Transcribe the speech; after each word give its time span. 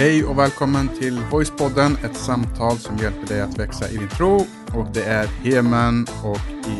Hej 0.00 0.24
och 0.24 0.38
välkommen 0.38 0.88
till 0.88 1.20
Voicepodden, 1.30 1.96
ett 2.04 2.16
samtal 2.16 2.78
som 2.78 2.98
hjälper 2.98 3.26
dig 3.26 3.40
att 3.40 3.58
växa 3.58 3.88
i 3.88 3.96
din 3.96 4.08
tro. 4.08 4.46
Och 4.74 4.86
det 4.94 5.04
är 5.04 5.26
Hemen 5.26 6.06
och 6.24 6.70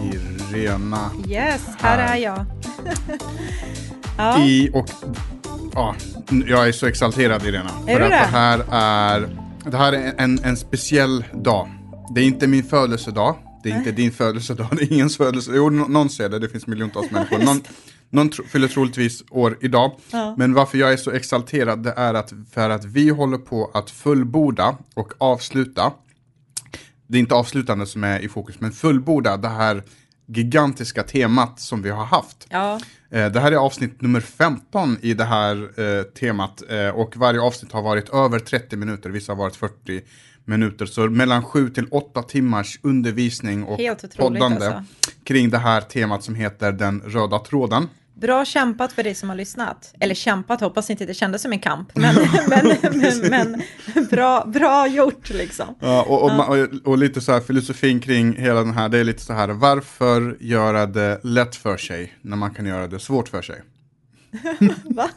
Irena. 0.55 1.11
Yes, 1.29 1.67
här 1.79 1.99
är 1.99 2.17
jag. 2.17 2.45
ja. 4.17 4.45
I, 4.45 4.71
och, 4.75 4.91
ja, 5.73 5.95
jag 6.47 6.69
är 6.69 6.73
så 6.73 6.87
exalterad 6.87 7.47
Irena. 7.47 7.71
Är 7.87 7.93
för 7.93 8.01
du 8.01 8.05
att 8.05 8.11
det? 8.11 8.17
det 8.17 8.39
här 8.39 8.65
är, 8.71 9.37
det 9.65 9.77
här 9.77 9.93
är 9.93 10.15
en, 10.19 10.45
en 10.45 10.57
speciell 10.57 11.25
dag. 11.33 11.69
Det 12.15 12.21
är 12.21 12.25
inte 12.25 12.47
min 12.47 12.65
födelsedag. 12.65 13.37
Det 13.63 13.71
är 13.71 13.77
inte 13.77 13.93
din 13.93 14.13
födelsedag, 14.13 14.69
det 14.77 14.83
är 14.83 14.93
ingens 14.93 15.17
födelsedag. 15.17 15.57
Jo, 15.57 15.71
nå- 15.71 15.89
någon 15.89 16.11
säger 16.11 16.31
det, 16.31 16.39
det 16.39 16.49
finns 16.49 16.67
miljontals 16.67 17.11
människor. 17.11 17.39
Någon, 17.39 17.63
någon 18.11 18.29
tro, 18.29 18.45
fyller 18.45 18.69
troligtvis 18.69 19.23
år 19.31 19.59
idag. 19.61 19.93
Ja. 20.13 20.35
Men 20.39 20.55
varför 20.55 20.79
jag 20.79 20.93
är 20.93 20.97
så 20.97 21.11
exalterad, 21.11 21.83
det 21.83 21.93
är 21.97 22.15
att 22.15 22.33
för 22.53 22.71
att 22.71 22.85
vi 22.85 23.09
håller 23.11 23.39
på 23.39 23.71
att 23.75 23.91
fullborda 23.91 24.77
och 24.95 25.13
avsluta. 25.19 25.93
Det 27.07 27.19
är 27.19 27.21
inte 27.21 27.35
avslutande 27.35 27.87
som 27.87 28.05
är 28.05 28.21
i 28.21 28.29
fokus, 28.29 28.61
men 28.61 28.73
fullborda 28.73 29.37
det 29.37 29.49
här 29.49 29.83
gigantiska 30.27 31.03
temat 31.03 31.61
som 31.61 31.83
vi 31.83 31.91
har 31.91 32.05
haft. 32.05 32.47
Ja. 32.51 32.81
Eh, 33.11 33.33
Det 33.33 33.41
här 33.41 33.53
är 33.53 33.57
avsnitt 33.57 34.01
nummer 34.03 34.21
15 34.21 34.99
i 35.03 35.15
det 35.15 35.25
här 35.25 35.81
eh, 35.81 36.03
temat 36.03 36.63
eh, 36.69 36.89
och 36.89 37.17
varje 37.17 37.41
avsnitt 37.41 37.73
har 37.73 37.83
varit 37.83 38.09
över 38.09 38.39
30 38.39 38.77
minuter, 38.77 39.11
vissa 39.11 39.33
har 39.33 39.37
varit 39.37 39.57
40 39.57 40.01
minuter. 40.45 40.87
Så 40.87 41.11
mellan 41.11 41.45
7 41.45 41.71
till 41.71 41.87
8 41.91 42.23
timmars 42.23 42.81
undervisning 42.83 43.65
och 43.65 43.81
poddande 44.17 44.67
alltså. 44.67 44.85
kring 45.25 45.51
det 45.51 45.59
här 45.59 45.81
temat 45.81 46.25
som 46.25 46.35
heter 46.35 46.73
den 46.73 47.01
röda 47.01 47.39
tråden. 47.39 47.89
Bra 48.15 48.45
kämpat 48.45 48.93
för 48.93 49.03
dig 49.03 49.15
som 49.15 49.29
har 49.29 49.37
lyssnat. 49.37 49.95
Eller 50.01 50.15
kämpat, 50.15 50.61
hoppas 50.61 50.91
inte 50.91 51.07
det 51.07 51.15
kändes 51.15 51.43
som 51.43 51.53
en 51.53 51.59
kamp. 51.59 51.91
Men, 51.95 52.15
men, 52.49 52.77
men, 53.31 53.31
men 53.31 53.63
bra, 54.11 54.45
bra 54.47 54.87
gjort 54.89 55.31
liksom. 55.31 55.75
Ja, 55.81 56.03
och, 56.03 56.23
och, 56.23 56.31
ma- 56.31 56.47
och, 56.85 56.89
och 56.93 56.99
lite 56.99 57.21
så 57.21 57.33
här 57.33 57.41
filosofin 57.41 58.01
kring 58.01 58.37
hela 58.37 58.61
den 58.61 58.75
här, 58.75 58.89
det 58.89 58.99
är 58.99 59.05
lite 59.05 59.23
så 59.23 59.33
här, 59.33 59.49
varför 59.49 60.37
göra 60.41 60.87
det 60.87 61.21
lätt 61.23 61.57
för 61.57 61.77
sig 61.77 62.15
när 62.23 62.37
man 62.37 62.55
kan 62.55 62.67
göra 62.67 62.87
det 62.87 62.99
svårt 62.99 63.29
för 63.29 63.43
sig? 63.43 63.63
Va? 64.85 65.11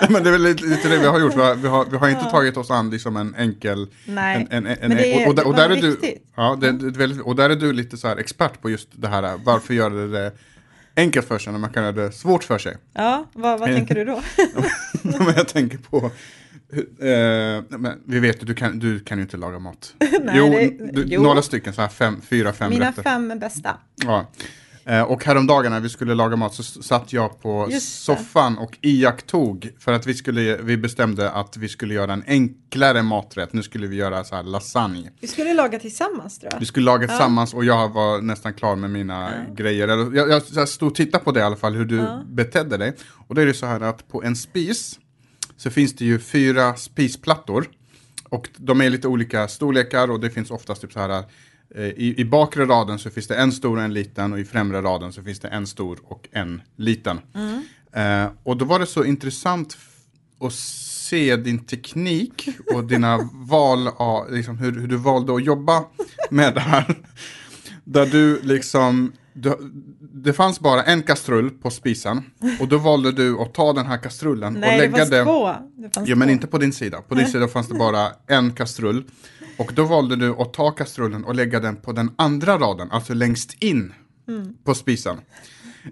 Ja, 0.00 0.06
Men 0.10 0.22
det 0.22 0.28
är 0.28 0.32
väl 0.32 0.42
lite, 0.42 0.64
lite 0.64 0.88
det 0.88 0.98
vi 0.98 1.06
har 1.06 1.20
gjort, 1.20 1.36
vi 1.36 1.40
har, 1.40 1.54
vi 1.54 1.68
har, 1.68 1.84
vi 1.90 1.96
har 1.96 2.08
inte 2.08 2.24
tagit 2.30 2.56
oss 2.56 2.70
an 2.70 2.90
liksom 2.90 3.16
en 3.16 3.34
enkel... 3.34 3.86
Nej, 4.06 4.46
en, 4.50 4.66
en, 4.66 4.76
en, 4.80 4.88
men 4.88 4.96
det 4.96 5.22
är- 5.22 5.28
och, 5.28 5.38
och, 5.38 5.46
och 5.46 5.54
där 5.56 5.70
är 5.70 5.76
du, 5.82 5.96
ja, 6.36 6.58
det, 6.60 6.72
det 6.72 6.98
väldigt, 6.98 7.20
och 7.20 7.36
där 7.36 7.50
är 7.50 7.56
du 7.56 7.72
lite 7.72 7.96
så 7.96 8.08
här 8.08 8.16
expert 8.16 8.62
på 8.62 8.70
just 8.70 8.88
det 8.92 9.08
här, 9.08 9.40
varför 9.44 9.74
göra 9.74 9.94
det 10.06 10.32
enkelt 10.96 11.28
för 11.28 11.38
sig 11.38 11.52
när 11.52 11.60
man 11.60 11.70
kan 11.70 11.82
göra 11.82 11.92
det 11.92 12.12
svårt 12.12 12.44
för 12.44 12.58
sig? 12.58 12.76
Ja, 12.92 13.26
vad, 13.32 13.60
vad 13.60 13.68
tänker 13.68 13.94
du 13.94 14.04
då? 14.04 14.22
men 15.02 15.34
jag 15.36 15.48
tänker 15.48 15.78
på, 15.78 15.96
eh, 16.76 17.78
men 17.78 18.02
vi 18.06 18.20
vet 18.20 18.42
ju, 18.42 18.46
du 18.46 18.54
kan, 18.54 18.78
du 18.78 19.00
kan 19.00 19.18
ju 19.18 19.22
inte 19.22 19.36
laga 19.36 19.58
mat. 19.58 19.94
Nej, 20.22 20.34
jo, 20.36 20.48
det- 20.50 20.92
du, 20.92 21.04
jo. 21.06 21.22
några 21.22 21.42
stycken, 21.42 21.72
så 21.72 21.80
här 21.80 21.88
fem, 21.88 22.20
fyra, 22.20 22.52
fem 22.52 22.70
Mina 22.70 22.88
rätter. 22.90 23.02
fem 23.02 23.38
bästa. 23.38 23.76
Ja. 24.04 24.26
Eh, 24.84 25.02
Och 25.02 25.24
häromdagen 25.24 25.72
när 25.72 25.80
vi 25.80 25.88
skulle 25.88 26.14
laga 26.14 26.36
mat 26.36 26.54
så 26.54 26.62
satt 26.62 27.12
jag 27.12 27.42
på 27.42 27.68
soffan 27.80 28.58
och 28.58 28.78
iakttog 28.80 29.70
för 29.78 29.92
att 29.92 30.06
vi, 30.06 30.14
skulle, 30.14 30.56
vi 30.62 30.76
bestämde 30.76 31.30
att 31.30 31.56
vi 31.56 31.68
skulle 31.68 31.94
göra 31.94 32.12
en 32.12 32.24
enklare 32.26 33.02
maträtt. 33.02 33.52
Nu 33.52 33.62
skulle 33.62 33.86
vi 33.86 33.96
göra 33.96 34.24
så 34.24 34.34
här 34.36 34.42
lasagne. 34.42 35.10
Vi 35.20 35.26
skulle 35.28 35.54
laga 35.54 35.78
tillsammans 35.78 36.38
tror 36.38 36.50
Vi 36.50 36.56
jag. 36.58 36.66
skulle 36.66 36.84
laga 36.86 37.08
tillsammans 37.08 37.54
och 37.54 37.64
jag 37.64 37.88
var 37.92 38.20
nästan 38.20 38.54
klar 38.54 38.76
med 38.76 38.90
mina 38.90 39.30
grejer. 39.56 39.88
Eller, 39.88 40.16
Jag, 40.16 40.30
jag, 40.30 40.42
jag 40.52 40.68
stod 40.68 40.88
och 40.88 40.94
tittade 40.94 41.24
på 41.24 41.32
det 41.32 41.40
i 41.40 41.42
alla 41.42 41.56
fall, 41.56 41.74
hur 41.74 41.84
du 41.84 42.06
betedde 42.26 42.76
dig. 42.76 42.96
Och 43.28 43.34
då 43.34 43.40
är 43.40 43.46
det 43.46 43.54
så 43.54 43.66
här 43.66 43.80
att 43.80 44.08
på 44.08 44.22
en 44.22 44.36
spis 44.36 44.98
så 45.56 45.70
finns 45.70 45.94
det 45.96 46.04
ju 46.04 46.18
fyra 46.18 46.74
spisplattor. 46.76 47.66
Och 48.28 48.48
de 48.56 48.80
är 48.80 48.90
lite 48.90 49.08
olika 49.08 49.48
storlekar 49.48 50.10
och 50.10 50.20
det 50.20 50.30
finns 50.30 50.50
oftast 50.50 50.80
typ 50.80 50.92
så 50.92 51.00
här 51.00 51.24
i, 51.80 52.20
I 52.20 52.24
bakre 52.24 52.64
raden 52.66 52.98
så 52.98 53.10
finns 53.10 53.26
det 53.26 53.36
en 53.36 53.52
stor 53.52 53.76
och 53.76 53.82
en 53.82 53.94
liten 53.94 54.32
och 54.32 54.40
i 54.40 54.44
främre 54.44 54.82
raden 54.82 55.12
så 55.12 55.22
finns 55.22 55.40
det 55.40 55.48
en 55.48 55.66
stor 55.66 55.98
och 56.04 56.28
en 56.32 56.62
liten. 56.76 57.20
Eh, 57.92 58.26
och 58.42 58.56
då 58.56 58.64
var 58.64 58.78
det 58.78 58.86
så 58.86 59.04
intressant 59.04 59.76
att 60.40 60.52
se 60.52 61.36
din 61.36 61.58
teknik 61.64 62.48
och 62.74 62.84
dina 62.84 63.18
val 63.32 63.88
av, 63.96 64.32
liksom 64.32 64.58
hur, 64.58 64.80
hur 64.80 64.88
du 64.88 64.96
valde 64.96 65.34
att 65.34 65.44
jobba 65.44 65.84
med 66.30 66.54
det 66.54 66.60
här. 66.60 66.94
Där 67.84 68.06
du 68.06 68.40
liksom, 68.42 69.12
du, 69.32 69.56
det 70.00 70.32
fanns 70.32 70.60
bara 70.60 70.82
en 70.82 71.02
kastrull 71.02 71.50
på 71.50 71.70
spisen 71.70 72.22
och 72.60 72.68
då 72.68 72.78
valde 72.78 73.12
du 73.12 73.38
att 73.40 73.54
ta 73.54 73.72
den 73.72 73.86
här 73.86 73.98
kastrullen 73.98 74.54
och 74.54 74.60
Nej, 74.60 74.70
det 74.80 74.86
lägga 74.86 75.04
det 75.04 75.24
två. 75.24 75.52
Det 75.76 75.94
fanns 75.94 76.08
Ja, 76.08 76.16
men 76.16 76.28
två. 76.28 76.32
inte 76.32 76.46
på 76.46 76.58
din 76.58 76.72
sida. 76.72 77.00
På 77.08 77.14
din 77.14 77.26
sida 77.26 77.48
fanns 77.48 77.68
det 77.68 77.74
bara 77.74 78.08
en 78.26 78.52
kastrull. 78.52 79.04
Och 79.56 79.72
då 79.74 79.84
valde 79.84 80.16
du 80.16 80.30
att 80.30 80.52
ta 80.52 80.70
kastrullen 80.70 81.24
och 81.24 81.34
lägga 81.34 81.60
den 81.60 81.76
på 81.76 81.92
den 81.92 82.10
andra 82.16 82.58
raden, 82.58 82.90
alltså 82.90 83.14
längst 83.14 83.62
in 83.62 83.92
Mm. 84.28 84.54
på 84.64 84.74
spisen. 84.74 85.20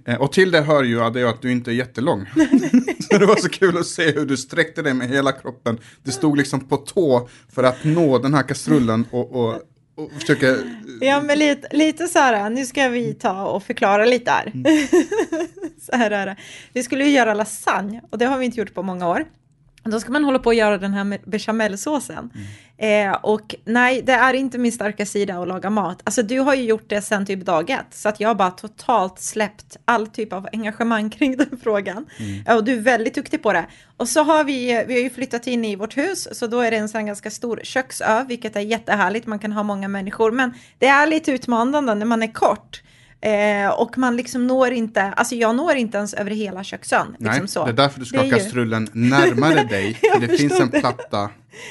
Eh, 0.04 0.20
och 0.20 0.32
till 0.32 0.50
det 0.50 0.60
hör 0.60 0.82
ju 0.82 1.00
är 1.00 1.24
att 1.24 1.42
du 1.42 1.52
inte 1.52 1.70
är 1.70 1.74
jättelång. 1.74 2.26
så 3.10 3.18
det 3.18 3.26
var 3.26 3.36
så 3.36 3.48
kul 3.48 3.78
att 3.78 3.86
se 3.86 4.12
hur 4.12 4.26
du 4.26 4.36
sträckte 4.36 4.82
dig 4.82 4.94
med 4.94 5.08
hela 5.08 5.32
kroppen. 5.32 5.78
Du 6.02 6.12
stod 6.12 6.36
liksom 6.36 6.60
på 6.60 6.76
tå 6.76 7.28
för 7.48 7.62
att 7.62 7.84
nå 7.84 8.18
den 8.18 8.34
här 8.34 8.42
kastrullen 8.42 9.06
och, 9.10 9.32
och, 9.32 9.54
och 9.96 10.12
försöka... 10.18 10.56
Ja, 11.00 11.20
men 11.20 11.38
lite, 11.38 11.68
lite 11.76 12.06
så 12.06 12.18
här, 12.18 12.50
nu 12.50 12.66
ska 12.66 12.88
vi 12.88 13.14
ta 13.14 13.46
och 13.46 13.62
förklara 13.62 14.04
lite 14.04 14.30
här. 14.30 14.52
Mm. 14.54 14.64
så 15.80 15.96
här 15.96 16.10
är 16.10 16.26
det. 16.26 16.36
Vi 16.72 16.82
skulle 16.82 17.04
ju 17.04 17.10
göra 17.10 17.34
lasagne 17.34 18.02
och 18.10 18.18
det 18.18 18.24
har 18.24 18.38
vi 18.38 18.44
inte 18.44 18.60
gjort 18.60 18.74
på 18.74 18.82
många 18.82 19.08
år. 19.08 19.24
Då 19.84 20.00
ska 20.00 20.12
man 20.12 20.24
hålla 20.24 20.38
på 20.38 20.50
att 20.50 20.56
göra 20.56 20.78
den 20.78 20.92
här 20.92 21.18
bechamelsåsen. 21.30 22.30
Mm. 22.34 22.46
Eh, 22.80 23.12
och 23.12 23.54
nej, 23.64 24.02
det 24.02 24.12
är 24.12 24.34
inte 24.34 24.58
min 24.58 24.72
starka 24.72 25.06
sida 25.06 25.38
att 25.38 25.48
laga 25.48 25.70
mat. 25.70 26.00
Alltså 26.04 26.22
du 26.22 26.40
har 26.40 26.54
ju 26.54 26.62
gjort 26.62 26.88
det 26.88 27.02
sen 27.02 27.26
typ 27.26 27.44
dag 27.44 27.70
ett. 27.70 27.86
Så 27.90 28.08
att 28.08 28.20
jag 28.20 28.28
har 28.28 28.34
bara 28.34 28.50
totalt 28.50 29.20
släppt 29.20 29.76
all 29.84 30.06
typ 30.06 30.32
av 30.32 30.48
engagemang 30.52 31.10
kring 31.18 31.36
den 31.36 31.58
frågan. 31.62 32.06
Mm. 32.18 32.56
Och 32.56 32.64
du 32.64 32.72
är 32.72 32.80
väldigt 32.80 33.14
duktig 33.14 33.42
på 33.42 33.52
det. 33.52 33.66
Och 33.96 34.08
så 34.08 34.22
har 34.22 34.44
vi, 34.44 34.84
vi 34.88 34.94
har 34.94 35.00
ju 35.00 35.10
flyttat 35.10 35.46
in 35.46 35.64
i 35.64 35.76
vårt 35.76 35.96
hus. 35.96 36.28
Så 36.32 36.46
då 36.46 36.60
är 36.60 36.70
det 36.70 36.76
en 36.76 36.88
sån 36.88 37.06
ganska 37.06 37.30
stor 37.30 37.60
köksö, 37.62 38.24
vilket 38.24 38.56
är 38.56 38.60
jättehärligt. 38.60 39.26
Man 39.26 39.38
kan 39.38 39.52
ha 39.52 39.62
många 39.62 39.88
människor. 39.88 40.30
Men 40.30 40.54
det 40.78 40.86
är 40.86 41.06
lite 41.06 41.32
utmanande 41.32 41.94
när 41.94 42.06
man 42.06 42.22
är 42.22 42.32
kort. 42.32 42.82
Eh, 43.22 43.68
och 43.70 43.98
man 43.98 44.16
liksom 44.16 44.46
når 44.46 44.70
inte, 44.70 45.02
alltså 45.02 45.34
jag 45.34 45.56
når 45.56 45.74
inte 45.74 45.98
ens 45.98 46.14
över 46.14 46.30
hela 46.30 46.64
köksön. 46.64 47.16
Nej, 47.18 47.30
Liksom 47.32 47.48
så. 47.48 47.64
det 47.64 47.70
är 47.70 47.74
därför 47.74 48.00
du 48.00 48.06
ska 48.06 48.18
ha 48.18 48.24
ju- 48.24 48.30
kastrullen 48.30 48.88
närmare 48.92 49.64
dig. 49.64 49.94
För 50.14 50.20
det 50.20 50.28
finns 50.38 50.60
en 50.60 50.70
platta 50.70 51.30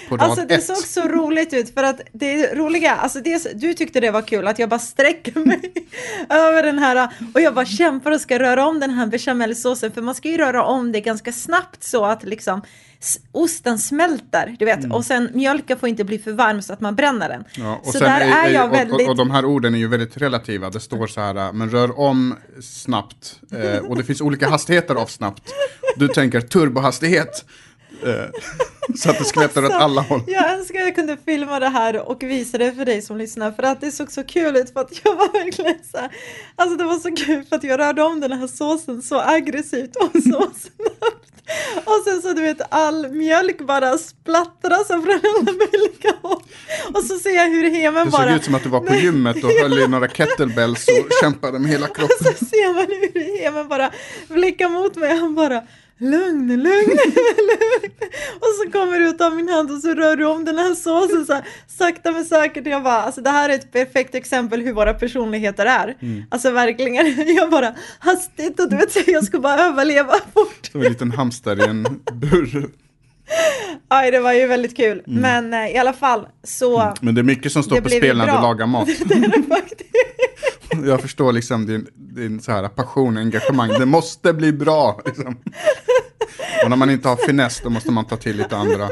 på 0.10 0.18
rad 0.18 0.22
Alltså 0.30 0.46
det 0.48 0.56
ett. 0.56 0.64
såg 0.66 0.78
så 0.78 1.02
roligt 1.02 1.54
ut 1.54 1.74
för 1.74 1.84
att 1.84 2.02
det 2.12 2.56
roliga, 2.56 2.96
alltså 2.96 3.20
det, 3.20 3.62
du 3.62 3.74
tyckte 3.74 4.00
det 4.00 4.12
var 4.12 4.22
kul 4.22 4.48
att 4.48 4.60
jag 4.60 4.70
bara 4.70 4.80
sträcker 4.80 5.40
mig 5.46 5.74
över 6.30 6.64
den 6.64 6.80
här 6.80 7.10
och 7.34 7.42
jag 7.42 7.54
bara 7.54 7.66
kämpar 7.66 8.12
och 8.12 8.22
ska 8.22 8.40
röra 8.40 8.66
om 8.68 8.80
den 8.80 8.90
här 8.90 9.08
bechamelsåsen 9.08 9.92
för 9.92 10.02
man 10.02 10.16
ska 10.16 10.30
ju 10.30 10.38
röra 10.38 10.64
om 10.64 10.92
det 10.92 11.02
ganska 11.02 11.32
snabbt 11.32 11.84
så 11.84 12.06
att 12.06 12.24
liksom 12.24 12.62
osten 13.32 13.80
smälter, 13.80 14.56
du 14.60 14.66
vet, 14.66 14.94
och 14.94 15.06
sen 15.06 15.30
mjölken 15.34 15.80
får 15.80 15.90
inte 15.90 16.04
bli 16.04 16.20
för 16.20 16.32
varm 16.32 16.62
så 16.62 16.74
att 16.74 16.82
man 16.82 16.96
bränner 16.96 17.30
den. 17.30 17.44
Ja, 17.56 17.82
och 17.84 17.92
så 17.94 18.00
där 18.00 18.22
är, 18.22 18.50
jag 18.50 18.66
och, 18.66 18.74
väldigt... 18.74 19.08
och, 19.08 19.10
och 19.10 19.18
de 19.18 19.32
här 19.32 19.46
orden 19.46 19.76
är 19.76 19.80
ju 19.80 19.88
väldigt 19.88 20.18
relativa. 20.18 20.70
Det 20.70 20.80
står 20.80 21.08
så 21.08 21.22
här, 21.22 21.54
men 21.54 21.70
rör 21.70 22.00
om 22.00 22.36
snabbt. 22.62 23.40
Eh, 23.52 23.78
och 23.78 23.98
det 23.98 24.04
finns 24.04 24.22
olika 24.22 24.50
hastigheter 24.50 24.96
av 24.96 25.06
snabbt. 25.06 25.54
Du 25.96 26.08
tänker 26.08 26.42
turbohastighet. 26.42 27.46
Eh, 28.04 28.30
så 28.96 29.10
att 29.10 29.18
det 29.18 29.26
skvätter 29.26 29.66
åt 29.66 29.72
alla 29.72 30.02
håll. 30.02 30.22
Jag 30.28 30.54
önskar 30.54 30.80
jag 30.80 30.96
kunde 30.96 31.18
filma 31.26 31.60
det 31.60 31.70
här 31.70 32.10
och 32.10 32.24
visa 32.24 32.58
det 32.58 32.72
för 32.72 32.86
dig 32.86 33.02
som 33.02 33.18
lyssnar 33.18 33.52
för 33.52 33.64
att 33.64 33.82
det 33.82 33.92
såg 33.92 34.12
så 34.12 34.24
kul 34.24 34.56
ut 34.56 34.74
för 34.74 34.80
att 34.80 35.02
jag 35.04 35.16
var 35.16 35.34
verkligen 35.34 35.76
så 35.92 35.98
här, 35.98 36.10
alltså 36.56 36.78
det 36.78 36.84
var 36.84 37.00
så 37.00 37.16
kul 37.16 37.44
för 37.44 37.56
att 37.56 37.64
jag 37.64 37.80
rörde 37.80 38.04
om 38.04 38.20
den 38.20 38.32
här 38.32 38.48
såsen 38.48 39.02
så 39.02 39.20
aggressivt 39.20 39.96
och 39.96 40.12
så 40.14 40.20
snabbt. 40.56 41.19
Och 41.86 42.02
sen 42.06 42.22
så 42.22 42.34
du 42.34 42.42
vet 42.42 42.58
all 42.70 43.12
mjölk 43.12 43.62
bara 43.62 43.98
splattras 43.98 44.88
från 44.88 45.00
alla 45.10 45.52
möjliga 45.58 46.14
håll. 46.22 46.42
Och 46.94 47.04
så 47.04 47.20
ser 47.20 47.36
jag 47.36 47.50
hur 47.50 47.70
Hemen 47.72 48.06
Det 48.06 48.12
såg 48.12 48.20
bara... 48.20 48.36
ut 48.36 48.44
som 48.44 48.56
att 48.56 48.64
du 48.64 48.70
var 48.70 48.80
på 48.80 48.96
gymmet 48.96 49.44
och 49.44 49.50
höll 49.52 49.80
i 49.80 49.88
några 49.88 50.08
kettlebells 50.08 50.88
och 50.88 51.08
kämpade 51.22 51.60
med 51.60 51.72
hela 51.72 51.88
Och 51.88 51.96
kroppen. 51.96 52.18
så 52.40 52.46
ser 52.46 52.74
man 52.74 52.86
hur 53.14 53.44
Hemen 53.44 53.68
bara 53.68 53.92
blickar 54.28 54.70
mot 54.70 54.96
mig 54.96 55.18
han 55.18 55.36
bara 55.36 55.64
Lugn, 56.02 56.48
lugn, 56.48 56.64
lugn. 57.50 57.92
Och 58.40 58.48
så 58.64 58.72
kommer 58.72 59.00
det 59.00 59.06
ut 59.06 59.22
av 59.22 59.36
min 59.36 59.50
hand 59.50 59.72
och 59.72 59.78
så 59.78 59.94
rör 59.94 60.16
du 60.16 60.26
om 60.26 60.46
den 60.46 60.58
här 60.58 60.76
såsen 60.76 61.26
så 61.26 61.34
här, 61.34 61.44
sakta 61.68 62.12
men 62.12 62.26
säkert. 62.26 62.68
Jag 62.68 62.84
bara, 62.84 63.02
alltså 63.02 63.22
det 63.22 63.30
här 63.30 63.50
är 63.50 63.54
ett 63.54 63.72
perfekt 63.72 64.16
exempel 64.16 64.62
hur 64.62 64.74
våra 64.74 64.94
personligheter 64.94 65.66
är. 65.66 65.98
Alltså 66.32 66.52
verkligen, 66.52 67.28
jag 67.36 67.50
bara 67.50 67.76
hastigt 68.00 68.60
och 68.60 68.70
du 68.70 68.76
vet, 68.76 69.08
jag 69.08 69.24
ska 69.24 69.40
bara 69.40 69.62
överleva 69.62 70.14
fort. 70.34 70.70
Som 70.72 70.82
en 70.82 70.88
liten 70.88 71.12
hamster 71.12 71.66
i 71.66 71.70
en 71.70 71.84
bur. 72.14 72.70
Aj, 73.88 74.12
det 74.12 74.20
var 74.20 74.34
ju 74.34 74.48
väldigt 74.48 74.78
kul. 74.78 75.04
Men 75.06 75.54
eh, 75.54 75.68
i 75.68 75.78
alla 75.78 75.94
fall 75.94 76.28
så, 76.44 76.94
Men 77.02 77.16
det 77.16 77.22
är 77.22 77.24
mycket 77.24 77.52
som 77.52 77.64
står 77.64 77.82
på 77.82 77.90
spel 77.90 78.18
när 78.18 78.26
du 78.26 78.32
lagar 78.32 78.66
mat. 78.68 78.88
det 79.06 79.14
är 79.14 79.28
det 79.28 79.44
faktiskt. 79.56 79.90
Jag 80.86 81.02
förstår 81.02 81.32
liksom 81.34 81.66
din, 81.66 81.88
din 81.96 82.40
så 82.42 82.52
här 82.52 82.68
passion 82.68 83.18
och 83.18 83.24
engagemang. 83.24 83.70
Det 83.70 83.86
måste 83.86 84.34
bli 84.34 84.54
bra. 84.54 85.02
Liksom. 85.06 85.38
Och 86.64 86.70
när 86.70 86.78
man 86.78 86.90
inte 86.90 87.08
har 87.08 87.16
finess 87.16 87.62
då 87.64 87.70
måste 87.70 87.92
man 87.92 88.06
ta 88.06 88.18
till 88.18 88.38
lite 88.38 88.58
andra 88.58 88.90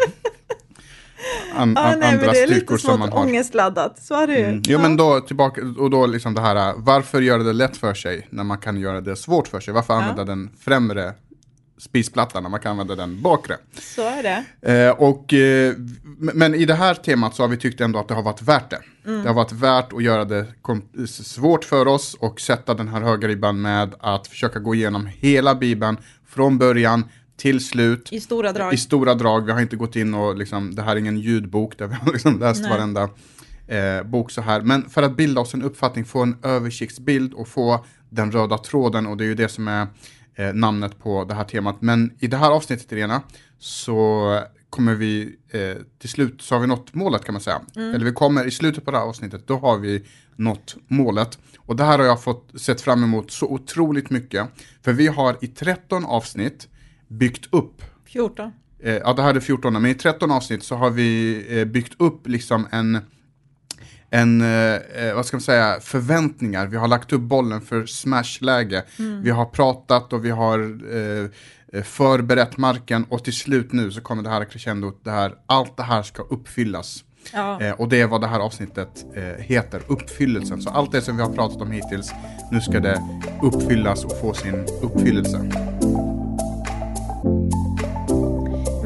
an, 1.57 1.73
ja, 1.75 1.81
an, 1.81 1.99
nej, 1.99 2.09
andra 2.13 2.31
det 2.31 2.39
är 2.39 2.47
styrkor 2.47 2.75
lite 2.75 2.87
som 2.87 2.99
man 2.99 3.11
har. 3.11 3.19
ångestladdat, 3.19 3.99
så 3.99 4.15
är 4.15 4.27
det 4.27 4.39
ju. 4.39 4.45
Mm. 4.45 4.61
Jo 4.67 4.79
men 4.79 4.97
då 4.97 5.21
tillbaka, 5.21 5.61
och 5.77 5.89
då 5.89 6.05
liksom 6.05 6.33
det 6.33 6.41
här, 6.41 6.73
varför 6.77 7.21
göra 7.21 7.43
det 7.43 7.53
lätt 7.53 7.77
för 7.77 7.93
sig 7.93 8.27
när 8.29 8.43
man 8.43 8.57
kan 8.57 8.77
göra 8.77 9.01
det 9.01 9.15
svårt 9.15 9.47
för 9.47 9.59
sig? 9.59 9.73
Varför 9.73 9.93
använda 9.93 10.23
den 10.23 10.49
främre 10.59 11.13
spisplattan 11.79 12.43
när 12.43 12.49
man 12.49 12.59
kan 12.59 12.71
använda 12.71 12.95
den 12.95 13.21
bakre? 13.21 13.57
Så 13.79 14.01
är 14.01 14.23
det. 14.23 14.43
Eh, 14.73 14.91
och, 14.91 15.33
eh, 15.33 15.73
men 16.17 16.55
i 16.55 16.65
det 16.65 16.73
här 16.73 16.93
temat 16.93 17.35
så 17.35 17.43
har 17.43 17.47
vi 17.47 17.57
tyckt 17.57 17.81
ändå 17.81 17.99
att 17.99 18.07
det 18.07 18.13
har 18.13 18.23
varit 18.23 18.41
värt 18.41 18.69
det. 18.69 18.79
Det 19.03 19.27
har 19.27 19.33
varit 19.33 19.51
värt 19.51 19.93
att 19.93 20.03
göra 20.03 20.25
det 20.25 20.45
svårt 21.07 21.63
för 21.63 21.87
oss 21.87 22.13
och 22.13 22.41
sätta 22.41 22.73
den 22.73 22.87
här 22.87 23.01
höga 23.01 23.27
ribban 23.27 23.61
med 23.61 23.95
att 23.99 24.27
försöka 24.27 24.59
gå 24.59 24.75
igenom 24.75 25.05
hela 25.05 25.55
Bibeln 25.55 25.97
från 26.27 26.57
början 26.57 27.03
till 27.37 27.65
slut. 27.65 28.09
I 28.13 28.19
stora 28.19 28.53
drag. 28.53 28.73
I 28.73 28.77
stora 28.77 29.15
drag, 29.15 29.45
vi 29.45 29.51
har 29.51 29.61
inte 29.61 29.75
gått 29.75 29.95
in 29.95 30.13
och 30.13 30.37
liksom, 30.37 30.75
det 30.75 30.81
här 30.81 30.91
är 30.91 30.99
ingen 30.99 31.19
ljudbok 31.19 31.77
där 31.77 31.87
vi 31.87 31.95
har 31.95 32.11
liksom 32.13 32.39
läst 32.39 32.61
Nej. 32.61 32.71
varenda 32.71 33.09
eh, 33.67 34.03
bok 34.03 34.31
så 34.31 34.41
här. 34.41 34.61
Men 34.61 34.89
för 34.89 35.03
att 35.03 35.17
bilda 35.17 35.41
oss 35.41 35.53
en 35.53 35.63
uppfattning, 35.63 36.05
få 36.05 36.23
en 36.23 36.37
översiktsbild 36.43 37.33
och 37.33 37.47
få 37.47 37.85
den 38.09 38.31
röda 38.31 38.57
tråden 38.57 39.07
och 39.07 39.17
det 39.17 39.23
är 39.23 39.27
ju 39.27 39.35
det 39.35 39.49
som 39.49 39.67
är 39.67 39.87
eh, 40.35 40.53
namnet 40.53 40.99
på 40.99 41.23
det 41.23 41.33
här 41.33 41.43
temat. 41.43 41.81
Men 41.81 42.11
i 42.19 42.27
det 42.27 42.37
här 42.37 42.51
avsnittet 42.51 42.91
Irena 42.91 43.21
så 43.59 44.39
kommer 44.69 44.95
vi 44.95 45.35
eh, 45.49 45.83
till 45.99 46.09
slut 46.09 46.41
så 46.41 46.55
har 46.55 46.59
vi 46.59 46.67
nått 46.67 46.93
målet 46.93 47.25
kan 47.25 47.33
man 47.33 47.41
säga. 47.41 47.61
Eller 47.75 48.05
vi 48.05 48.11
kommer 48.11 48.45
i 48.45 48.51
slutet 48.51 48.85
på 48.85 48.91
det 48.91 48.97
här 48.97 49.05
avsnittet, 49.05 49.47
då 49.47 49.57
har 49.57 49.77
vi 49.77 50.03
nått 50.35 50.75
målet. 50.87 51.39
Och 51.57 51.75
det 51.75 51.83
här 51.83 51.99
har 51.99 52.05
jag 52.05 52.23
fått 52.23 52.61
sett 52.61 52.81
fram 52.81 53.03
emot 53.03 53.31
så 53.31 53.47
otroligt 53.47 54.09
mycket. 54.09 54.47
För 54.81 54.93
vi 54.93 55.07
har 55.07 55.37
i 55.41 55.47
13 55.47 56.05
avsnitt 56.05 56.67
byggt 57.07 57.53
upp 57.53 57.81
14. 58.05 58.51
Eh, 58.79 58.93
ja, 58.93 59.13
det 59.13 59.21
här 59.21 59.35
är 59.35 59.39
14, 59.39 59.73
men 59.73 59.85
i 59.85 59.93
13 59.93 60.31
avsnitt 60.31 60.63
så 60.63 60.75
har 60.75 60.89
vi 60.89 61.43
eh, 61.59 61.65
byggt 61.65 61.93
upp 61.97 62.27
liksom 62.27 62.67
en, 62.71 62.99
en 64.09 64.41
eh, 64.41 65.15
vad 65.15 65.25
ska 65.25 65.37
man 65.37 65.41
säga, 65.41 65.79
förväntningar. 65.81 66.67
Vi 66.67 66.77
har 66.77 66.87
lagt 66.87 67.13
upp 67.13 67.21
bollen 67.21 67.61
för 67.61 67.85
smashläge. 67.85 68.83
Vi 69.23 69.29
har 69.29 69.45
pratat 69.45 70.13
och 70.13 70.25
vi 70.25 70.29
har 70.29 70.59
eh, 71.73 71.83
förberett 71.83 72.57
marken 72.57 73.05
och 73.09 73.23
till 73.23 73.33
slut 73.33 73.71
nu 73.71 73.91
så 73.91 74.01
kommer 74.01 74.23
det 74.23 74.29
här 74.29 74.45
crescendot, 74.45 75.01
det 75.03 75.11
här, 75.11 75.33
allt 75.45 75.77
det 75.77 75.83
här 75.83 76.03
ska 76.03 76.23
uppfyllas. 76.23 77.03
Ja. 77.33 77.61
Eh, 77.61 77.71
och 77.71 77.89
det 77.89 78.01
är 78.01 78.07
vad 78.07 78.21
det 78.21 78.27
här 78.27 78.39
avsnittet 78.39 79.05
heter, 79.37 79.81
uppfyllelsen. 79.87 80.61
Så 80.61 80.69
allt 80.69 80.91
det 80.91 81.01
som 81.01 81.17
vi 81.17 81.23
har 81.23 81.33
pratat 81.33 81.61
om 81.61 81.71
hittills, 81.71 82.11
nu 82.51 82.61
ska 82.61 82.79
det 82.79 83.01
uppfyllas 83.41 84.05
och 84.05 84.19
få 84.19 84.33
sin 84.33 84.65
uppfyllelse. 84.81 85.37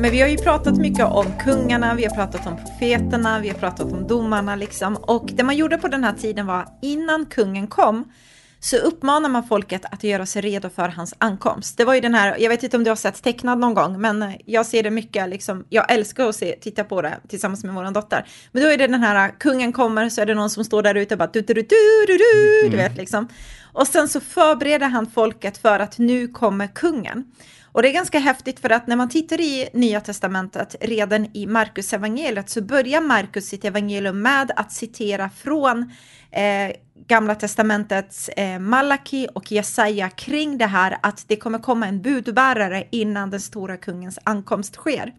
Men 0.01 0.11
vi 0.11 0.21
har 0.21 0.27
ju 0.27 0.37
pratat 0.37 0.77
mycket 0.77 1.05
om 1.05 1.25
kungarna, 1.39 1.95
vi 1.95 2.05
har 2.05 2.15
pratat 2.15 2.47
om 2.47 2.57
profeterna, 2.57 3.39
vi 3.39 3.49
har 3.49 3.55
pratat 3.55 3.91
om 3.91 4.07
domarna 4.07 4.55
liksom. 4.55 4.95
Och 4.95 5.29
det 5.33 5.43
man 5.43 5.55
gjorde 5.55 5.77
på 5.77 5.87
den 5.87 6.03
här 6.03 6.13
tiden 6.13 6.45
var 6.45 6.67
innan 6.81 7.25
kungen 7.25 7.67
kom 7.67 8.11
så 8.59 8.77
uppmanar 8.77 9.29
man 9.29 9.47
folket 9.47 9.85
att 9.85 10.03
göra 10.03 10.25
sig 10.25 10.41
redo 10.41 10.69
för 10.69 10.87
hans 10.87 11.13
ankomst. 11.17 11.77
Det 11.77 11.85
var 11.85 11.93
ju 11.93 12.01
den 12.01 12.13
här, 12.13 12.37
jag 12.39 12.49
vet 12.49 12.63
inte 12.63 12.77
om 12.77 12.83
du 12.83 12.91
har 12.91 12.95
sett 12.95 13.23
tecknad 13.23 13.59
någon 13.59 13.73
gång, 13.73 14.01
men 14.01 14.33
jag 14.45 14.65
ser 14.65 14.83
det 14.83 14.89
mycket, 14.89 15.29
liksom, 15.29 15.65
jag 15.69 15.91
älskar 15.91 16.29
att 16.29 16.35
se, 16.35 16.55
titta 16.61 16.83
på 16.83 17.01
det 17.01 17.19
tillsammans 17.27 17.63
med 17.63 17.73
vår 17.73 17.91
dotter. 17.91 18.25
Men 18.51 18.63
då 18.63 18.69
är 18.69 18.77
det 18.77 18.87
den 18.87 19.03
här, 19.03 19.39
kungen 19.39 19.73
kommer, 19.73 20.09
så 20.09 20.21
är 20.21 20.25
det 20.25 20.35
någon 20.35 20.49
som 20.49 20.63
står 20.63 20.83
där 20.83 20.95
ute 20.95 21.13
och 21.13 21.17
bara 21.19 21.29
du, 21.33 21.41
du, 21.41 21.53
du, 21.53 21.61
du, 21.61 22.05
du, 22.07 22.17
du, 22.17 22.69
du 22.69 22.77
vet 22.77 22.97
liksom. 22.97 23.27
Och 23.73 23.87
sen 23.87 24.07
så 24.07 24.19
förbereder 24.19 24.87
han 24.87 25.07
folket 25.07 25.57
för 25.57 25.79
att 25.79 25.97
nu 25.97 26.27
kommer 26.27 26.67
kungen. 26.67 27.25
Och 27.71 27.81
det 27.81 27.89
är 27.89 27.93
ganska 27.93 28.19
häftigt 28.19 28.59
för 28.59 28.69
att 28.69 28.87
när 28.87 28.95
man 28.95 29.09
tittar 29.09 29.41
i 29.41 29.69
Nya 29.73 30.01
Testamentet, 30.01 30.75
redan 30.81 31.27
i 31.33 31.45
Markus 31.45 31.93
evangeliet 31.93 32.49
så 32.49 32.61
börjar 32.61 33.01
Markus 33.01 33.45
sitt 33.45 33.65
evangelium 33.65 34.21
med 34.21 34.51
att 34.55 34.71
citera 34.71 35.29
från 35.29 35.91
eh, 36.31 36.75
Gamla 37.07 37.35
Testamentets 37.35 38.29
eh, 38.29 38.59
Malaki 38.59 39.27
och 39.35 39.51
Jesaja 39.51 40.09
kring 40.09 40.57
det 40.57 40.65
här 40.65 40.97
att 41.03 41.25
det 41.27 41.35
kommer 41.35 41.59
komma 41.59 41.87
en 41.87 42.01
budbärare 42.01 42.87
innan 42.91 43.29
den 43.29 43.39
stora 43.39 43.77
kungens 43.77 44.19
ankomst 44.23 44.75
sker. 44.75 45.13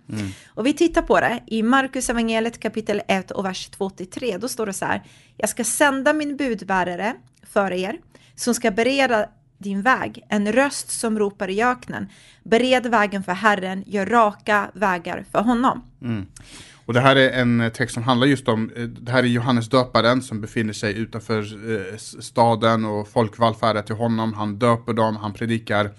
Och 0.46 0.66
vi 0.66 0.72
tittar 0.72 1.02
på 1.02 1.20
det 1.20 1.42
i 1.46 1.62
Markus 1.62 2.10
evangeliet 2.10 2.60
kapitel 2.60 3.02
1 3.08 3.30
och 3.30 3.44
vers 3.44 3.70
2-3. 3.78 4.38
Då 4.38 4.48
står 4.48 4.66
det 4.66 4.72
så 4.72 4.84
här. 4.84 5.02
Jag 5.36 5.48
ska 5.48 5.64
sända 5.64 6.12
min 6.12 6.36
budbärare 6.36 7.14
för 7.42 7.72
er 7.72 7.98
som 8.34 8.54
ska 8.54 8.70
bereda 8.70 9.28
din 9.62 9.82
väg, 9.82 10.24
en 10.28 10.52
röst 10.52 10.90
som 10.90 11.18
ropar 11.18 11.50
i 11.50 11.62
öknen. 11.62 12.08
Bered 12.44 12.86
vägen 12.86 13.22
för 13.22 13.32
Herren, 13.32 13.84
gör 13.86 14.06
raka 14.06 14.70
vägar 14.74 15.24
för 15.32 15.42
honom. 15.42 15.82
Och 16.86 16.94
det 16.94 17.00
här 17.00 17.16
är 17.16 17.30
en 17.30 17.70
text 17.74 17.94
som 17.94 18.02
handlar 18.02 18.26
just 18.26 18.48
om, 18.48 18.70
eh, 18.76 18.82
det 18.82 19.12
här 19.12 19.22
är 19.22 19.26
Johannes 19.26 19.68
döparen 19.68 20.22
som 20.22 20.40
befinner 20.40 20.72
sig 20.72 20.98
utanför 20.98 21.40
eh, 21.40 21.96
staden 21.98 22.84
och 22.84 23.08
folk 23.08 23.38
vallfärdar 23.38 23.82
till 23.82 23.96
honom. 23.96 24.32
Han 24.34 24.58
döper 24.58 24.92
dem, 24.92 25.16
han 25.16 25.32
predikar 25.32 25.90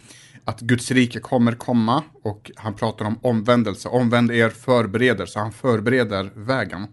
att 0.46 0.60
Guds 0.60 0.92
rike 0.92 1.20
kommer 1.20 1.52
komma 1.52 2.04
och 2.24 2.52
han 2.56 2.74
pratar 2.74 3.06
om 3.06 3.20
omvändelse. 3.22 3.90
Omvänd 3.90 4.32
er 4.32 4.50
förbereder, 4.50 5.26
så 5.26 5.40
han 5.40 5.52
förbereder 5.52 6.32
vägen. 6.36 6.88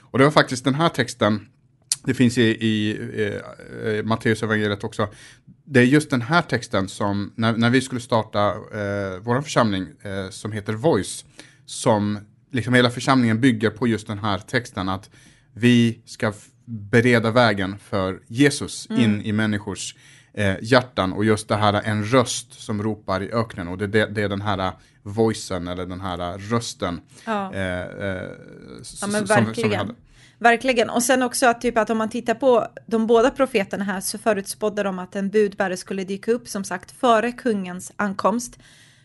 Och 0.00 0.18
det 0.18 0.24
var 0.24 0.30
faktiskt 0.30 0.64
den 0.64 0.74
här 0.74 0.88
texten, 0.88 1.46
det 2.04 2.14
finns 2.14 2.38
i, 2.38 2.42
i 2.42 2.98
eh, 3.16 3.88
eh, 3.92 4.04
Matteus 4.04 4.42
evangeliet 4.42 4.84
också. 4.84 5.08
Det 5.64 5.80
är 5.80 5.84
just 5.84 6.10
den 6.10 6.22
här 6.22 6.42
texten 6.42 6.88
som, 6.88 7.32
när, 7.34 7.56
när 7.56 7.70
vi 7.70 7.80
skulle 7.80 8.00
starta 8.00 8.48
eh, 8.50 9.18
vår 9.22 9.42
församling 9.42 9.86
eh, 10.02 10.30
som 10.30 10.52
heter 10.52 10.72
Voice, 10.72 11.24
som 11.66 12.18
liksom 12.52 12.74
hela 12.74 12.90
församlingen 12.90 13.40
bygger 13.40 13.70
på 13.70 13.86
just 13.88 14.06
den 14.06 14.18
här 14.18 14.38
texten 14.38 14.88
att 14.88 15.10
vi 15.52 16.00
ska 16.04 16.32
bereda 16.64 17.30
vägen 17.30 17.78
för 17.78 18.20
Jesus 18.26 18.86
in 18.90 19.22
i 19.22 19.32
människors 19.32 19.94
eh, 20.34 20.54
hjärtan 20.62 21.12
och 21.12 21.24
just 21.24 21.48
det 21.48 21.56
här 21.56 21.82
en 21.84 22.04
röst 22.04 22.52
som 22.60 22.82
ropar 22.82 23.22
i 23.22 23.32
öknen 23.32 23.68
och 23.68 23.78
det, 23.78 23.86
det, 23.86 24.06
det 24.06 24.22
är 24.22 24.28
den 24.28 24.40
här 24.40 24.72
voicen 25.02 25.68
eller 25.68 25.86
den 25.86 26.00
här 26.00 26.38
rösten. 26.38 27.00
Ja. 27.26 27.54
Eh, 27.54 27.80
eh, 27.80 28.30
Ja 29.00 29.06
men 29.06 29.26
som- 29.26 29.26
som 29.26 29.44
vi 29.88 29.94
verkligen. 30.40 30.90
Och 30.90 31.02
sen 31.02 31.22
också 31.22 31.46
att, 31.46 31.60
typ 31.60 31.78
att 31.78 31.90
om 31.90 31.98
man 31.98 32.08
tittar 32.08 32.34
på 32.34 32.66
de 32.86 33.06
båda 33.06 33.30
profeterna 33.30 33.84
här 33.84 34.00
så 34.00 34.18
förutspådde 34.18 34.82
de 34.82 34.98
att 34.98 35.16
en 35.16 35.30
budbärare 35.30 35.76
skulle 35.76 36.04
dyka 36.04 36.32
upp 36.32 36.48
som 36.48 36.64
sagt 36.64 37.00
före 37.00 37.32
kungens 37.32 37.92
ankomst. 37.96 38.58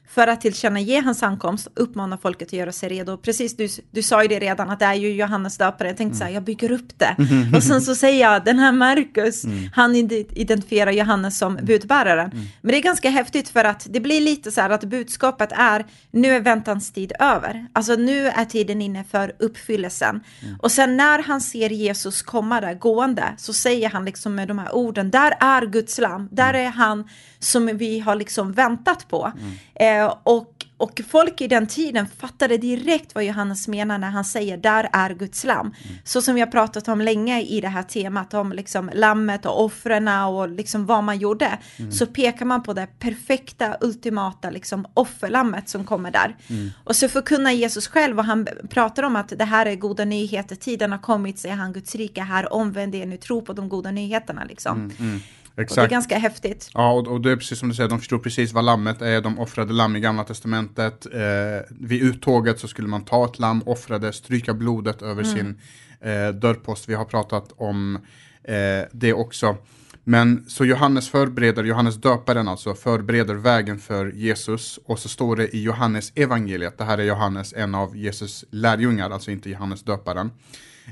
För 0.10 0.28
att 0.28 0.42
tillkännage 0.42 1.02
hans 1.04 1.24
ankomst 1.24 1.68
uppmana 1.76 2.18
folket 2.18 2.48
att 2.48 2.54
göra 2.54 2.72
sig 2.72 2.90
redo. 2.90 3.18
Precis, 3.18 3.58
du, 3.58 3.68
du 3.92 4.02
sa 4.02 4.22
ju 4.22 4.28
det 4.28 4.40
redan 4.40 4.70
att 4.70 4.80
det 4.80 4.86
är 4.86 4.94
ju 4.94 5.14
Johannes 5.14 5.58
döpare. 5.58 5.88
Jag 5.88 5.98
tänkte 5.98 6.18
så 6.18 6.24
här, 6.24 6.32
jag 6.32 6.44
bygger 6.44 6.72
upp 6.72 7.00
det. 7.00 7.16
Och 7.56 7.64
sen 7.64 7.82
så 7.82 7.96
säger 7.96 8.22
jag, 8.22 8.46
den 8.46 8.60
här 8.60 8.72
Markus, 8.72 9.44
han 9.74 9.96
id- 9.96 10.32
identifierar 10.36 10.92
Johannes 10.92 11.38
som 11.38 11.60
budbäraren. 11.62 12.32
Men 12.62 12.72
det 12.72 12.78
är 12.78 12.82
ganska 12.82 13.10
häftigt 13.10 13.50
för 13.50 13.64
att 13.64 13.88
det 13.90 14.00
blir 14.00 14.22
lite 14.22 14.52
så 14.52 14.62
här 14.62 14.70
att 14.70 14.84
budskapet 14.84 15.52
är, 15.52 15.86
nu 16.12 16.28
är 16.36 16.40
väntans 16.40 16.92
tid 16.92 17.14
över. 17.20 17.68
Alltså 17.74 17.96
nu 17.96 18.28
är 18.28 18.46
tiden 18.46 18.82
inne 18.82 19.04
för 19.04 19.32
uppfyllelsen. 19.40 20.22
Och 20.62 20.72
sen 20.72 20.98
när 20.98 21.24
han 21.24 21.42
ser 21.42 21.70
Jesus 21.70 22.22
komma 22.22 22.62
där 22.62 22.74
gående 22.74 23.24
så 23.38 23.54
säger 23.54 23.90
han 23.90 24.06
liksom 24.06 24.36
med 24.36 24.48
de 24.48 24.60
här 24.60 24.76
orden, 24.76 25.12
där 25.12 25.34
är 25.40 25.66
Guds 25.66 26.00
lam, 26.00 26.30
där 26.32 26.54
är 26.54 26.70
han 26.70 27.08
som 27.46 27.78
vi 27.78 28.00
har 28.00 28.16
liksom 28.16 28.52
väntat 28.52 29.08
på. 29.08 29.32
Eh, 29.76 30.14
och, 30.24 30.66
och 30.78 31.02
folk 31.10 31.42
i 31.42 31.48
den 31.48 31.68
tiden 31.68 32.08
fattade 32.08 32.58
direkt 32.58 33.16
vad 33.16 33.24
Johannes 33.24 33.68
menar 33.68 33.98
när 33.98 34.10
han 34.10 34.26
säger 34.26 34.58
där 34.58 34.90
är 34.94 35.10
Guds 35.10 35.44
lam. 35.44 35.74
Så 36.04 36.22
som 36.22 36.36
vi 36.36 36.42
har 36.42 36.48
pratat 36.48 36.88
om 36.88 37.02
länge 37.02 37.42
i 37.42 37.62
det 37.62 37.68
här 37.68 37.84
temat 37.84 38.34
om 38.34 38.52
liksom 38.52 38.92
lammet 38.94 39.46
och 39.46 39.64
offren 39.64 40.08
och 40.08 40.50
liksom 40.50 40.86
vad 40.86 41.04
man 41.04 41.18
gjorde. 41.18 41.58
Så 41.92 42.06
pekar 42.06 42.46
man 42.46 42.64
på 42.64 42.74
det 42.74 42.88
perfekta, 43.00 43.78
ultimata 43.82 44.50
liksom 44.50 44.86
offerlammet 44.94 45.70
som 45.70 45.84
kommer 45.84 46.12
där. 46.12 46.36
Och 46.84 46.96
så 46.96 47.10
förkunnar 47.10 47.52
Jesus 47.52 47.88
själv 47.88 48.20
och 48.20 48.26
han 48.26 48.48
pratar 48.70 49.04
om 49.04 49.16
att 49.16 49.30
det 49.30 49.46
här 49.46 49.66
är 49.66 49.76
goda 49.76 50.06
nyheter, 50.06 50.56
tiden 50.56 50.92
har 50.92 51.00
kommit, 51.00 51.40
säger 51.40 51.56
han, 51.56 51.74
Guds 51.74 51.96
rike 51.96 52.22
är 52.22 52.26
här, 52.26 52.54
omvänd 52.54 52.96
er 52.96 53.06
nu, 53.06 53.18
tro 53.18 53.42
på 53.42 53.54
de 53.54 53.70
goda 53.70 53.92
nyheterna 53.92 54.44
liksom. 54.44 54.78
Mm, 54.78 54.96
mm. 55.00 55.20
Och 55.56 55.58
det 55.58 55.62
är 55.62 55.64
Exakt. 55.64 55.92
ganska 55.92 56.18
häftigt. 56.18 56.70
Ja, 56.74 56.92
och, 56.92 57.08
och 57.08 57.22
det 57.22 57.32
är 57.32 57.36
precis 57.36 57.60
som 57.60 57.70
du 57.70 57.76
säger, 57.76 57.90
de 57.90 58.00
förstod 58.00 58.24
precis 58.24 58.54
vad 58.54 58.66
lammet 58.66 59.02
är. 59.02 59.22
De 59.22 59.40
offrade 59.40 59.74
lamm 59.74 59.96
i 59.96 60.00
gamla 60.00 60.24
testamentet. 60.24 61.06
Eh, 61.14 61.22
vid 61.70 62.02
uttåget 62.02 62.60
så 62.60 62.68
skulle 62.68 62.88
man 62.88 63.06
ta 63.06 63.26
ett 63.26 63.40
lamm, 63.40 63.64
offra 63.66 64.00
det, 64.00 64.14
stryka 64.14 64.54
blodet 64.54 65.02
över 65.02 65.24
sin 65.24 65.60
eh, 66.02 66.30
dörrpost. 66.30 66.90
Vi 66.90 66.94
har 66.94 67.06
pratat 67.06 67.54
om 67.58 67.96
eh, 68.44 68.88
det 68.92 69.14
också. 69.14 69.58
Men 70.08 70.46
så 70.48 70.66
Johannes 70.66 71.10
förbereder, 71.10 71.64
Johannes 71.64 71.96
döparen 71.96 72.48
alltså, 72.48 72.76
förbereder 72.76 73.36
vägen 73.36 73.80
för 73.80 74.12
Jesus. 74.12 74.80
Och 74.86 75.00
så 75.00 75.10
står 75.10 75.36
det 75.36 75.56
i 75.56 75.64
Johannes 75.64 76.12
evangeliet, 76.16 76.78
det 76.78 76.84
här 76.84 76.98
är 76.98 77.04
Johannes, 77.04 77.54
en 77.54 77.76
av 77.76 77.98
Jesus 77.98 78.46
lärjungar, 78.50 79.10
alltså 79.10 79.32
inte 79.32 79.50
Johannes 79.50 79.84
döparen. 79.84 80.32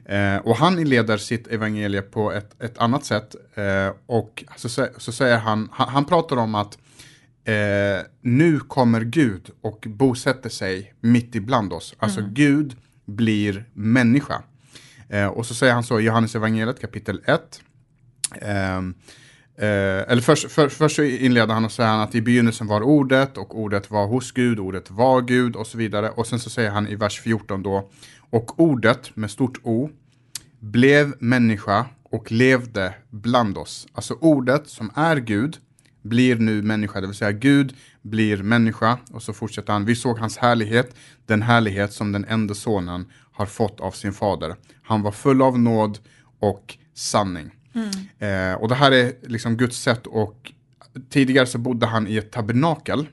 Eh, 0.05 0.37
och 0.37 0.55
han 0.55 0.79
inleder 0.79 1.17
sitt 1.17 1.47
evangelie 1.47 2.01
på 2.01 2.31
ett, 2.31 2.61
ett 2.61 2.77
annat 2.77 3.05
sätt. 3.05 3.35
Eh, 3.55 3.95
och 4.05 4.43
så, 4.55 4.87
så 4.97 5.11
säger 5.11 5.37
han, 5.37 5.69
han, 5.71 5.89
han 5.89 6.05
pratar 6.05 6.37
om 6.37 6.55
att 6.55 6.77
eh, 7.43 8.05
nu 8.21 8.59
kommer 8.59 9.01
Gud 9.01 9.49
och 9.61 9.87
bosätter 9.87 10.49
sig 10.49 10.93
mitt 11.01 11.35
ibland 11.35 11.73
oss. 11.73 11.95
Alltså 11.97 12.21
Gud 12.29 12.75
blir 13.05 13.65
människa. 13.73 14.43
Eh, 15.09 15.27
och 15.27 15.45
så 15.45 15.53
säger 15.53 15.73
han 15.73 15.83
så 15.83 15.99
i 15.99 16.03
Johannes 16.03 16.35
evangeliet 16.35 16.81
kapitel 16.81 17.21
1. 17.25 17.61
Ehm, 18.41 18.93
eh, 19.57 20.11
eller 20.11 20.21
först, 20.21 20.51
för, 20.51 20.69
först 20.69 20.99
inleder 20.99 21.53
han 21.53 21.65
och 21.65 21.71
säger 21.71 22.03
att 22.03 22.15
i 22.15 22.21
begynnelsen 22.21 22.67
var 22.67 22.81
ordet 22.81 23.37
och 23.37 23.59
ordet 23.59 23.91
var 23.91 24.07
hos 24.07 24.31
Gud, 24.31 24.59
ordet 24.59 24.91
var 24.91 25.21
Gud 25.21 25.55
och 25.55 25.67
så 25.67 25.77
vidare. 25.77 26.09
Och 26.09 26.27
sen 26.27 26.39
så 26.39 26.49
säger 26.49 26.71
han 26.71 26.87
i 26.87 26.95
vers 26.95 27.21
14 27.21 27.63
då, 27.63 27.89
och 28.29 28.59
ordet 28.59 29.15
med 29.15 29.31
stort 29.31 29.59
O 29.63 29.89
blev 30.59 31.13
människa 31.19 31.85
och 32.03 32.31
levde 32.31 32.93
bland 33.09 33.57
oss. 33.57 33.87
Alltså 33.93 34.13
ordet 34.13 34.67
som 34.67 34.91
är 34.95 35.17
Gud 35.17 35.57
blir 36.01 36.35
nu 36.35 36.61
människa, 36.61 37.01
det 37.01 37.07
vill 37.07 37.15
säga 37.15 37.31
Gud 37.31 37.75
blir 38.01 38.43
människa. 38.43 38.97
Och 39.11 39.23
så 39.23 39.33
fortsätter 39.33 39.73
han, 39.73 39.85
vi 39.85 39.95
såg 39.95 40.19
hans 40.19 40.37
härlighet, 40.37 40.95
den 41.25 41.41
härlighet 41.41 41.93
som 41.93 42.11
den 42.11 42.25
enda 42.25 42.53
sonen 42.53 43.05
har 43.31 43.45
fått 43.45 43.79
av 43.79 43.91
sin 43.91 44.13
fader. 44.13 44.55
Han 44.83 45.01
var 45.01 45.11
full 45.11 45.41
av 45.41 45.59
nåd 45.59 45.99
och 46.39 46.77
sanning. 46.93 47.51
Mm. 47.73 48.51
Eh, 48.51 48.61
och 48.61 48.67
det 48.67 48.75
här 48.75 48.91
är 48.91 49.13
liksom 49.21 49.57
Guds 49.57 49.77
sätt 49.77 50.07
och 50.07 50.51
tidigare 51.09 51.45
så 51.45 51.57
bodde 51.57 51.85
han 51.85 52.07
i 52.07 52.17
ett 52.17 52.31
tabernakel. 52.31 53.07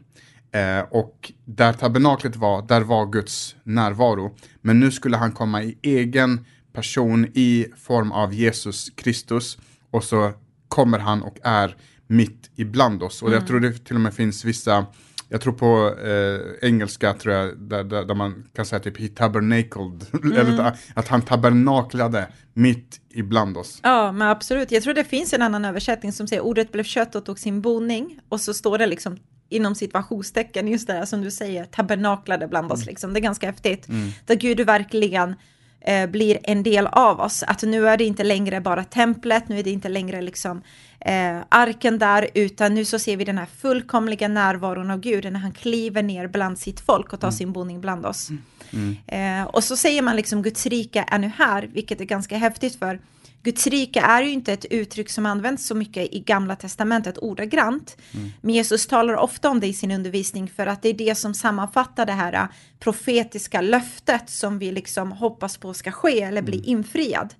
Eh, 0.52 0.80
och 0.90 1.32
där 1.44 1.72
tabernaklet 1.72 2.36
var, 2.36 2.62
där 2.62 2.80
var 2.80 3.06
Guds 3.06 3.56
närvaro. 3.62 4.36
Men 4.60 4.80
nu 4.80 4.90
skulle 4.90 5.16
han 5.16 5.32
komma 5.32 5.62
i 5.62 5.78
egen 5.82 6.46
person 6.72 7.26
i 7.34 7.66
form 7.76 8.12
av 8.12 8.34
Jesus 8.34 8.90
Kristus. 8.90 9.58
Och 9.90 10.04
så 10.04 10.32
kommer 10.68 10.98
han 10.98 11.22
och 11.22 11.38
är 11.42 11.76
mitt 12.06 12.50
ibland 12.56 13.02
oss. 13.02 13.22
Och 13.22 13.28
mm. 13.28 13.38
jag 13.40 13.48
tror 13.48 13.60
det 13.60 13.84
till 13.84 13.94
och 13.94 14.00
med 14.00 14.14
finns 14.14 14.44
vissa 14.44 14.86
jag 15.32 15.40
tror 15.40 15.52
på 15.52 15.94
eh, 16.04 16.68
engelska 16.68 17.12
tror 17.12 17.34
jag, 17.34 17.58
där, 17.58 17.84
där, 17.84 18.04
där, 18.04 18.14
man 18.14 18.44
kan 18.54 18.66
säga 18.66 18.80
typ 18.80 19.00
he 19.00 19.08
tabernacled, 19.08 20.06
mm. 20.22 20.36
eller 20.36 20.76
att 20.94 21.08
han 21.08 21.22
tabernaklade 21.22 22.28
mitt 22.54 23.00
ibland 23.10 23.56
oss. 23.56 23.80
Ja, 23.82 24.12
men 24.12 24.28
absolut. 24.28 24.70
Jag 24.70 24.82
tror 24.82 24.94
det 24.94 25.04
finns 25.04 25.32
en 25.32 25.42
annan 25.42 25.64
översättning 25.64 26.12
som 26.12 26.26
säger 26.26 26.42
ordet 26.42 26.72
blev 26.72 26.84
kött 26.84 27.14
och 27.14 27.24
tog 27.24 27.38
sin 27.38 27.60
boning 27.60 28.18
och 28.28 28.40
så 28.40 28.54
står 28.54 28.78
det 28.78 28.86
liksom 28.86 29.18
inom 29.48 29.74
situationstecken 29.74 30.68
just 30.68 30.86
det 30.86 30.92
där 30.92 31.04
som 31.04 31.22
du 31.22 31.30
säger, 31.30 31.64
tabernaklade 31.64 32.48
bland 32.48 32.72
oss 32.72 32.80
mm. 32.82 32.86
liksom. 32.86 33.12
Det 33.12 33.18
är 33.18 33.22
ganska 33.22 33.46
häftigt. 33.46 33.88
Mm. 33.88 34.10
Där 34.26 34.34
Gud 34.34 34.60
verkligen 34.60 35.34
eh, 35.80 36.06
blir 36.06 36.38
en 36.42 36.62
del 36.62 36.86
av 36.86 37.20
oss. 37.20 37.42
Att 37.42 37.62
nu 37.62 37.88
är 37.88 37.96
det 37.96 38.04
inte 38.04 38.24
längre 38.24 38.60
bara 38.60 38.84
templet, 38.84 39.48
nu 39.48 39.58
är 39.58 39.62
det 39.62 39.70
inte 39.70 39.88
längre 39.88 40.20
liksom 40.22 40.62
eh, 41.00 41.38
arken 41.48 41.98
där, 41.98 42.28
utan 42.34 42.74
nu 42.74 42.84
så 42.84 42.98
ser 42.98 43.16
vi 43.16 43.24
den 43.24 43.38
här 43.38 43.46
fullkomliga 43.58 44.28
närvaron 44.28 44.90
av 44.90 45.00
Gud 45.00 45.32
när 45.32 45.40
han 45.40 45.52
kliver 45.52 46.02
ner 46.02 46.26
bland 46.26 46.58
sitt 46.58 46.80
folk 46.80 47.12
och 47.12 47.20
tar 47.20 47.28
mm. 47.28 47.36
sin 47.36 47.52
boning 47.52 47.80
bland 47.80 48.06
oss. 48.06 48.28
Mm. 48.72 48.96
Eh, 49.06 49.46
och 49.46 49.64
så 49.64 49.76
säger 49.76 50.02
man 50.02 50.16
liksom 50.16 50.42
Guds 50.42 50.66
rike 50.66 51.04
är 51.08 51.18
nu 51.18 51.30
här, 51.38 51.70
vilket 51.72 52.00
är 52.00 52.04
ganska 52.04 52.36
häftigt 52.36 52.78
för 52.78 53.00
Guds 53.42 53.66
rike 53.66 54.00
är 54.00 54.22
ju 54.22 54.30
inte 54.30 54.52
ett 54.52 54.64
uttryck 54.64 55.10
som 55.10 55.26
används 55.26 55.66
så 55.66 55.74
mycket 55.74 56.14
i 56.14 56.20
gamla 56.20 56.56
testamentet 56.56 57.18
ordagrant. 57.18 57.96
Mm. 58.14 58.30
Men 58.40 58.54
Jesus 58.54 58.86
talar 58.86 59.14
ofta 59.14 59.50
om 59.50 59.60
det 59.60 59.66
i 59.66 59.74
sin 59.74 59.90
undervisning 59.90 60.48
för 60.48 60.66
att 60.66 60.82
det 60.82 60.88
är 60.88 60.94
det 60.94 61.14
som 61.14 61.34
sammanfattar 61.34 62.06
det 62.06 62.12
här 62.12 62.48
profetiska 62.78 63.60
löftet 63.60 64.30
som 64.30 64.58
vi 64.58 64.72
liksom 64.72 65.12
hoppas 65.12 65.56
på 65.56 65.74
ska 65.74 65.92
ske 65.92 66.22
eller 66.22 66.42
bli 66.42 66.58
mm. 66.58 66.68
infriad. 66.68 67.34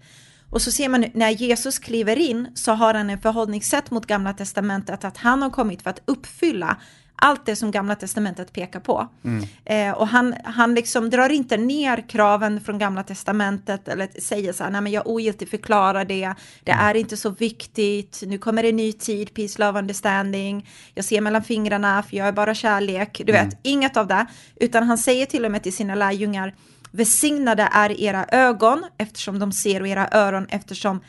Och 0.50 0.62
så 0.62 0.70
ser 0.72 0.88
man 0.88 1.04
när 1.14 1.30
Jesus 1.30 1.78
kliver 1.78 2.18
in 2.18 2.48
så 2.54 2.72
har 2.72 2.94
han 2.94 3.10
en 3.10 3.20
förhållningssätt 3.20 3.90
mot 3.90 4.06
gamla 4.06 4.32
testamentet 4.32 5.04
att 5.04 5.16
han 5.16 5.42
har 5.42 5.50
kommit 5.50 5.82
för 5.82 5.90
att 5.90 6.02
uppfylla 6.04 6.76
allt 7.20 7.46
det 7.46 7.56
som 7.56 7.70
gamla 7.70 7.94
testamentet 7.94 8.52
pekar 8.52 8.80
på. 8.80 9.08
Mm. 9.24 9.44
Eh, 9.64 9.98
och 9.98 10.08
han, 10.08 10.34
han 10.44 10.74
liksom 10.74 11.10
drar 11.10 11.28
inte 11.28 11.56
ner 11.56 12.08
kraven 12.08 12.60
från 12.60 12.78
gamla 12.78 13.02
testamentet 13.02 13.88
eller 13.88 14.20
säger 14.20 14.52
så 14.52 14.64
här, 14.64 14.70
nej 14.70 14.80
men 14.80 14.92
jag 14.92 15.06
ogiltigt 15.06 15.50
förklarar 15.50 16.04
det, 16.04 16.34
det 16.64 16.72
mm. 16.72 16.86
är 16.86 16.94
inte 16.94 17.16
så 17.16 17.30
viktigt, 17.30 18.22
nu 18.26 18.38
kommer 18.38 18.62
det 18.62 18.68
en 18.68 18.76
ny 18.76 18.92
tid, 18.92 19.34
peace, 19.34 19.66
love, 19.66 19.78
understanding, 19.78 20.68
jag 20.94 21.04
ser 21.04 21.20
mellan 21.20 21.42
fingrarna 21.42 22.02
för 22.02 22.16
jag 22.16 22.28
är 22.28 22.32
bara 22.32 22.54
kärlek, 22.54 23.22
du 23.26 23.32
mm. 23.32 23.48
vet, 23.48 23.58
inget 23.62 23.96
av 23.96 24.06
det, 24.06 24.26
utan 24.56 24.82
han 24.82 24.98
säger 24.98 25.26
till 25.26 25.44
och 25.44 25.50
med 25.50 25.62
till 25.62 25.72
sina 25.72 25.94
lärjungar, 25.94 26.54
Välsignade 26.92 27.68
är 27.72 28.00
era 28.00 28.26
ögon 28.32 28.84
eftersom 28.98 29.38
de 29.38 29.52
ser 29.52 29.80
och 29.80 29.88
era 29.88 30.08
öron 30.12 30.46
eftersom 30.48 31.00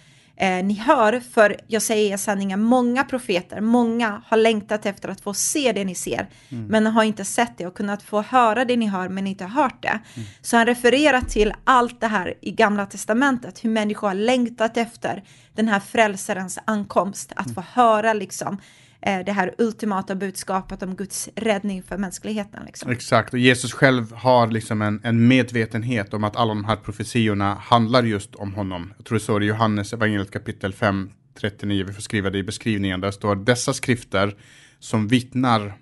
eh, 0.42 0.64
ni 0.64 0.74
hör. 0.74 1.20
För 1.20 1.56
jag 1.68 1.82
säger 1.82 2.14
er 2.14 2.18
sanningen, 2.18 2.62
många 2.62 3.04
profeter, 3.04 3.62
många 3.62 4.22
har 4.26 4.38
längtat 4.38 4.86
efter 4.86 5.10
att 5.10 5.22
få 5.22 5.34
se 5.34 5.72
det 5.72 5.86
ni 5.86 5.96
ser, 5.96 6.30
mm. 6.50 6.66
men 6.66 6.88
har 6.88 7.04
inte 7.04 7.26
sett 7.26 7.58
det 7.58 7.68
och 7.68 7.74
kunnat 7.74 8.04
få 8.04 8.22
höra 8.22 8.66
det 8.66 8.78
ni 8.78 8.88
hör, 8.88 9.10
men 9.10 9.28
inte 9.28 9.46
hört 9.46 9.82
det. 9.82 10.00
Mm. 10.16 10.28
Så 10.42 10.58
han 10.58 10.66
refererar 10.66 11.22
till 11.22 11.54
allt 11.64 12.02
det 12.02 12.08
här 12.08 12.34
i 12.42 12.52
Gamla 12.52 12.86
Testamentet, 12.86 13.64
hur 13.64 13.70
människor 13.70 14.08
har 14.08 14.16
längtat 14.16 14.78
efter 14.78 15.24
den 15.54 15.68
här 15.68 15.80
frälsarens 15.80 16.60
ankomst, 16.66 17.32
att 17.36 17.46
mm. 17.46 17.56
få 17.56 17.64
höra 17.82 18.14
liksom 18.14 18.58
det 19.02 19.32
här 19.32 19.56
ultimata 19.58 20.16
budskapet 20.16 20.84
om 20.84 20.96
Guds 20.96 21.30
räddning 21.36 21.84
för 21.84 21.98
mänskligheten. 21.98 22.66
Liksom. 22.66 22.92
Exakt, 22.92 23.34
och 23.34 23.40
Jesus 23.40 23.74
själv 23.74 24.14
har 24.14 24.48
liksom 24.48 24.82
en, 24.82 25.02
en 25.04 25.28
medvetenhet 25.28 26.14
om 26.14 26.24
att 26.24 26.36
alla 26.36 26.54
de 26.54 26.66
här 26.66 26.76
profetiorna 26.76 27.54
handlar 27.54 28.04
just 28.04 28.36
om 28.36 28.54
honom. 28.54 28.94
Jag 28.98 29.06
tror 29.06 29.18
det 29.18 29.24
står 29.24 29.44
i 29.44 29.46
Johannes 29.46 29.94
evangeliet 29.94 30.32
kapitel 30.32 30.74
5, 30.74 31.10
39, 31.40 31.84
vi 31.88 31.94
får 31.94 32.02
skriva 32.02 32.30
det 32.30 32.38
i 32.38 32.44
beskrivningen, 32.44 33.02
där 33.02 33.12
står 33.12 33.36
dessa 33.36 33.74
skrifter 33.74 34.36
som 34.80 35.08
vittnar, 35.08 35.74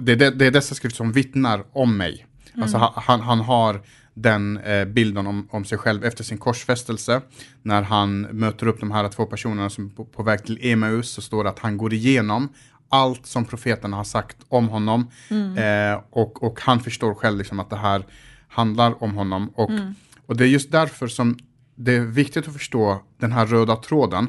det, 0.00 0.14
det, 0.14 0.30
det 0.30 0.46
är 0.46 0.50
dessa 0.50 0.74
skrifter 0.74 0.96
som 0.96 1.12
vittnar 1.12 1.64
om 1.72 1.96
mig. 1.96 2.26
Alltså 2.54 2.76
mm. 2.76 2.82
Alltså 2.82 3.00
han, 3.00 3.20
han 3.20 3.40
har 3.40 3.82
den 4.14 4.58
eh, 4.58 4.84
bilden 4.84 5.26
om, 5.26 5.48
om 5.50 5.64
sig 5.64 5.78
själv 5.78 6.04
efter 6.04 6.24
sin 6.24 6.38
korsfästelse. 6.38 7.20
När 7.62 7.82
han 7.82 8.20
möter 8.20 8.66
upp 8.66 8.80
de 8.80 8.90
här 8.90 9.08
två 9.08 9.26
personerna 9.26 9.70
som 9.70 9.90
på, 9.90 10.04
på 10.04 10.22
väg 10.22 10.44
till 10.44 10.58
Emaus 10.62 11.10
så 11.10 11.22
står 11.22 11.44
det 11.44 11.50
att 11.50 11.58
han 11.58 11.76
går 11.76 11.92
igenom 11.92 12.48
allt 12.88 13.26
som 13.26 13.44
profeterna 13.44 13.96
har 13.96 14.04
sagt 14.04 14.36
om 14.48 14.68
honom. 14.68 15.10
Mm. 15.28 15.56
Eh, 15.92 16.00
och, 16.10 16.42
och 16.42 16.60
han 16.60 16.80
förstår 16.80 17.14
själv 17.14 17.38
liksom 17.38 17.60
att 17.60 17.70
det 17.70 17.76
här 17.76 18.06
handlar 18.48 19.02
om 19.02 19.14
honom. 19.14 19.48
Och, 19.54 19.70
mm. 19.70 19.94
och 20.26 20.36
det 20.36 20.44
är 20.44 20.48
just 20.48 20.72
därför 20.72 21.08
som 21.08 21.38
det 21.74 21.92
är 21.92 22.00
viktigt 22.00 22.48
att 22.48 22.52
förstå 22.52 23.02
den 23.18 23.32
här 23.32 23.46
röda 23.46 23.76
tråden. 23.76 24.28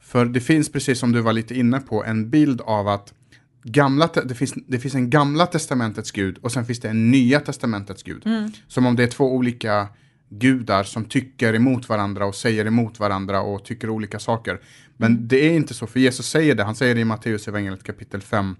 För 0.00 0.24
det 0.24 0.40
finns, 0.40 0.72
precis 0.72 0.98
som 0.98 1.12
du 1.12 1.20
var 1.20 1.32
lite 1.32 1.58
inne 1.58 1.80
på, 1.80 2.04
en 2.04 2.30
bild 2.30 2.60
av 2.60 2.88
att 2.88 3.14
gamla, 3.62 4.08
det, 4.24 4.34
finns, 4.34 4.54
det 4.66 4.78
finns 4.78 4.94
en 4.94 5.10
gamla 5.10 5.46
testamentets 5.46 6.10
gud 6.10 6.38
och 6.38 6.52
sen 6.52 6.64
finns 6.64 6.80
det 6.80 6.88
en 6.88 7.10
nya 7.10 7.40
testamentets 7.40 8.02
gud. 8.02 8.26
Mm. 8.26 8.50
Som 8.68 8.86
om 8.86 8.96
det 8.96 9.02
är 9.02 9.08
två 9.08 9.34
olika 9.34 9.88
gudar 10.28 10.84
som 10.84 11.04
tycker 11.04 11.54
emot 11.54 11.88
varandra 11.88 12.26
och 12.26 12.34
säger 12.34 12.66
emot 12.66 13.00
varandra 13.00 13.40
och 13.40 13.64
tycker 13.64 13.90
olika 13.90 14.18
saker. 14.18 14.60
Men 14.96 15.12
mm. 15.12 15.28
det 15.28 15.48
är 15.48 15.52
inte 15.52 15.74
så, 15.74 15.86
för 15.86 16.00
Jesus 16.00 16.26
säger 16.26 16.54
det, 16.54 16.64
han 16.64 16.74
säger 16.74 16.94
det 16.94 17.00
i 17.00 17.04
Matteus 17.04 17.48
evangeliet 17.48 17.82
kapitel 17.82 18.20
5 18.20 18.56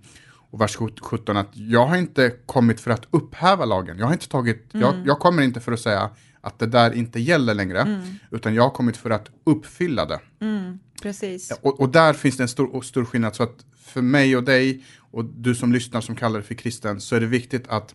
och 0.53 0.61
vers 0.61 0.77
17 1.01 1.37
att 1.37 1.51
jag 1.53 1.87
har 1.87 1.97
inte 1.97 2.33
kommit 2.47 2.81
för 2.81 2.91
att 2.91 3.07
upphäva 3.11 3.65
lagen. 3.65 3.99
Jag 3.99 4.07
har 4.07 4.13
inte 4.13 4.29
tagit, 4.29 4.75
mm. 4.75 4.87
jag, 4.87 5.07
jag, 5.07 5.19
kommer 5.19 5.43
inte 5.43 5.61
för 5.61 5.73
att 5.73 5.81
säga 5.81 6.11
att 6.41 6.59
det 6.59 6.67
där 6.67 6.93
inte 6.93 7.21
gäller 7.21 7.55
längre, 7.55 7.81
mm. 7.81 8.01
utan 8.31 8.55
jag 8.55 8.63
har 8.63 8.71
kommit 8.71 8.97
för 8.97 9.11
att 9.11 9.31
uppfylla 9.45 10.07
det. 10.07 10.21
Precis. 11.03 11.53
Och, 11.63 11.81
och, 11.81 11.89
där 11.89 12.13
finns 12.13 12.37
det 12.37 12.43
en 12.43 12.49
stor, 12.49 12.83
stor 12.83 13.05
skillnad, 13.05 13.37
så 13.37 13.43
att 13.43 13.65
för 13.85 14.03
mig 14.03 14.37
och 14.37 14.45
dig 14.45 14.85
och 14.99 15.25
du 15.25 15.55
som 15.55 15.73
lyssnar 15.73 16.01
som 16.01 16.17
kallar 16.17 16.39
dig 16.39 16.49
för 16.49 16.55
kristen 16.55 17.01
så 17.01 17.17
är 17.17 17.21
det 17.21 17.27
viktigt 17.27 17.69
att 17.69 17.95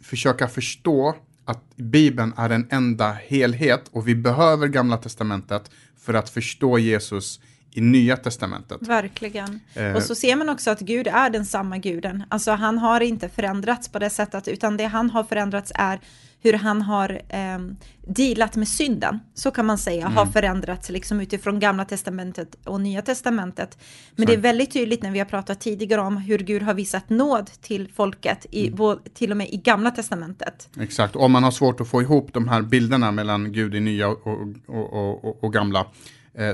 försöka 0.00 0.48
förstå 0.48 1.16
att 1.44 1.76
Bibeln 1.76 2.32
är 2.36 2.50
en 2.50 2.68
enda 2.70 3.12
helhet 3.12 3.88
och 3.90 4.08
vi 4.08 4.14
behöver 4.14 4.68
Gamla 4.68 4.96
Testamentet 4.96 5.70
för 5.98 6.14
att 6.14 6.30
förstå 6.30 6.78
Jesus 6.78 7.40
i 7.76 7.80
Nya 7.80 8.16
Testamentet. 8.16 8.78
Verkligen. 8.82 9.60
Eh. 9.74 9.92
Och 9.92 10.02
så 10.02 10.14
ser 10.14 10.36
man 10.36 10.48
också 10.48 10.70
att 10.70 10.80
Gud 10.80 11.06
är 11.06 11.30
den 11.30 11.46
samma 11.46 11.78
guden. 11.78 12.24
Alltså 12.28 12.50
han 12.50 12.78
har 12.78 13.00
inte 13.00 13.28
förändrats 13.28 13.88
på 13.88 13.98
det 13.98 14.10
sättet, 14.10 14.48
utan 14.48 14.76
det 14.76 14.84
han 14.84 15.10
har 15.10 15.24
förändrats 15.24 15.72
är 15.74 16.00
hur 16.46 16.52
han 16.52 16.82
har 16.82 17.22
eh, 17.28 17.58
dealat 18.06 18.56
med 18.56 18.68
synden, 18.68 19.20
så 19.34 19.50
kan 19.50 19.66
man 19.66 19.78
säga, 19.78 20.02
mm. 20.02 20.16
har 20.16 20.26
förändrats 20.26 20.90
liksom 20.90 21.20
utifrån 21.20 21.60
gamla 21.60 21.84
testamentet 21.84 22.56
och 22.64 22.80
nya 22.80 23.02
testamentet. 23.02 23.78
Men 24.16 24.26
så. 24.26 24.32
det 24.32 24.38
är 24.38 24.40
väldigt 24.40 24.72
tydligt 24.72 25.02
när 25.02 25.10
vi 25.10 25.18
har 25.18 25.26
pratat 25.26 25.60
tidigare 25.60 26.00
om 26.00 26.16
hur 26.16 26.38
Gud 26.38 26.62
har 26.62 26.74
visat 26.74 27.10
nåd 27.10 27.50
till 27.60 27.88
folket, 27.94 28.46
i, 28.50 28.68
mm. 28.68 28.98
till 29.14 29.30
och 29.30 29.36
med 29.36 29.48
i 29.48 29.56
gamla 29.56 29.90
testamentet. 29.90 30.68
Exakt, 30.80 31.16
om 31.16 31.32
man 31.32 31.44
har 31.44 31.50
svårt 31.50 31.80
att 31.80 31.88
få 31.88 32.02
ihop 32.02 32.32
de 32.32 32.48
här 32.48 32.62
bilderna 32.62 33.12
mellan 33.12 33.52
Gud 33.52 33.74
i 33.74 33.80
nya 33.80 34.08
och, 34.08 34.18
och, 34.66 35.24
och, 35.24 35.44
och 35.44 35.52
gamla, 35.52 35.86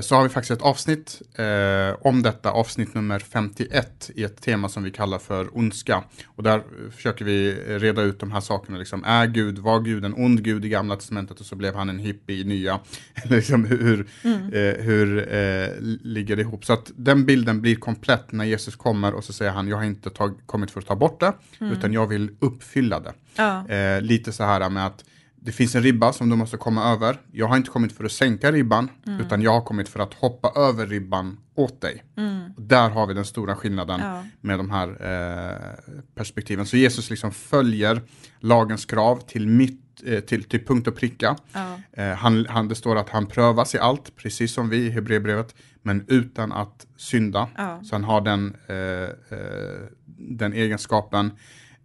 så 0.01 0.15
har 0.15 0.23
vi 0.23 0.29
faktiskt 0.29 0.51
ett 0.51 0.61
avsnitt 0.61 1.21
eh, 1.35 1.95
om 2.01 2.23
detta, 2.23 2.51
avsnitt 2.51 2.93
nummer 2.93 3.19
51 3.19 4.11
i 4.15 4.23
ett 4.23 4.41
tema 4.41 4.69
som 4.69 4.83
vi 4.83 4.91
kallar 4.91 5.19
för 5.19 5.57
ondska. 5.57 6.03
Och 6.25 6.43
där 6.43 6.63
försöker 6.91 7.25
vi 7.25 7.53
reda 7.67 8.01
ut 8.01 8.19
de 8.19 8.31
här 8.31 8.39
sakerna, 8.39 8.77
liksom, 8.77 9.03
är 9.03 9.27
Gud, 9.27 9.59
var 9.59 9.79
Gud 9.79 10.05
en 10.05 10.13
ond 10.13 10.43
Gud 10.43 10.65
i 10.65 10.69
gamla 10.69 10.95
testamentet 10.95 11.39
och 11.39 11.45
så 11.45 11.55
blev 11.55 11.75
han 11.75 11.89
en 11.89 11.99
hippie 11.99 12.37
i 12.37 12.43
nya? 12.43 12.79
liksom, 13.23 13.65
hur 13.65 14.07
mm. 14.23 14.53
eh, 14.53 14.83
hur 14.83 15.33
eh, 15.33 15.67
ligger 16.01 16.35
det 16.35 16.41
ihop? 16.41 16.65
Så 16.65 16.73
att 16.73 16.91
den 16.95 17.25
bilden 17.25 17.61
blir 17.61 17.75
komplett 17.75 18.31
när 18.31 18.45
Jesus 18.45 18.75
kommer 18.75 19.13
och 19.13 19.23
så 19.23 19.33
säger 19.33 19.51
han, 19.51 19.67
jag 19.67 19.77
har 19.77 19.83
inte 19.83 20.09
tag, 20.09 20.39
kommit 20.45 20.71
för 20.71 20.79
att 20.79 20.87
ta 20.87 20.95
bort 20.95 21.19
det, 21.19 21.33
mm. 21.59 21.73
utan 21.73 21.93
jag 21.93 22.07
vill 22.07 22.31
uppfylla 22.39 22.99
det. 22.99 23.13
Ja. 23.35 23.67
Eh, 23.69 24.01
lite 24.01 24.31
så 24.31 24.43
här 24.43 24.69
med 24.69 24.85
att 24.85 25.03
det 25.45 25.51
finns 25.51 25.75
en 25.75 25.83
ribba 25.83 26.13
som 26.13 26.29
du 26.29 26.35
måste 26.35 26.57
komma 26.57 26.91
över. 26.91 27.17
Jag 27.31 27.47
har 27.47 27.57
inte 27.57 27.69
kommit 27.69 27.91
för 27.91 28.03
att 28.03 28.11
sänka 28.11 28.51
ribban, 28.51 28.89
mm. 29.07 29.21
utan 29.21 29.41
jag 29.41 29.51
har 29.51 29.61
kommit 29.61 29.89
för 29.89 29.99
att 29.99 30.13
hoppa 30.13 30.51
över 30.55 30.87
ribban 30.87 31.37
åt 31.55 31.81
dig. 31.81 32.03
Mm. 32.17 32.51
Där 32.57 32.89
har 32.89 33.07
vi 33.07 33.13
den 33.13 33.25
stora 33.25 33.55
skillnaden 33.55 33.99
ja. 33.99 34.23
med 34.41 34.59
de 34.59 34.69
här 34.69 34.87
eh, 34.87 35.93
perspektiven. 36.15 36.65
Så 36.65 36.77
Jesus 36.77 37.09
liksom 37.09 37.31
följer 37.31 38.01
lagens 38.39 38.85
krav 38.85 39.19
till, 39.27 39.47
mitt, 39.47 40.03
eh, 40.05 40.19
till, 40.19 40.43
till 40.43 40.65
punkt 40.65 40.87
och 40.87 40.95
pricka. 40.95 41.35
Ja. 41.53 41.79
Eh, 41.91 42.13
han, 42.13 42.45
han, 42.49 42.67
det 42.67 42.75
står 42.75 42.95
att 42.95 43.09
han 43.09 43.25
prövas 43.25 43.75
i 43.75 43.77
allt, 43.77 44.15
precis 44.15 44.53
som 44.53 44.69
vi 44.69 44.77
i 44.77 44.89
Hebreerbrevet, 44.89 45.55
men 45.81 46.05
utan 46.07 46.51
att 46.51 46.87
synda. 46.97 47.47
Ja. 47.57 47.79
Så 47.83 47.95
han 47.95 48.03
har 48.03 48.21
den, 48.21 48.55
eh, 48.67 49.37
eh, 49.39 49.87
den 50.17 50.53
egenskapen. 50.53 51.31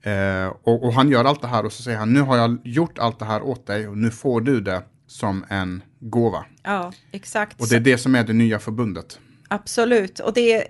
Eh, 0.03 0.47
och, 0.63 0.85
och, 0.85 0.93
han 0.93 1.11
gör 1.11 1.25
allt 1.25 1.41
det 1.41 1.49
här 1.49 1.65
och 1.65 1.73
så 1.73 1.83
säger 1.83 1.99
han, 1.99 2.13
nu 2.13 2.21
har 2.21 2.37
jag 2.37 2.59
gjort 2.65 2.99
allt 2.99 3.19
det 3.19 3.25
här 3.25 3.43
åt 3.43 3.67
dig 3.67 3.89
och 3.89 3.99
nu 3.99 4.11
får 4.11 4.41
du 4.41 4.61
det 4.61 4.83
som 5.07 5.45
en 5.49 5.83
gåva. 6.01 6.45
Ja, 6.63 6.93
exakt. 7.13 7.61
Och 7.61 7.69
det 7.69 7.77
är 7.77 7.81
det 7.81 7.99
som 7.99 8.15
är 8.15 8.25
det 8.25 8.33
nya 8.33 8.59
förbundet. 8.59 9.19
Absolut, 9.51 10.21
och 10.21 10.33
det, 10.33 10.65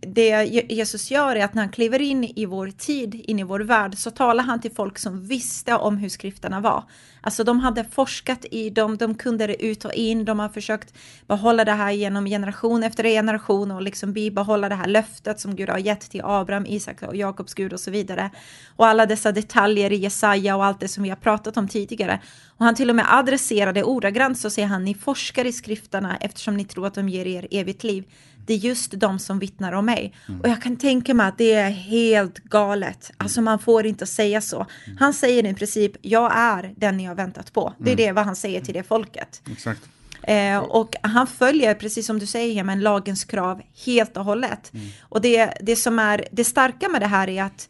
det 0.00 0.44
Jesus 0.70 1.10
gör 1.10 1.36
är 1.36 1.44
att 1.44 1.54
när 1.54 1.62
han 1.62 1.72
kliver 1.72 2.02
in 2.02 2.24
i 2.24 2.46
vår 2.46 2.70
tid, 2.70 3.14
in 3.14 3.38
i 3.38 3.42
vår 3.42 3.60
värld, 3.60 3.94
så 3.98 4.10
talar 4.10 4.44
han 4.44 4.60
till 4.60 4.70
folk 4.70 4.98
som 4.98 5.26
visste 5.26 5.74
om 5.74 5.96
hur 5.96 6.08
skrifterna 6.08 6.60
var. 6.60 6.84
Alltså 7.24 7.44
de 7.44 7.60
hade 7.60 7.84
forskat 7.84 8.44
i 8.50 8.70
dem, 8.70 8.96
de 8.96 9.14
kunde 9.14 9.46
det 9.46 9.64
ut 9.64 9.84
och 9.84 9.92
in, 9.92 10.24
de 10.24 10.38
har 10.38 10.48
försökt 10.48 10.94
behålla 11.26 11.64
det 11.64 11.72
här 11.72 11.90
genom 11.90 12.26
generation 12.26 12.82
efter 12.82 13.04
generation 13.04 13.70
och 13.70 13.82
liksom 13.82 14.12
bibehålla 14.12 14.68
det 14.68 14.74
här 14.74 14.86
löftet 14.86 15.40
som 15.40 15.56
Gud 15.56 15.68
har 15.68 15.78
gett 15.78 16.10
till 16.10 16.20
Abraham, 16.24 16.66
Isak 16.66 17.02
och 17.02 17.16
Jakobs 17.16 17.54
Gud 17.54 17.72
och 17.72 17.80
så 17.80 17.90
vidare. 17.90 18.30
Och 18.76 18.86
alla 18.86 19.06
dessa 19.06 19.32
detaljer 19.32 19.92
i 19.92 19.96
Jesaja 19.96 20.56
och 20.56 20.64
allt 20.64 20.80
det 20.80 20.88
som 20.88 21.02
vi 21.02 21.08
har 21.08 21.16
pratat 21.16 21.56
om 21.56 21.68
tidigare. 21.68 22.20
Och 22.56 22.64
han 22.64 22.74
till 22.74 22.90
och 22.90 22.96
med 22.96 23.06
adresserade 23.08 23.82
ordagrant 23.82 24.38
så 24.38 24.50
säger 24.50 24.68
han, 24.68 24.84
ni 24.84 24.94
forskar 24.94 25.44
i 25.44 25.52
skrifterna 25.52 26.16
eftersom 26.20 26.56
ni 26.56 26.64
tror 26.64 26.86
att 26.86 26.94
de 26.94 27.08
ger 27.08 27.26
er 27.26 27.46
evigt 27.50 27.84
liv 27.84 28.04
det 28.46 28.54
är 28.54 28.58
just 28.58 28.90
de 28.90 29.18
som 29.18 29.38
vittnar 29.38 29.72
om 29.72 29.86
mig. 29.86 30.14
Mm. 30.28 30.40
Och 30.40 30.48
jag 30.48 30.62
kan 30.62 30.76
tänka 30.76 31.14
mig 31.14 31.26
att 31.26 31.38
det 31.38 31.52
är 31.52 31.70
helt 31.70 32.38
galet. 32.38 33.12
Alltså 33.16 33.40
man 33.40 33.58
får 33.58 33.86
inte 33.86 34.06
säga 34.06 34.40
så. 34.40 34.66
Mm. 34.86 34.98
Han 34.98 35.14
säger 35.14 35.46
i 35.46 35.54
princip, 35.54 35.92
jag 36.02 36.32
är 36.34 36.74
den 36.76 36.96
ni 36.96 37.04
har 37.04 37.14
väntat 37.14 37.52
på. 37.52 37.74
Det 37.78 37.90
är 37.90 37.94
mm. 37.94 38.06
det 38.06 38.12
vad 38.12 38.24
han 38.24 38.36
säger 38.36 38.60
till 38.60 38.74
det 38.74 38.82
folket. 38.82 39.42
Exakt. 39.52 39.80
Eh, 40.22 40.58
och 40.58 40.96
han 41.02 41.26
följer, 41.26 41.74
precis 41.74 42.06
som 42.06 42.18
du 42.18 42.26
säger, 42.26 42.64
men 42.64 42.80
lagens 42.80 43.24
krav 43.24 43.62
helt 43.86 44.16
och 44.16 44.24
hållet. 44.24 44.74
Mm. 44.74 44.86
Och 45.02 45.20
det, 45.20 45.54
det 45.60 45.76
som 45.76 45.98
är 45.98 46.24
det 46.32 46.44
starka 46.44 46.88
med 46.88 47.00
det 47.00 47.06
här 47.06 47.28
är 47.28 47.42
att 47.42 47.68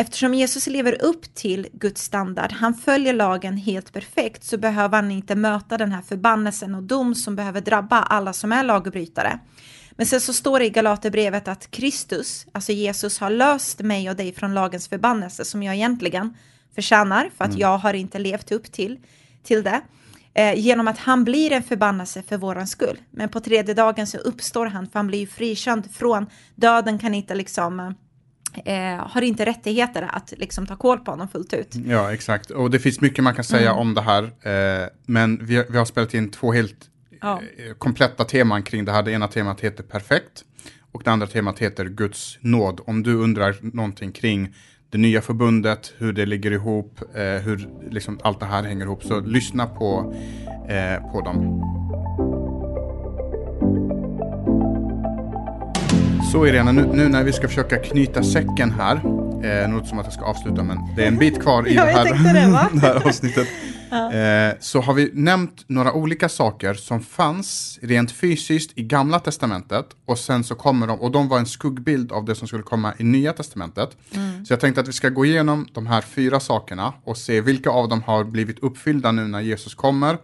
Eftersom 0.00 0.34
Jesus 0.34 0.66
lever 0.66 1.02
upp 1.02 1.34
till 1.34 1.66
Guds 1.72 2.02
standard, 2.02 2.52
han 2.52 2.74
följer 2.74 3.12
lagen 3.12 3.56
helt 3.56 3.92
perfekt, 3.92 4.44
så 4.44 4.58
behöver 4.58 4.96
han 4.96 5.10
inte 5.10 5.34
möta 5.34 5.78
den 5.78 5.92
här 5.92 6.02
förbannelsen 6.02 6.74
och 6.74 6.82
dom 6.82 7.14
som 7.14 7.36
behöver 7.36 7.60
drabba 7.60 7.96
alla 7.96 8.32
som 8.32 8.52
är 8.52 8.62
lagbrytare. 8.62 9.38
Men 9.98 10.06
sen 10.06 10.20
så 10.20 10.32
står 10.32 10.58
det 10.58 10.66
i 10.66 10.70
Galaterbrevet 10.70 11.48
att 11.48 11.70
Kristus, 11.70 12.46
alltså 12.52 12.72
Jesus, 12.72 13.18
har 13.18 13.30
löst 13.30 13.80
mig 13.80 14.10
och 14.10 14.16
dig 14.16 14.32
från 14.32 14.54
lagens 14.54 14.88
förbannelse 14.88 15.44
som 15.44 15.62
jag 15.62 15.74
egentligen 15.74 16.34
förtjänar 16.74 17.30
för 17.36 17.44
att 17.44 17.50
mm. 17.50 17.60
jag 17.60 17.78
har 17.78 17.94
inte 17.94 18.18
levt 18.18 18.52
upp 18.52 18.72
till, 18.72 18.98
till 19.42 19.62
det. 19.62 19.80
Eh, 20.34 20.58
genom 20.58 20.88
att 20.88 20.98
han 20.98 21.24
blir 21.24 21.52
en 21.52 21.62
förbannelse 21.62 22.22
för 22.22 22.36
våran 22.36 22.66
skull. 22.66 22.98
Men 23.10 23.28
på 23.28 23.40
tredje 23.40 23.74
dagen 23.74 24.06
så 24.06 24.18
uppstår 24.18 24.66
han 24.66 24.86
för 24.86 24.98
han 24.98 25.06
blir 25.06 25.26
frikänd 25.26 25.90
från 25.90 26.26
döden 26.54 26.98
kan 26.98 27.14
inte 27.14 27.34
liksom 27.34 27.94
Eh, 28.64 29.06
har 29.08 29.22
inte 29.22 29.46
rättigheter 29.46 30.08
att 30.12 30.32
liksom 30.36 30.66
ta 30.66 30.76
koll 30.76 30.98
på 30.98 31.10
honom 31.10 31.28
fullt 31.28 31.52
ut. 31.52 31.74
Ja, 31.86 32.12
exakt. 32.12 32.50
Och 32.50 32.70
det 32.70 32.78
finns 32.78 33.00
mycket 33.00 33.24
man 33.24 33.34
kan 33.34 33.44
säga 33.44 33.70
mm. 33.70 33.80
om 33.80 33.94
det 33.94 34.00
här. 34.00 34.22
Eh, 34.22 34.88
men 35.06 35.46
vi, 35.46 35.64
vi, 35.70 35.78
har 35.78 35.84
spelat 35.84 36.14
in 36.14 36.30
två 36.30 36.52
helt 36.52 36.90
ja. 37.20 37.42
Eh, 37.56 37.66
eh, 37.66 37.74
kompletta 37.74 38.24
teman 38.24 38.62
kring 38.62 38.84
det 38.84 38.92
här. 38.92 39.02
Det 39.02 39.12
ena 39.12 39.28
temat 39.28 39.60
heter 39.60 39.82
perfekt 39.82 40.44
och 40.92 41.02
det 41.04 41.10
andra 41.10 41.26
temat 41.26 41.58
heter 41.58 41.84
Guds 41.84 42.38
nåd. 42.40 42.80
Om 42.86 43.02
du 43.02 43.14
undrar 43.14 43.56
någonting 43.60 44.12
kring 44.12 44.54
det 44.90 44.98
nya 44.98 45.20
förbundet, 45.20 45.94
hur 45.98 46.12
det 46.12 46.26
ligger 46.26 46.50
ihop, 46.50 47.00
eh, 47.14 47.22
hur 47.22 47.68
liksom 47.90 48.20
allt 48.22 48.40
det 48.40 48.46
här 48.46 48.62
hänger 48.62 48.84
ihop, 48.84 49.04
så 49.04 49.20
lyssna 49.20 49.66
på, 49.66 50.14
eh, 50.68 51.12
på 51.12 51.20
dem. 51.20 51.62
Så 56.32 56.46
Irena, 56.46 56.72
nu, 56.72 56.86
nu, 56.94 57.08
när 57.08 57.24
vi 57.24 57.32
ska 57.32 57.48
försöka 57.48 57.76
knyta 57.76 58.22
säcken 58.22 58.70
här, 58.70 59.00
eh, 59.44 59.68
något 59.68 59.88
som 59.88 59.98
att 59.98 60.06
jag 60.06 60.12
ska 60.12 60.24
avsluta 60.24 60.62
men 60.62 60.78
det 60.96 61.02
är 61.02 61.08
en 61.08 61.18
bit 61.18 61.42
kvar 61.42 61.68
i 61.68 61.74
ja, 61.74 61.84
det, 61.84 61.90
här, 61.90 62.04
det, 62.04 62.70
det 62.80 62.80
här 62.80 63.06
avsnittet. 63.06 63.48
Eh, 63.92 64.54
så 64.60 64.80
har 64.80 64.94
vi 64.94 65.10
nämnt 65.14 65.64
några 65.66 65.92
olika 65.92 66.28
saker 66.28 66.74
som 66.74 67.00
fanns 67.00 67.78
rent 67.82 68.12
fysiskt 68.12 68.72
i 68.74 68.82
gamla 68.82 69.20
testamentet 69.20 69.86
och 70.04 70.18
sen 70.18 70.44
så 70.44 70.54
kommer 70.54 70.86
de, 70.86 71.00
och 71.00 71.10
de 71.10 71.28
var 71.28 71.38
en 71.38 71.46
skuggbild 71.46 72.12
av 72.12 72.24
det 72.24 72.34
som 72.34 72.48
skulle 72.48 72.62
komma 72.62 72.94
i 72.98 73.04
nya 73.04 73.32
testamentet. 73.32 73.96
Mm. 74.14 74.44
Så 74.44 74.52
jag 74.52 74.60
tänkte 74.60 74.80
att 74.80 74.88
vi 74.88 74.92
ska 74.92 75.08
gå 75.08 75.24
igenom 75.24 75.66
de 75.72 75.86
här 75.86 76.00
fyra 76.00 76.40
sakerna 76.40 76.92
och 77.04 77.16
se 77.16 77.40
vilka 77.40 77.70
av 77.70 77.88
dem 77.88 78.02
har 78.02 78.24
blivit 78.24 78.58
uppfyllda 78.58 79.12
nu 79.12 79.28
när 79.28 79.40
Jesus 79.40 79.74
kommer 79.74 80.18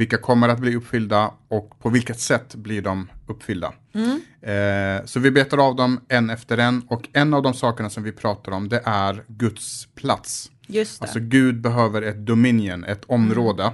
vilka 0.00 0.18
kommer 0.18 0.48
att 0.48 0.58
bli 0.58 0.76
uppfyllda 0.76 1.30
och 1.48 1.78
på 1.78 1.88
vilket 1.90 2.20
sätt 2.20 2.54
blir 2.54 2.82
de 2.82 3.08
uppfyllda. 3.26 3.72
Mm. 3.94 4.20
Eh, 4.42 5.04
så 5.04 5.20
vi 5.20 5.30
betar 5.30 5.58
av 5.58 5.76
dem 5.76 6.00
en 6.08 6.30
efter 6.30 6.58
en 6.58 6.82
och 6.88 7.08
en 7.12 7.34
av 7.34 7.42
de 7.42 7.54
sakerna 7.54 7.90
som 7.90 8.02
vi 8.02 8.12
pratar 8.12 8.52
om 8.52 8.68
det 8.68 8.82
är 8.84 9.24
Guds 9.28 9.88
plats. 9.94 10.50
Just 10.66 11.00
det. 11.00 11.04
Alltså 11.04 11.18
Gud 11.20 11.60
behöver 11.60 12.02
ett 12.02 12.16
dominion, 12.16 12.84
ett 12.84 13.04
område. 13.04 13.72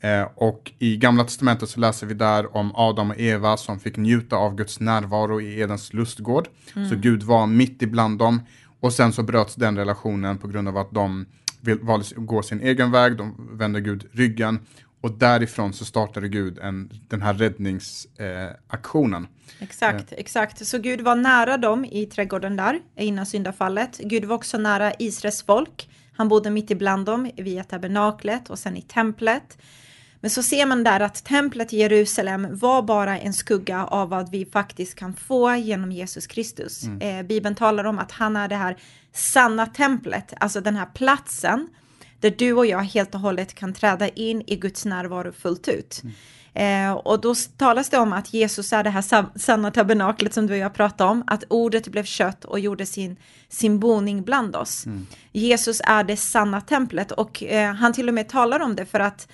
Mm. 0.00 0.22
Eh, 0.22 0.28
och 0.34 0.72
i 0.78 0.96
Gamla 0.96 1.24
Testamentet 1.24 1.68
så 1.68 1.80
läser 1.80 2.06
vi 2.06 2.14
där 2.14 2.56
om 2.56 2.72
Adam 2.74 3.10
och 3.10 3.20
Eva 3.20 3.56
som 3.56 3.80
fick 3.80 3.96
njuta 3.96 4.36
av 4.36 4.54
Guds 4.54 4.80
närvaro 4.80 5.40
i 5.40 5.60
Edens 5.60 5.92
lustgård. 5.92 6.48
Mm. 6.76 6.88
Så 6.88 6.96
Gud 6.96 7.22
var 7.22 7.46
mitt 7.46 7.82
ibland 7.82 8.18
dem. 8.18 8.40
Och 8.80 8.92
sen 8.92 9.12
så 9.12 9.22
bröts 9.22 9.54
den 9.54 9.76
relationen 9.76 10.38
på 10.38 10.48
grund 10.48 10.68
av 10.68 10.76
att 10.76 10.90
de 10.90 11.26
att 11.88 12.12
gå 12.16 12.42
sin 12.42 12.60
egen 12.60 12.90
väg, 12.90 13.16
de 13.16 13.48
vände 13.58 13.80
Gud 13.80 14.06
ryggen. 14.12 14.58
Och 15.00 15.18
därifrån 15.18 15.72
så 15.72 15.84
startade 15.84 16.28
Gud 16.28 16.58
en, 16.58 16.90
den 17.08 17.22
här 17.22 17.34
räddningsaktionen. 17.34 19.22
Eh, 19.22 19.28
exakt, 19.62 20.12
eh. 20.12 20.18
exakt. 20.18 20.66
Så 20.66 20.78
Gud 20.78 21.00
var 21.00 21.16
nära 21.16 21.56
dem 21.56 21.84
i 21.84 22.06
trädgården 22.06 22.56
där 22.56 22.80
innan 22.96 23.26
syndafallet. 23.26 23.98
Gud 23.98 24.24
var 24.24 24.36
också 24.36 24.58
nära 24.58 24.92
Israels 24.98 25.42
folk. 25.42 25.88
Han 26.12 26.28
bodde 26.28 26.50
mitt 26.50 26.70
ibland 26.70 27.06
dem 27.06 27.30
via 27.36 27.64
tabernaklet 27.64 28.50
och 28.50 28.58
sen 28.58 28.76
i 28.76 28.82
templet. 28.82 29.58
Men 30.20 30.30
så 30.30 30.42
ser 30.42 30.66
man 30.66 30.84
där 30.84 31.00
att 31.00 31.24
templet 31.24 31.72
i 31.72 31.78
Jerusalem 31.78 32.46
var 32.50 32.82
bara 32.82 33.18
en 33.18 33.32
skugga 33.32 33.84
av 33.84 34.08
vad 34.08 34.30
vi 34.30 34.46
faktiskt 34.46 34.94
kan 34.94 35.14
få 35.14 35.54
genom 35.54 35.92
Jesus 35.92 36.26
Kristus. 36.26 36.84
Mm. 36.84 37.00
Eh, 37.00 37.26
Bibeln 37.26 37.54
talar 37.54 37.84
om 37.84 37.98
att 37.98 38.12
han 38.12 38.36
är 38.36 38.48
det 38.48 38.56
här 38.56 38.76
sanna 39.12 39.66
templet, 39.66 40.32
alltså 40.40 40.60
den 40.60 40.76
här 40.76 40.86
platsen 40.94 41.68
där 42.20 42.30
du 42.30 42.52
och 42.52 42.66
jag 42.66 42.82
helt 42.82 43.14
och 43.14 43.20
hållet 43.20 43.54
kan 43.54 43.74
träda 43.74 44.08
in 44.08 44.42
i 44.46 44.56
Guds 44.56 44.84
närvaro 44.84 45.32
fullt 45.32 45.68
ut. 45.68 46.02
Mm. 46.02 46.14
Eh, 46.58 46.92
och 46.92 47.20
då 47.20 47.34
talas 47.56 47.90
det 47.90 47.98
om 47.98 48.12
att 48.12 48.34
Jesus 48.34 48.72
är 48.72 48.84
det 48.84 48.90
här 48.90 49.38
sanna 49.38 49.70
tabernaklet 49.70 50.34
som 50.34 50.46
du 50.46 50.52
och 50.54 50.58
jag 50.58 50.74
pratade 50.74 51.10
om, 51.10 51.24
att 51.26 51.44
ordet 51.48 51.88
blev 51.88 52.04
kött 52.04 52.44
och 52.44 52.60
gjorde 52.60 52.86
sin, 52.86 53.16
sin 53.48 53.78
boning 53.78 54.22
bland 54.22 54.56
oss. 54.56 54.86
Mm. 54.86 55.06
Jesus 55.32 55.80
är 55.84 56.04
det 56.04 56.16
sanna 56.16 56.60
templet 56.60 57.12
och 57.12 57.42
eh, 57.42 57.74
han 57.74 57.92
till 57.92 58.08
och 58.08 58.14
med 58.14 58.28
talar 58.28 58.60
om 58.60 58.76
det 58.76 58.86
för 58.86 59.00
att 59.00 59.28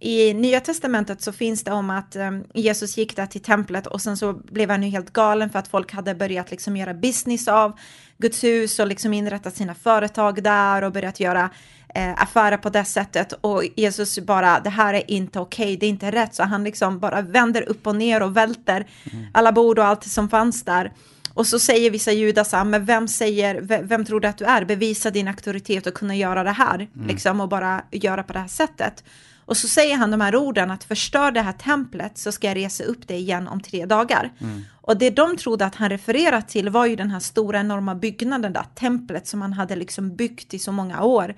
i 0.00 0.34
Nya 0.34 0.60
Testamentet 0.60 1.22
så 1.22 1.32
finns 1.32 1.64
det 1.64 1.72
om 1.72 1.90
att 1.90 2.16
um, 2.16 2.44
Jesus 2.54 2.96
gick 2.96 3.16
där 3.16 3.26
till 3.26 3.40
templet 3.40 3.86
och 3.86 4.02
sen 4.02 4.16
så 4.16 4.32
blev 4.32 4.70
han 4.70 4.82
ju 4.82 4.90
helt 4.90 5.12
galen 5.12 5.50
för 5.50 5.58
att 5.58 5.68
folk 5.68 5.92
hade 5.92 6.14
börjat 6.14 6.50
liksom 6.50 6.76
göra 6.76 6.94
business 6.94 7.48
av 7.48 7.78
Guds 8.18 8.44
hus 8.44 8.78
och 8.78 8.86
liksom 8.86 9.12
inrättat 9.12 9.56
sina 9.56 9.74
företag 9.74 10.42
där 10.42 10.82
och 10.82 10.92
börjat 10.92 11.20
göra 11.20 11.50
eh, 11.94 12.22
affärer 12.22 12.56
på 12.56 12.70
det 12.70 12.84
sättet 12.84 13.32
och 13.40 13.64
Jesus 13.76 14.18
bara, 14.18 14.60
det 14.60 14.70
här 14.70 14.94
är 14.94 15.10
inte 15.10 15.40
okej, 15.40 15.64
okay, 15.64 15.76
det 15.76 15.86
är 15.86 15.90
inte 15.90 16.10
rätt, 16.10 16.34
så 16.34 16.42
han 16.42 16.64
liksom 16.64 16.98
bara 16.98 17.22
vänder 17.22 17.68
upp 17.68 17.86
och 17.86 17.96
ner 17.96 18.22
och 18.22 18.36
välter 18.36 18.86
mm. 19.12 19.26
alla 19.32 19.52
bord 19.52 19.78
och 19.78 19.84
allt 19.84 20.04
som 20.04 20.28
fanns 20.28 20.62
där. 20.62 20.92
Och 21.34 21.46
så 21.46 21.58
säger 21.58 21.90
vissa 21.90 22.12
judar 22.12 22.44
så 22.44 22.56
här, 22.56 22.64
men 22.64 22.84
vem 22.84 23.08
säger, 23.08 23.60
vem 23.82 24.04
tror 24.04 24.20
du 24.20 24.28
att 24.28 24.38
du 24.38 24.44
är? 24.44 24.64
Bevisa 24.64 25.10
din 25.10 25.28
auktoritet 25.28 25.86
och 25.86 25.94
kunna 25.94 26.16
göra 26.16 26.44
det 26.44 26.50
här, 26.50 26.74
mm. 26.74 27.06
liksom, 27.06 27.40
och 27.40 27.48
bara 27.48 27.82
göra 27.90 28.22
på 28.22 28.32
det 28.32 28.38
här 28.38 28.48
sättet. 28.48 29.04
Och 29.46 29.56
så 29.56 29.68
säger 29.68 29.96
han 29.96 30.10
de 30.10 30.20
här 30.20 30.36
orden 30.36 30.70
att 30.70 30.84
förstör 30.84 31.30
det 31.30 31.40
här 31.40 31.52
templet 31.52 32.18
så 32.18 32.32
ska 32.32 32.46
jag 32.46 32.56
resa 32.56 32.84
upp 32.84 33.08
det 33.08 33.16
igen 33.16 33.48
om 33.48 33.60
tre 33.60 33.86
dagar. 33.86 34.32
Mm. 34.40 34.62
Och 34.80 34.98
det 34.98 35.10
de 35.10 35.36
trodde 35.36 35.64
att 35.64 35.74
han 35.74 35.90
refererade 35.90 36.42
till 36.42 36.68
var 36.68 36.86
ju 36.86 36.96
den 36.96 37.10
här 37.10 37.20
stora 37.20 37.60
enorma 37.60 37.94
byggnaden 37.94 38.52
där, 38.52 38.66
templet 38.74 39.26
som 39.26 39.42
han 39.42 39.52
hade 39.52 39.76
liksom 39.76 40.16
byggt 40.16 40.54
i 40.54 40.58
så 40.58 40.72
många 40.72 41.02
år. 41.02 41.34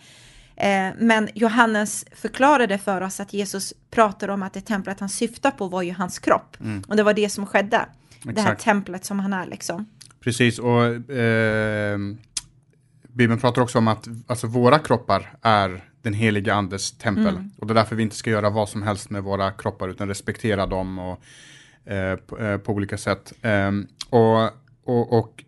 Eh, 0.56 0.88
men 0.98 1.28
Johannes 1.34 2.04
förklarade 2.12 2.78
för 2.78 3.00
oss 3.00 3.20
att 3.20 3.32
Jesus 3.32 3.74
pratar 3.90 4.28
om 4.28 4.42
att 4.42 4.54
det 4.54 4.60
templet 4.60 5.00
han 5.00 5.08
syftar 5.08 5.50
på 5.50 5.68
var 5.68 5.82
ju 5.82 5.92
hans 5.92 6.18
kropp. 6.18 6.56
Mm. 6.60 6.82
Och 6.88 6.96
det 6.96 7.02
var 7.02 7.14
det 7.14 7.28
som 7.28 7.46
skedde. 7.46 7.86
Exakt. 8.18 8.36
Det 8.36 8.42
här 8.42 8.54
templet 8.54 9.04
som 9.04 9.20
han 9.20 9.32
är 9.32 9.46
liksom. 9.46 9.86
Precis, 10.20 10.58
och 10.58 11.10
eh, 11.10 11.98
Bibeln 13.08 13.40
pratar 13.40 13.62
också 13.62 13.78
om 13.78 13.88
att 13.88 14.08
alltså, 14.26 14.46
våra 14.46 14.78
kroppar 14.78 15.32
är 15.42 15.84
den 16.02 16.14
heliga 16.14 16.54
andes 16.54 16.98
tempel. 16.98 17.28
Mm. 17.28 17.50
Och 17.58 17.66
det 17.66 17.72
är 17.72 17.74
därför 17.74 17.96
vi 17.96 18.02
inte 18.02 18.16
ska 18.16 18.30
göra 18.30 18.50
vad 18.50 18.68
som 18.68 18.82
helst 18.82 19.10
med 19.10 19.22
våra 19.22 19.50
kroppar 19.50 19.88
utan 19.88 20.08
respektera 20.08 20.66
dem 20.66 20.98
och, 20.98 21.20
eh, 21.92 22.16
på, 22.16 22.38
eh, 22.38 22.58
på, 22.58 22.72
olika 22.72 22.98
sätt. 22.98 23.32
Eh, 23.42 23.70
och, 24.10 24.44
och, 24.84 25.12
och, 25.18 25.44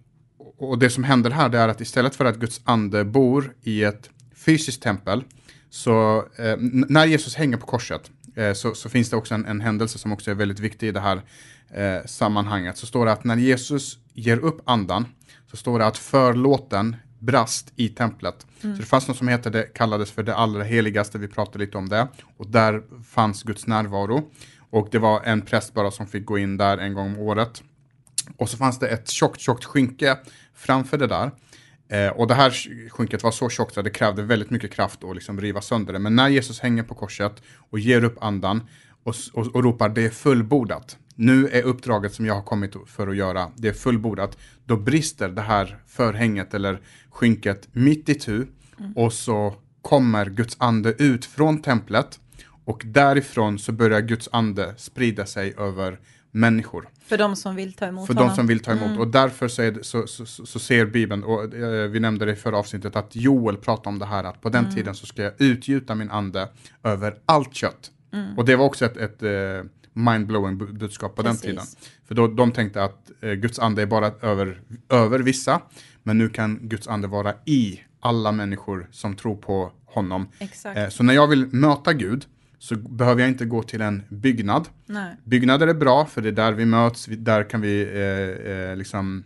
och 0.58 0.78
det 0.78 0.90
som 0.90 1.04
händer 1.04 1.30
här 1.30 1.54
är 1.54 1.68
att 1.68 1.80
istället 1.80 2.16
för 2.16 2.24
att 2.24 2.36
Guds 2.36 2.60
ande 2.64 3.04
bor 3.04 3.54
i 3.62 3.84
ett 3.84 4.10
fysiskt 4.48 4.82
tempel 4.82 5.24
så 5.70 6.24
eh, 6.36 6.56
när 6.88 7.06
Jesus 7.06 7.34
hänger 7.34 7.56
på 7.56 7.66
korset 7.66 8.10
eh, 8.34 8.52
så, 8.52 8.74
så, 8.74 8.88
finns 8.88 9.10
det 9.10 9.16
också 9.16 9.34
en, 9.34 9.44
en, 9.46 9.60
händelse 9.60 9.98
som 9.98 10.12
också 10.12 10.30
är 10.30 10.34
väldigt 10.34 10.60
viktig 10.60 10.88
i 10.88 10.92
det 10.92 11.00
här 11.00 11.22
eh, 11.70 12.06
sammanhanget. 12.06 12.78
Så 12.78 12.86
står 12.86 13.06
det 13.06 13.12
att 13.12 13.24
när 13.24 13.36
Jesus 13.36 13.98
ger 14.14 14.38
upp 14.38 14.60
andan 14.64 15.06
så 15.50 15.56
står 15.56 15.78
det 15.78 15.86
att 15.86 15.98
förlåten 15.98 16.96
brast 17.18 17.72
i 17.76 17.88
templet. 17.88 18.46
Mm. 18.62 18.76
Så 18.76 18.82
det 18.82 18.88
fanns 18.88 19.08
något 19.08 19.16
som 19.16 19.28
heter 19.28 19.50
det, 19.50 19.62
kallades 19.62 20.10
för 20.10 20.22
det 20.22 20.34
allra 20.34 20.64
heligaste, 20.64 21.18
vi 21.18 21.28
pratade 21.28 21.64
lite 21.64 21.78
om 21.78 21.88
det. 21.88 22.08
Och 22.36 22.46
där 22.46 22.82
fanns 23.04 23.42
Guds 23.42 23.66
närvaro. 23.66 24.30
Och 24.70 24.88
det 24.90 24.98
var 24.98 25.22
en 25.24 25.42
präst 25.42 25.74
bara 25.74 25.90
som 25.90 26.06
fick 26.06 26.24
gå 26.24 26.38
in 26.38 26.56
där 26.56 26.78
en 26.78 26.94
gång 26.94 27.06
om 27.06 27.18
året. 27.18 27.62
Och 28.36 28.48
så 28.48 28.56
fanns 28.56 28.78
det 28.78 28.88
ett 28.88 29.10
tjockt, 29.10 29.40
tjockt 29.40 29.64
skynke 29.64 30.18
framför 30.54 30.98
det 30.98 31.06
där. 31.06 31.30
Eh, 31.88 32.08
och 32.08 32.26
det 32.26 32.34
här 32.34 32.50
skynket 32.88 33.22
var 33.22 33.30
så 33.30 33.48
tjockt 33.48 33.78
att 33.78 33.84
det 33.84 33.90
krävde 33.90 34.22
väldigt 34.22 34.50
mycket 34.50 34.72
kraft 34.72 35.04
att 35.04 35.14
liksom 35.14 35.40
riva 35.40 35.60
sönder 35.60 35.92
det. 35.92 35.98
Men 35.98 36.16
när 36.16 36.28
Jesus 36.28 36.60
hänger 36.60 36.82
på 36.82 36.94
korset 36.94 37.42
och 37.70 37.78
ger 37.78 38.04
upp 38.04 38.22
andan 38.22 38.62
och, 39.04 39.14
och, 39.32 39.46
och 39.54 39.64
ropar 39.64 39.88
det 39.88 40.04
är 40.04 40.10
fullbordat. 40.10 40.98
Nu 41.14 41.48
är 41.48 41.62
uppdraget 41.62 42.14
som 42.14 42.26
jag 42.26 42.34
har 42.34 42.42
kommit 42.42 42.76
för 42.86 43.08
att 43.08 43.16
göra, 43.16 43.50
det 43.56 43.68
är 43.68 43.72
fullbordat. 43.72 44.38
Då 44.64 44.76
brister 44.76 45.28
det 45.28 45.42
här 45.42 45.78
förhänget 45.86 46.54
eller 46.54 46.80
skynket 47.10 47.68
mitt 47.72 48.08
i 48.08 48.14
tu 48.14 48.46
mm. 48.78 48.92
och 48.96 49.12
så 49.12 49.54
kommer 49.82 50.26
Guds 50.26 50.56
ande 50.58 50.94
ut 50.98 51.24
från 51.24 51.62
templet 51.62 52.20
och 52.64 52.82
därifrån 52.84 53.58
så 53.58 53.72
börjar 53.72 54.00
Guds 54.00 54.28
ande 54.32 54.74
sprida 54.76 55.26
sig 55.26 55.54
över 55.58 55.98
människor. 56.30 56.88
För 57.04 57.18
de 57.18 57.36
som 57.36 57.56
vill 57.56 57.72
ta 57.72 57.86
emot 57.86 58.06
För 58.06 58.14
honom. 58.14 58.28
de 58.28 58.34
som 58.36 58.46
vill 58.46 58.60
ta 58.60 58.72
emot. 58.72 58.88
Mm. 58.88 59.00
Och 59.00 59.08
därför 59.08 59.48
så, 59.48 59.62
det, 59.62 59.84
så, 59.84 60.06
så, 60.06 60.26
så, 60.26 60.58
ser 60.58 60.86
Bibeln, 60.86 61.24
och 61.24 61.54
eh, 61.54 61.88
vi 61.88 62.00
nämnde 62.00 62.24
det 62.24 62.32
i 62.32 62.36
förra 62.36 62.58
avsnittet, 62.58 62.96
att 62.96 63.16
Joel 63.16 63.56
pratar 63.56 63.90
om 63.90 63.98
det 63.98 64.06
här, 64.06 64.24
att 64.24 64.40
på 64.40 64.48
den 64.48 64.64
mm. 64.64 64.74
tiden 64.74 64.94
så 64.94 65.06
ska 65.06 65.22
jag 65.22 65.32
utgjuta 65.38 65.94
min 65.94 66.10
ande 66.10 66.48
över 66.82 67.18
allt 67.26 67.54
kött. 67.54 67.90
Mm. 68.12 68.38
Och 68.38 68.44
det 68.44 68.56
var 68.56 68.64
också 68.64 68.84
ett, 68.84 68.96
ett 68.96 69.22
eh, 69.22 69.30
mindblowing 69.92 70.58
budskap 70.78 71.16
på 71.16 71.22
Precis. 71.22 71.42
den 71.42 71.50
tiden. 71.50 71.64
För 72.08 72.14
då, 72.14 72.26
de 72.26 72.52
tänkte 72.52 72.84
att 72.84 73.10
eh, 73.20 73.32
Guds 73.32 73.58
ande 73.58 73.82
är 73.82 73.86
bara 73.86 74.12
över, 74.22 74.60
över 74.88 75.18
vissa, 75.18 75.60
men 76.02 76.18
nu 76.18 76.28
kan 76.28 76.58
Guds 76.62 76.88
ande 76.88 77.08
vara 77.08 77.34
i 77.44 77.80
alla 78.00 78.32
människor 78.32 78.88
som 78.90 79.16
tror 79.16 79.36
på 79.36 79.72
honom. 79.84 80.28
Eh, 80.74 80.88
så 80.88 81.02
när 81.02 81.14
jag 81.14 81.26
vill 81.26 81.46
möta 81.46 81.92
Gud, 81.92 82.24
så 82.58 82.76
behöver 82.76 83.20
jag 83.20 83.30
inte 83.30 83.44
gå 83.44 83.62
till 83.62 83.80
en 83.80 84.02
byggnad. 84.08 84.68
Nej. 84.86 85.16
Byggnader 85.24 85.66
är 85.66 85.74
bra, 85.74 86.06
för 86.06 86.22
det 86.22 86.28
är 86.28 86.32
där 86.32 86.52
vi 86.52 86.64
möts, 86.64 87.06
där 87.06 87.50
kan 87.50 87.60
vi 87.60 87.82
eh, 87.82 88.52
eh, 88.52 88.76
liksom 88.76 89.24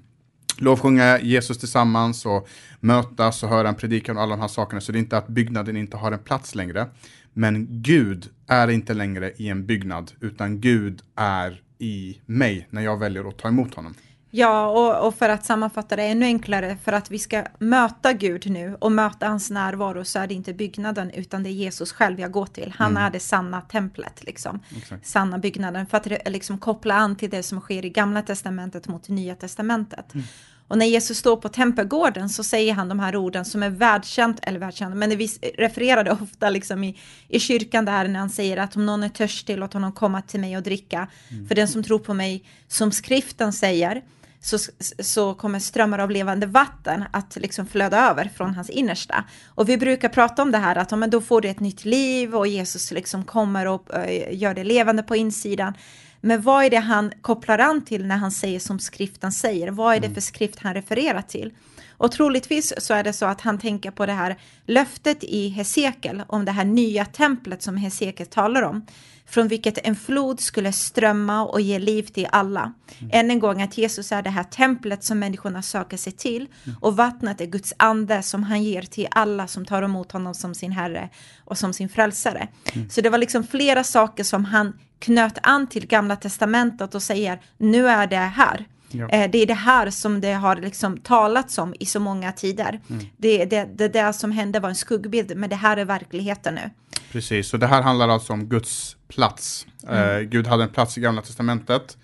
lovsjunga 0.59 1.21
Jesus 1.21 1.59
tillsammans 1.59 2.27
och 2.27 2.49
mötas 2.81 3.43
och 3.43 3.49
höra 3.49 3.69
en 3.69 3.75
predikan 3.75 4.17
och 4.17 4.23
alla 4.23 4.37
de 4.37 4.41
här 4.41 4.49
sakerna. 4.49 4.81
Så 4.81 4.93
det 4.93 4.99
är 4.99 5.01
inte 5.01 5.19
att 5.19 5.29
byggnaden 5.29 5.77
inte 5.77 5.97
har 5.97 6.13
en 6.13 6.19
plats 6.19 6.55
längre. 6.55 6.87
Men 7.33 7.67
Gud 7.71 8.29
är 8.47 8.69
inte 8.71 8.95
längre 8.95 9.33
i 9.37 9.49
en 9.49 9.67
byggnad, 9.67 10.13
utan 10.21 10.61
Gud 10.61 11.03
är 11.17 11.63
i 11.79 12.19
mig 12.27 12.67
när 12.71 12.83
jag 12.83 12.99
väljer 12.99 13.29
att 13.29 13.39
ta 13.39 13.49
emot 13.49 13.75
honom. 13.75 13.95
Ja, 14.35 14.67
och, 14.67 15.07
och, 15.07 15.15
för 15.15 15.29
att 15.29 15.45
sammanfatta 15.45 15.97
det 15.97 16.03
ännu 16.03 16.27
enklare, 16.27 16.77
för 16.85 16.93
att 16.93 17.11
vi 17.11 17.19
ska 17.19 17.45
möta 17.59 18.13
Gud 18.13 18.51
nu 18.51 18.77
och 18.81 18.93
möta 18.93 19.29
hans 19.29 19.51
närvaro 19.51 20.05
så 20.05 20.19
är 20.19 20.27
det 20.27 20.35
inte 20.35 20.53
byggnaden 20.53 21.11
utan 21.11 21.43
det 21.43 21.49
är 21.49 21.53
Jesus 21.53 21.93
själv 21.93 22.21
jag 22.21 22.31
går 22.31 22.47
till. 22.47 22.75
Han 22.77 22.91
mm. 22.91 23.03
är 23.03 23.11
det 23.11 23.21
sanna 23.21 23.61
templet, 23.61 24.25
liksom. 24.25 24.61
Exakt. 24.77 25.07
sanna 25.07 25.39
byggnaden, 25.39 25.87
för 25.87 25.97
att 25.97 26.33
liksom 26.33 26.59
koppla 26.59 26.95
an 26.95 27.17
till 27.17 27.31
det 27.31 27.43
som 27.43 27.61
sker 27.61 27.85
i 27.85 27.91
gamla 27.91 28.23
testamentet 28.23 28.89
mot 28.89 29.09
nya 29.09 29.35
testamentet. 29.35 30.15
Mm. 30.15 30.27
Och 30.69 30.79
när 30.79 30.87
Jesus 30.87 31.19
står 31.19 31.37
på 31.37 31.49
tempelgården 31.49 32.29
så 32.29 32.45
säger 32.45 32.75
han 32.75 32.89
de 32.89 33.01
här 33.01 33.17
orden 33.17 33.45
som 33.45 33.63
är 33.63 33.71
världskänt, 33.71 34.39
eller 34.43 34.61
världskänt, 34.61 34.97
men 34.97 35.19
vi 35.19 35.29
refererar 35.59 36.05
det 36.05 36.13
ofta 36.13 36.51
liksom 36.51 36.85
i, 36.85 36.99
i 37.29 37.41
kyrkan 37.41 37.85
där 37.85 38.09
när 38.09 38.21
han 38.21 38.31
säger 38.31 38.57
att 38.57 38.77
om 38.77 38.87
någon 38.87 39.03
är 39.03 39.09
törstig, 39.09 39.59
låt 39.59 39.73
honom 39.73 39.93
komma 39.93 40.23
till 40.23 40.41
mig 40.41 40.57
och 40.57 40.63
dricka. 40.63 41.09
Mm. 41.31 41.49
För 41.49 41.55
den 41.55 41.69
som 41.69 41.83
tror 41.83 41.99
på 41.99 42.15
mig, 42.15 42.45
som 42.69 42.93
skriften 42.93 43.53
säger, 43.53 44.03
så, 44.43 44.59
så 44.99 45.35
kommer 45.35 45.59
strömmar 45.59 45.99
av 45.99 46.11
levande 46.11 46.47
vatten 46.47 47.05
att 47.11 47.37
liksom 47.37 47.67
flöda 47.67 48.11
över 48.11 48.31
från 48.37 48.55
hans 48.55 48.71
innersta. 48.71 49.25
Och 49.47 49.69
vi 49.69 49.79
brukar 49.79 50.09
prata 50.09 50.43
om 50.43 50.53
det 50.53 50.59
här 50.59 50.77
att 50.77 50.99
men 50.99 51.11
då 51.11 51.21
får 51.21 51.41
du 51.41 51.49
ett 51.49 51.61
nytt 51.61 51.85
liv 51.85 52.35
och 52.35 52.47
Jesus 52.47 52.91
liksom 52.91 53.25
kommer 53.25 53.67
och 53.67 53.95
äh, 53.95 54.39
gör 54.39 54.55
det 54.55 54.65
levande 54.65 55.03
på 55.03 55.17
insidan. 55.17 55.75
Men 56.21 56.43
vad 56.43 56.65
är 56.65 56.71
det 56.71 56.77
han 56.77 57.13
kopplar 57.21 57.59
an 57.59 57.85
till 57.85 58.07
när 58.07 58.17
han 58.17 58.33
säger 58.33 58.61
som 58.61 58.79
skriften 58.79 59.33
säger? 59.33 59.71
Vad 59.71 59.95
är 59.95 60.01
det 60.01 60.07
mm. 60.07 60.15
för 60.15 60.21
skrift 60.21 60.59
han 60.59 60.75
refererar 60.75 61.23
till? 61.23 61.53
Och 61.91 62.13
troligtvis 62.13 62.73
så 62.79 62.95
är 62.95 63.05
det 63.05 63.13
så 63.13 63.27
att 63.27 63.41
han 63.41 63.59
tänker 63.59 63.91
på 63.91 64.07
det 64.07 64.13
här 64.13 64.39
löftet 64.67 65.25
i 65.25 65.49
Hesekiel 65.49 66.23
om 66.27 66.45
det 66.45 66.53
här 66.53 66.65
nya 66.65 67.05
templet 67.05 67.63
som 67.63 67.77
Hesekiel 67.77 68.29
talar 68.29 68.63
om 68.63 68.87
från 69.33 69.49
vilket 69.49 69.79
en 69.87 69.97
flod 69.97 70.41
skulle 70.41 70.73
strömma 70.73 71.45
och 71.45 71.61
ge 71.61 71.79
liv 71.79 72.03
till 72.03 72.29
alla. 72.33 72.73
Mm. 72.99 73.11
Än 73.13 73.31
en 73.31 73.39
gång 73.39 73.63
att 73.63 73.79
Jesus 73.79 74.13
är 74.13 74.23
det 74.23 74.31
här 74.31 74.45
templet 74.45 75.05
som 75.05 75.19
människorna 75.19 75.63
söker 75.63 75.97
sig 75.97 76.13
till 76.13 76.47
mm. 76.65 76.79
och 76.81 76.97
vattnet 76.97 77.41
är 77.41 77.47
Guds 77.47 77.75
ande 77.77 78.23
som 78.23 78.43
han 78.43 78.63
ger 78.63 78.83
till 78.83 79.09
alla 79.11 79.47
som 79.47 79.65
tar 79.65 79.83
emot 79.83 80.13
honom 80.13 80.35
som 80.35 80.55
sin 80.55 80.73
herre 80.73 81.09
och 81.45 81.59
som 81.59 81.73
sin 81.73 81.89
frälsare. 81.89 82.49
Mm. 82.73 82.91
Så 82.91 83.01
det 83.01 83.11
var 83.11 83.19
liksom 83.19 83.47
flera 83.47 83.85
saker 83.85 84.25
som 84.25 84.45
han 84.45 84.79
knöt 84.99 85.39
an 85.43 85.67
till 85.67 85.87
gamla 85.87 86.17
testamentet 86.17 86.95
och 86.95 87.03
säger 87.03 87.41
nu 87.59 87.89
är 87.89 88.07
det 88.07 88.17
här. 88.17 88.67
Ja. 88.91 89.09
Eh, 89.09 89.31
det 89.31 89.39
är 89.39 89.47
det 89.47 89.55
här 89.55 89.91
som 89.91 90.21
det 90.21 90.33
har 90.33 90.57
liksom 90.57 90.97
talats 90.97 91.59
om 91.59 91.75
i 91.81 91.87
så 91.87 92.01
många 92.01 92.33
tider. 92.33 92.81
Mm. 92.91 93.05
Det, 93.17 93.45
det, 93.45 93.65
det, 93.65 93.89
det 93.89 94.13
som 94.13 94.33
hände 94.33 94.61
var 94.61 94.69
en 94.69 94.75
skuggbild, 94.75 95.37
men 95.37 95.51
det 95.51 95.57
här 95.57 95.77
är 95.77 95.85
verkligheten 95.85 96.55
nu. 96.55 96.71
Precis, 97.13 97.49
så 97.49 97.57
det 97.57 97.67
här 97.67 97.83
handlar 97.83 98.09
alltså 98.09 98.33
om 98.33 98.49
Guds 98.49 98.97
plats. 99.09 99.67
Mm. 99.89 100.17
Eh, 100.17 100.21
Gud 100.21 100.47
hade 100.47 100.63
en 100.63 100.69
plats 100.69 100.99
i 100.99 101.01
Gamla 101.01 101.23
Testamentet. 101.23 101.97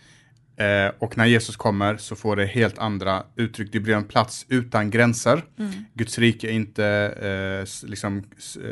Eh, 0.57 0.93
och 0.99 1.17
när 1.17 1.27
Jesus 1.27 1.57
kommer 1.57 1.97
så 1.97 2.17
får 2.17 2.37
det 2.37 2.47
helt 2.47 2.79
andra 2.79 3.23
uttryck. 3.37 3.73
Det 3.73 3.81
blir 3.81 3.95
en 3.95 4.05
plats 4.05 4.47
utan 4.49 4.91
gränser. 4.91 5.45
Mm. 5.59 5.73
Guds 5.95 6.19
rike 6.19 6.49
är 6.49 6.53
inte 6.53 6.85
eh, 6.85 7.89
liksom 7.89 8.25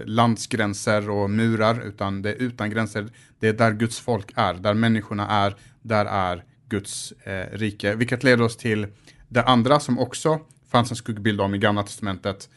landsgränser 0.04 1.10
och 1.10 1.30
murar, 1.30 1.80
utan 1.86 2.22
det 2.22 2.30
är 2.30 2.42
utan 2.42 2.70
gränser. 2.70 3.08
Det 3.40 3.48
är 3.48 3.52
där 3.52 3.72
Guds 3.72 4.00
folk 4.00 4.32
är, 4.36 4.54
där 4.54 4.74
människorna 4.74 5.28
är, 5.28 5.56
där 5.82 6.04
är 6.06 6.44
Guds 6.68 7.12
eh, 7.12 7.58
rike. 7.58 7.94
Vilket 7.94 8.24
leder 8.24 8.44
oss 8.44 8.56
till 8.56 8.86
det 9.28 9.42
andra 9.42 9.80
som 9.80 9.98
också 9.98 10.40
fanns 10.70 10.90
en 10.90 10.96
skuggbild 10.96 11.40
om 11.40 11.54
i 11.54 11.58
Gamla 11.58 11.82
Testamentet, 11.82 12.48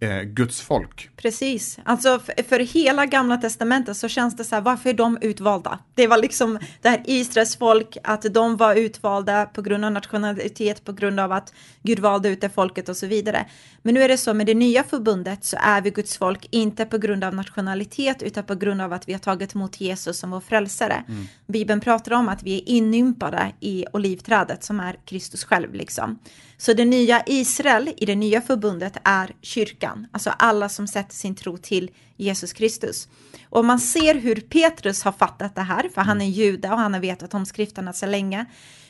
eh, 0.00 0.22
Guds 0.22 0.60
folk. 0.60 1.10
Precis, 1.16 1.78
alltså 1.84 2.18
för, 2.18 2.42
för, 2.42 2.60
hela 2.60 3.06
gamla 3.06 3.36
testamentet 3.36 3.96
så 3.96 4.08
känns 4.08 4.36
det 4.36 4.44
så 4.44 4.54
här, 4.54 4.62
varför 4.62 4.90
är 4.90 4.94
de 4.94 5.18
utvalda? 5.20 5.78
Det 5.94 6.06
var 6.06 6.18
liksom 6.18 6.58
det 6.82 6.88
här 6.88 7.02
Israels 7.04 7.56
folk, 7.56 7.96
att 8.04 8.22
de 8.22 8.56
var 8.56 8.74
utvalda 8.74 9.46
på 9.46 9.62
grund 9.62 9.84
av 9.84 9.92
nationalitet, 9.92 10.84
på 10.84 10.92
grund 10.92 11.20
av 11.20 11.32
att 11.32 11.54
Gud 11.82 11.98
valde 11.98 12.28
ut 12.28 12.40
det 12.40 12.48
folket 12.48 12.88
och 12.88 12.96
så 12.96 13.06
vidare. 13.06 13.46
Men 13.82 13.94
nu 13.94 14.02
är 14.02 14.08
det 14.08 14.18
så 14.18 14.34
med 14.34 14.46
det 14.46 14.54
nya 14.54 14.84
förbundet 14.84 15.44
så 15.44 15.56
är 15.60 15.80
vi 15.80 15.90
Guds 15.90 16.16
folk, 16.16 16.48
inte 16.50 16.84
på 16.84 16.98
grund 16.98 17.24
av 17.24 17.34
nationalitet, 17.34 18.22
utan 18.22 18.44
på 18.44 18.54
grund 18.54 18.82
av 18.82 18.92
att 18.92 19.08
vi 19.08 19.12
har 19.12 19.20
tagit 19.20 19.54
emot 19.54 19.80
Jesus 19.80 20.18
som 20.18 20.30
vår 20.30 20.40
frälsare. 20.40 21.04
Mm. 21.08 21.26
Bibeln 21.46 21.80
pratar 21.80 22.12
om 22.12 22.28
att 22.28 22.42
vi 22.42 22.58
är 22.58 22.68
inympade 22.68 23.52
i 23.60 23.84
olivträdet 23.92 24.64
som 24.64 24.80
är 24.80 24.96
Kristus 25.04 25.44
själv 25.44 25.74
liksom. 25.74 26.18
Så 26.60 26.72
det 26.72 26.84
nya 26.84 27.22
Israel 27.26 27.92
i 27.96 28.06
det 28.06 28.14
nya 28.14 28.40
förbundet 28.40 28.96
är 29.04 29.30
kyrkan, 29.42 30.06
alltså 30.12 30.30
alla 30.30 30.68
som 30.68 30.86
sätter 30.86 31.14
sin 31.14 31.34
tro 31.34 31.56
till 31.56 31.90
Jesus 32.16 32.52
Kristus. 32.52 33.08
Och 33.50 33.64
man 33.64 33.78
ser 33.78 34.14
hur 34.14 34.34
Petrus 34.34 35.02
har 35.02 35.12
fattat 35.12 35.54
det 35.54 35.62
här, 35.62 35.88
för 35.94 36.00
han 36.00 36.20
är 36.20 36.26
jude 36.26 36.70
och 36.70 36.78
han 36.78 36.94
har 36.94 37.00
vetat 37.00 37.34
om 37.34 37.46
skrifterna 37.46 37.92
så 37.92 38.06
länge. 38.06 38.46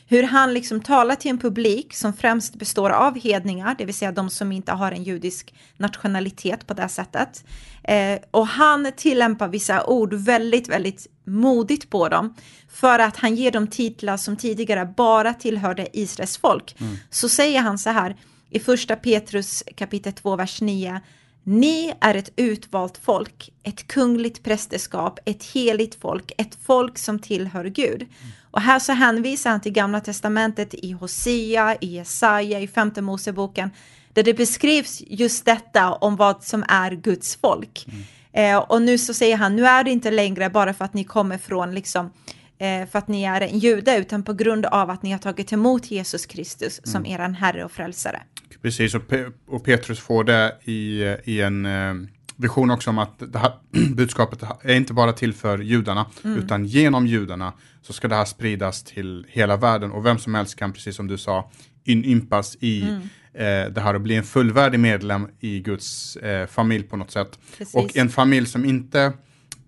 Hur 0.07 0.23
han 0.23 0.55
liksom 0.55 0.81
talar 0.81 1.15
till 1.15 1.31
en 1.31 1.39
publik 1.39 1.95
som 1.95 2.13
främst 2.13 2.55
består 2.55 2.91
av 2.91 3.19
hedningar, 3.19 3.75
det 3.79 3.85
vill 3.85 3.95
säga 3.95 4.13
de 4.13 4.31
som 4.31 4.53
inte 4.53 4.73
har 4.73 4.93
en 4.93 5.03
judisk 5.03 5.55
nationalitet 5.77 6.67
på 6.67 6.75
det 6.75 6.89
sättet. 6.89 7.45
Eh, 7.85 8.19
och 8.31 8.47
han 8.47 8.93
tillämpar 8.97 9.49
vissa 9.49 9.87
ord 9.87 10.15
väldigt, 10.15 10.69
väldigt 10.69 11.07
modigt 11.29 11.91
på 11.91 12.09
dem 12.09 12.35
för 12.71 12.99
att 12.99 13.17
han 13.17 13.35
ger 13.35 13.51
dem 13.51 13.67
titlar 13.67 14.17
som 14.17 14.37
tidigare 14.37 14.93
bara 14.97 15.35
tillhörde 15.35 15.89
Israels 15.93 16.39
folk. 16.39 16.77
Mm. 16.81 16.97
Så 17.11 17.29
säger 17.29 17.61
han 17.61 17.79
så 17.79 17.91
här 17.91 18.17
i 18.51 18.61
första 18.61 18.97
Petrus 18.97 19.65
kapitel 19.77 20.13
2, 20.13 20.37
vers 20.37 20.61
9. 20.61 21.01
Ni 21.43 21.95
är 22.01 22.15
ett 22.15 22.33
utvalt 22.37 23.01
folk, 23.03 23.53
ett 23.63 23.87
kungligt 23.87 24.43
prästerskap, 24.43 25.19
ett 25.25 25.45
heligt 25.45 25.95
folk, 26.01 26.33
ett 26.39 26.59
folk 26.67 26.99
som 26.99 27.19
tillhör 27.19 27.65
Gud. 27.65 28.03
Mm. 28.03 28.33
Och 28.51 28.61
här 28.61 28.79
så 28.79 28.93
hänvisar 28.93 29.51
han 29.51 29.61
till 29.61 29.73
Gamla 29.73 30.01
Testamentet 30.01 30.75
i 30.75 30.93
Hosea, 30.93 31.77
i 31.81 31.87
Jesaja, 31.87 32.61
i 32.61 32.69
Femte 32.69 33.03
Moseboken, 33.03 33.71
där 34.13 34.23
det 34.23 34.35
beskrivs 34.35 35.03
just 35.07 35.45
detta 35.45 35.93
om 35.93 36.17
vad 36.17 36.45
som 36.45 36.65
är 36.69 36.91
Guds 36.91 37.37
folk. 37.37 37.85
Mm. 37.89 38.05
Eh, 38.39 38.57
och 38.57 38.83
nu 38.83 38.99
så 38.99 39.15
säger 39.15 39.37
han, 39.37 39.57
nu 39.57 39.67
är 39.67 39.85
det 39.85 39.91
inte 39.91 40.11
längre 40.11 40.51
bara 40.51 40.75
för 40.75 40.85
att 40.85 40.95
ni 40.95 41.05
kommer 41.05 41.39
från 41.39 41.75
liksom 41.75 42.11
eh, 42.59 42.89
för 42.89 42.99
att 42.99 43.09
ni 43.09 43.23
är 43.23 43.41
en 43.41 43.59
jude, 43.59 43.99
utan 43.99 44.23
på 44.23 44.33
grund 44.33 44.67
av 44.67 44.91
att 44.91 45.03
ni 45.03 45.13
har 45.13 45.19
tagit 45.19 45.53
emot 45.53 45.91
Jesus 45.91 46.27
Kristus 46.27 46.81
som 46.85 47.05
mm. 47.05 47.21
er 47.21 47.29
Herre 47.29 47.65
och 47.65 47.73
Frälsare. 47.73 48.23
Precis, 48.63 48.95
och, 48.95 49.09
Pe 49.09 49.27
och 49.49 49.65
Petrus 49.65 50.01
får 50.01 50.25
det 50.25 50.57
i, 50.65 51.03
i 51.25 51.41
en 51.41 51.67
eh, 51.67 51.95
vision 52.37 52.71
också 52.71 52.91
om 52.91 52.99
att 52.99 53.33
det 53.33 53.39
här 53.39 53.53
budskapet 53.95 54.43
är 54.63 54.75
inte 54.75 54.93
bara 54.93 55.13
till 55.13 55.35
för 55.35 55.59
judarna, 55.59 56.07
mm. 56.25 56.39
utan 56.39 56.65
genom 56.65 57.07
judarna 57.07 57.53
så 57.83 57.93
ska 57.93 58.09
det 58.09 58.15
här 58.15 58.25
spridas 58.25 58.85
till 58.85 59.27
hela 59.29 59.57
världen 59.57 59.93
och 59.93 60.07
vem 60.07 60.19
som 60.19 60.35
helst 60.35 60.57
kan, 60.57 60.73
precis 60.73 60.97
som 60.97 61.07
du 61.07 61.19
sa, 61.19 61.51
inympas 61.85 62.57
i 62.61 62.83
mm. 62.83 63.01
Eh, 63.35 63.65
det 63.73 63.81
här 63.81 63.95
och 63.95 64.01
bli 64.01 64.15
en 64.15 64.25
fullvärdig 64.25 64.81
medlem 64.81 65.29
i 65.41 65.61
Guds 65.61 66.17
eh, 66.17 66.47
familj 66.47 66.85
på 66.85 66.97
något 66.97 67.11
sätt. 67.11 67.39
Precis. 67.59 67.75
Och 67.75 67.97
en 67.97 68.09
familj 68.09 68.47
som 68.47 68.65
inte 68.65 69.13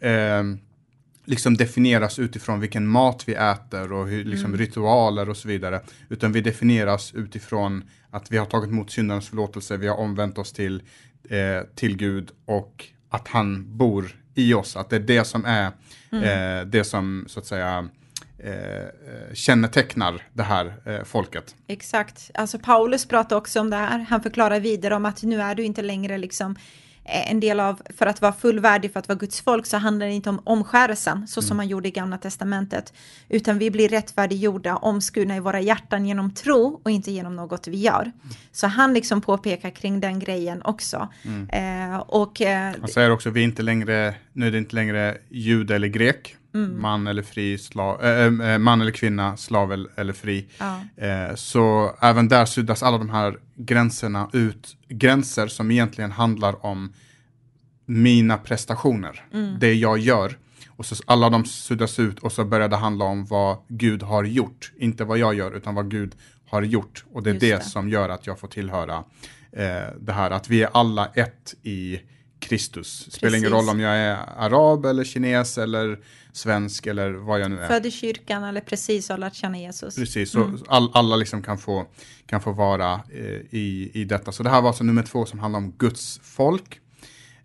eh, 0.00 0.42
liksom 1.24 1.56
definieras 1.56 2.18
utifrån 2.18 2.60
vilken 2.60 2.86
mat 2.86 3.24
vi 3.26 3.34
äter 3.34 3.92
och 3.92 4.08
hur, 4.08 4.24
liksom, 4.24 4.46
mm. 4.46 4.58
ritualer 4.58 5.28
och 5.28 5.36
så 5.36 5.48
vidare. 5.48 5.80
Utan 6.08 6.32
vi 6.32 6.40
definieras 6.40 7.14
utifrån 7.14 7.84
att 8.10 8.32
vi 8.32 8.38
har 8.38 8.46
tagit 8.46 8.70
emot 8.70 8.90
syndarnas 8.90 9.28
förlåtelse, 9.28 9.76
vi 9.76 9.88
har 9.88 9.96
omvänt 9.96 10.38
oss 10.38 10.52
till, 10.52 10.82
eh, 11.28 11.66
till 11.74 11.96
Gud 11.96 12.30
och 12.44 12.86
att 13.08 13.28
han 13.28 13.76
bor 13.76 14.16
i 14.34 14.54
oss. 14.54 14.76
Att 14.76 14.90
det 14.90 14.96
är 14.96 15.00
det 15.00 15.24
som 15.24 15.44
är 15.44 15.72
mm. 16.12 16.24
eh, 16.24 16.66
det 16.66 16.84
som 16.84 17.24
så 17.28 17.40
att 17.40 17.46
säga 17.46 17.88
eh, 18.44 19.34
kännetecknar 19.34 20.22
det 20.32 20.42
här 20.42 20.74
eh, 20.84 21.04
folket. 21.04 21.54
Exakt. 21.66 22.30
Alltså 22.34 22.58
Paulus 22.58 23.06
pratar 23.06 23.36
också 23.36 23.60
om 23.60 23.70
det 23.70 23.76
här. 23.76 23.98
Han 23.98 24.22
förklarar 24.22 24.60
vidare 24.60 24.94
om 24.94 25.04
att 25.04 25.22
nu 25.22 25.40
är 25.40 25.54
du 25.54 25.64
inte 25.64 25.82
längre 25.82 26.18
liksom 26.18 26.56
Eh, 27.04 27.30
en 27.30 27.40
del 27.40 27.60
av, 27.60 27.82
för 27.98 28.06
att 28.06 28.20
vara 28.20 28.32
fullvärdig, 28.32 28.92
för 28.92 29.00
att 29.00 29.08
vara 29.08 29.18
Guds 29.18 29.40
folk, 29.40 29.66
så 29.66 29.76
handlar 29.76 30.06
det 30.06 30.12
inte 30.12 30.30
om 30.30 30.42
omskärelsen, 30.44 31.28
så 31.28 31.42
som 31.42 31.48
mm. 31.48 31.56
man 31.56 31.68
gjorde 31.68 31.88
i 31.88 31.90
Gamla 31.90 32.18
Testamentet, 32.18 32.92
utan 33.28 33.58
vi 33.58 33.70
blir 33.70 33.88
rättfärdiggjorda, 33.88 34.76
omskurna 34.76 35.36
i 35.36 35.40
våra 35.40 35.60
hjärtan 35.60 36.06
genom 36.06 36.34
tro 36.34 36.80
och 36.84 36.90
inte 36.90 37.10
genom 37.10 37.36
något 37.36 37.68
vi 37.68 37.76
gör. 37.76 38.02
Mm. 38.02 38.14
Så 38.52 38.66
han 38.66 38.94
liksom 38.94 39.20
påpekar 39.20 39.70
kring 39.70 40.00
den 40.00 40.18
grejen 40.18 40.62
också. 40.62 41.08
Mm. 41.22 41.92
Eh, 41.92 41.98
och, 41.98 42.40
eh, 42.40 42.74
han 42.80 42.88
säger 42.88 43.10
också, 43.10 43.30
vi 43.30 43.40
är 43.40 43.44
inte 43.44 43.62
längre, 43.62 44.14
nu 44.32 44.46
är 44.46 44.50
det 44.50 44.58
inte 44.58 44.74
längre 44.74 45.18
jude 45.28 45.74
eller 45.74 45.88
grek, 45.88 46.36
Mm. 46.54 46.80
Man 46.82 47.06
eller 47.06 47.22
fri, 47.22 47.58
slav, 47.58 48.04
äh, 48.04 48.58
man 48.58 48.80
eller 48.80 48.92
kvinna, 48.92 49.36
slav 49.36 49.72
eller 49.96 50.12
fri. 50.12 50.46
Ja. 50.58 50.80
Äh, 51.06 51.34
så 51.34 51.96
även 52.00 52.28
där 52.28 52.44
suddas 52.44 52.82
alla 52.82 52.98
de 52.98 53.10
här 53.10 53.38
gränserna 53.56 54.30
ut, 54.32 54.76
gränser 54.88 55.46
som 55.46 55.70
egentligen 55.70 56.10
handlar 56.10 56.66
om 56.66 56.92
mina 57.86 58.36
prestationer, 58.38 59.24
mm. 59.32 59.58
det 59.58 59.74
jag 59.74 59.98
gör. 59.98 60.38
Och 60.68 60.86
så 60.86 60.94
alla 61.06 61.30
de 61.30 61.44
suddas 61.44 61.98
ut 61.98 62.18
och 62.18 62.32
så 62.32 62.44
börjar 62.44 62.68
det 62.68 62.76
handla 62.76 63.04
om 63.04 63.26
vad 63.26 63.58
Gud 63.68 64.02
har 64.02 64.24
gjort. 64.24 64.72
Inte 64.76 65.04
vad 65.04 65.18
jag 65.18 65.34
gör, 65.34 65.56
utan 65.56 65.74
vad 65.74 65.90
Gud 65.90 66.14
har 66.46 66.62
gjort. 66.62 67.04
Och 67.12 67.22
det 67.22 67.30
är 67.30 67.34
det, 67.34 67.56
det, 67.56 67.64
som 67.64 67.88
gör 67.88 68.08
att 68.08 68.26
jag 68.26 68.38
får 68.38 68.48
tillhöra 68.48 69.04
eh, 69.52 69.94
det 70.00 70.12
här, 70.12 70.30
att 70.30 70.48
vi 70.48 70.62
är 70.62 70.68
alla 70.72 71.06
ett 71.06 71.54
i 71.62 72.00
Kristus. 72.40 73.12
Spelar 73.12 73.38
ingen 73.38 73.50
roll 73.50 73.68
om 73.68 73.80
jag 73.80 73.96
är 73.96 74.16
arab 74.36 74.86
eller 74.86 75.04
kines 75.04 75.58
eller 75.58 75.98
svensk 76.32 76.86
eller 76.86 77.12
vad 77.12 77.40
jag 77.40 77.50
nu 77.50 77.58
är. 77.58 77.68
Född 77.68 77.86
i 77.86 77.90
kyrkan 77.90 78.44
eller 78.44 78.60
precis 78.60 79.08
har 79.08 79.18
lärt 79.18 79.34
känna 79.34 79.58
Jesus. 79.58 79.94
Precis, 79.94 80.30
så 80.30 80.44
mm. 80.44 80.58
all, 80.68 80.90
alla 80.94 81.16
liksom 81.16 81.42
kan 81.42 81.58
få, 81.58 81.86
kan 82.26 82.40
få 82.40 82.52
vara 82.52 82.94
eh, 82.94 83.20
i, 83.50 83.90
i 83.94 84.04
detta. 84.04 84.32
Så 84.32 84.42
det 84.42 84.50
här 84.50 84.60
var 84.60 84.68
alltså 84.68 84.84
nummer 84.84 85.02
två 85.02 85.26
som 85.26 85.38
handlar 85.38 85.58
om 85.58 85.72
Guds 85.78 86.20
folk. 86.22 86.80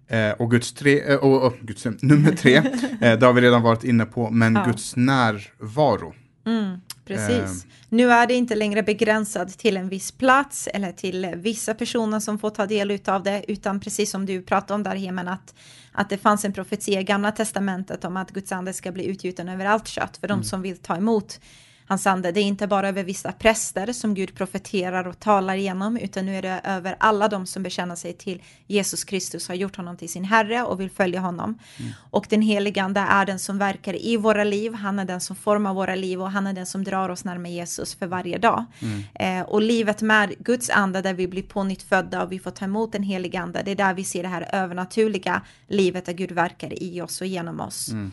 Eh, 0.08 0.31
och 0.31 0.51
Guds 0.51 0.73
tre, 0.73 1.12
eh, 1.12 1.15
och, 1.15 1.43
och, 1.45 1.53
Guds, 1.62 1.86
nummer 2.01 2.31
tre, 2.31 2.55
eh, 3.01 3.19
det 3.19 3.25
har 3.25 3.34
vi 3.34 3.41
redan 3.41 3.62
varit 3.62 3.84
inne 3.84 4.05
på, 4.05 4.29
men 4.29 4.55
ja. 4.55 4.65
Guds 4.65 4.95
närvaro. 4.95 6.13
Mm. 6.45 6.81
Precis. 7.05 7.65
Eh. 7.65 7.71
Nu 7.89 8.12
är 8.12 8.27
det 8.27 8.34
inte 8.34 8.55
längre 8.55 8.84
begränsat 8.84 9.49
till 9.49 9.77
en 9.77 9.89
viss 9.89 10.12
plats 10.12 10.67
eller 10.73 10.91
till 10.91 11.34
vissa 11.36 11.73
personer 11.73 12.19
som 12.19 12.39
får 12.39 12.49
ta 12.49 12.65
del 12.65 12.99
av 13.05 13.23
det, 13.23 13.45
utan 13.47 13.79
precis 13.79 14.12
som 14.12 14.25
du 14.25 14.41
pratade 14.41 14.73
om 14.73 14.84
där, 14.84 14.95
Hemen, 14.95 15.27
att, 15.27 15.55
att 15.91 16.10
det 16.10 16.17
fanns 16.17 16.45
en 16.45 16.53
profetia 16.53 16.99
i 16.99 17.03
Gamla 17.03 17.31
Testamentet 17.31 18.05
om 18.05 18.17
att 18.17 18.31
Guds 18.31 18.51
ande 18.51 18.73
ska 18.73 18.91
bli 18.91 19.05
utgjuten 19.05 19.49
över 19.49 19.65
allt 19.65 19.88
kött 19.88 20.17
för 20.17 20.27
mm. 20.27 20.39
de 20.39 20.45
som 20.45 20.62
vill 20.62 20.77
ta 20.77 20.95
emot 20.95 21.39
hans 21.88 22.08
ande. 22.08 22.32
Det 22.32 22.39
är 22.39 22.43
inte 22.43 22.67
bara 22.67 22.89
över 22.89 23.04
vissa 23.04 23.32
präster 23.32 23.93
som 23.93 24.13
Gud 24.13 24.36
profeterar 24.36 25.08
och 25.08 25.19
talar 25.19 25.56
igenom, 25.56 25.98
utan 25.98 26.26
nu 26.26 26.36
är 26.38 26.41
det 26.41 26.62
över 26.63 26.95
alla 27.00 27.28
de 27.28 27.45
som 27.45 27.63
bekänner 27.63 27.95
sig 27.95 28.13
till 28.13 28.41
Jesus 28.67 29.04
Kristus, 29.04 29.48
har 29.48 29.56
gjort 29.56 29.76
honom 29.76 29.98
till 29.98 30.10
sin 30.10 30.24
Herre 30.24 30.63
och 30.63 30.80
vill 30.80 30.89
följa 30.89 31.19
honom. 31.19 31.60
Mm. 31.80 31.91
Och 32.10 32.26
den 32.30 32.41
helige 32.41 32.84
Ande 32.84 33.00
är 33.00 33.26
den 33.26 33.39
som 33.39 33.58
verkar 33.58 34.06
i 34.06 34.17
våra 34.17 34.43
liv, 34.43 34.74
han 34.74 35.00
är 35.00 35.06
den 35.06 35.21
som 35.21 35.36
formar 35.36 35.74
våra 35.74 35.95
liv 35.95 36.21
och 36.21 36.32
han 36.32 36.48
är 36.48 36.54
den 36.54 36.65
som 36.65 36.84
drar 36.84 37.10
oss 37.10 37.26
närmare 37.26 37.52
Jesus 37.52 37.95
för 37.95 38.08
varje 38.08 38.38
dag. 38.38 38.65
Mm. 38.80 39.04
Eh, 39.39 39.50
och 39.50 39.62
livet 39.62 40.02
med 40.02 40.36
Guds 40.39 40.69
ande, 40.69 41.02
där 41.02 41.13
vi 41.13 41.28
blir 41.28 41.43
på 41.43 41.63
nytt 41.63 41.84
födda 41.84 42.24
och 42.24 42.32
vi 42.32 42.39
får 42.39 42.52
ta 42.52 42.65
emot 42.65 42.91
den 42.91 43.04
helige 43.04 43.39
Ande, 43.39 43.62
det 43.65 43.71
är 43.71 43.76
där 43.76 43.93
vi 43.93 44.04
ser 44.04 44.24
det 44.24 44.30
här 44.30 44.50
övernaturliga 44.52 45.41
livet 45.67 46.06
där 46.06 46.13
Gud 46.13 46.32
verkar 46.32 46.84
i 46.84 47.02
oss 47.02 47.21
och 47.21 47.28
genom 47.28 47.60
oss. 47.60 47.89
Mm. 47.89 48.12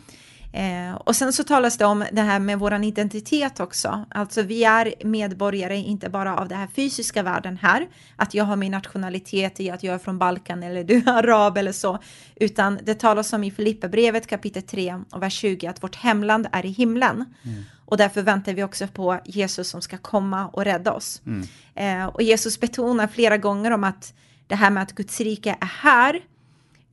Eh, 0.53 0.93
och 0.93 1.15
sen 1.15 1.33
så 1.33 1.43
talas 1.43 1.77
det 1.77 1.85
om 1.85 2.05
det 2.11 2.21
här 2.21 2.39
med 2.39 2.59
våran 2.59 2.83
identitet 2.83 3.59
också. 3.59 4.05
Alltså 4.09 4.41
vi 4.41 4.63
är 4.63 4.93
medborgare 5.03 5.77
inte 5.77 6.09
bara 6.09 6.37
av 6.37 6.47
den 6.47 6.57
här 6.57 6.67
fysiska 6.67 7.23
världen 7.23 7.57
här, 7.57 7.87
att 8.15 8.33
jag 8.33 8.43
har 8.43 8.55
min 8.55 8.71
nationalitet 8.71 9.59
i 9.59 9.69
att 9.69 9.83
jag 9.83 9.95
är 9.95 9.99
från 9.99 10.17
Balkan 10.17 10.63
eller 10.63 10.83
du 10.83 10.97
är 10.97 11.09
arab 11.09 11.57
eller 11.57 11.71
så, 11.71 11.99
utan 12.35 12.79
det 12.83 12.95
talas 12.95 13.33
om 13.33 13.43
i 13.43 13.51
Filipperbrevet 13.51 14.27
kapitel 14.27 14.61
3 14.61 15.01
och 15.11 15.23
vers 15.23 15.33
20 15.33 15.67
att 15.67 15.83
vårt 15.83 15.95
hemland 15.95 16.47
är 16.51 16.65
i 16.65 16.69
himlen. 16.69 17.25
Mm. 17.43 17.63
Och 17.85 17.97
därför 17.97 18.21
väntar 18.21 18.53
vi 18.53 18.63
också 18.63 18.87
på 18.87 19.19
Jesus 19.25 19.69
som 19.69 19.81
ska 19.81 19.97
komma 19.97 20.47
och 20.47 20.65
rädda 20.65 20.93
oss. 20.93 21.21
Mm. 21.25 21.47
Eh, 21.75 22.07
och 22.07 22.21
Jesus 22.21 22.59
betonar 22.59 23.07
flera 23.07 23.37
gånger 23.37 23.71
om 23.71 23.83
att 23.83 24.13
det 24.47 24.55
här 24.55 24.69
med 24.69 24.83
att 24.83 24.91
Guds 24.91 25.21
rike 25.21 25.57
är 25.61 25.65
här, 25.81 26.19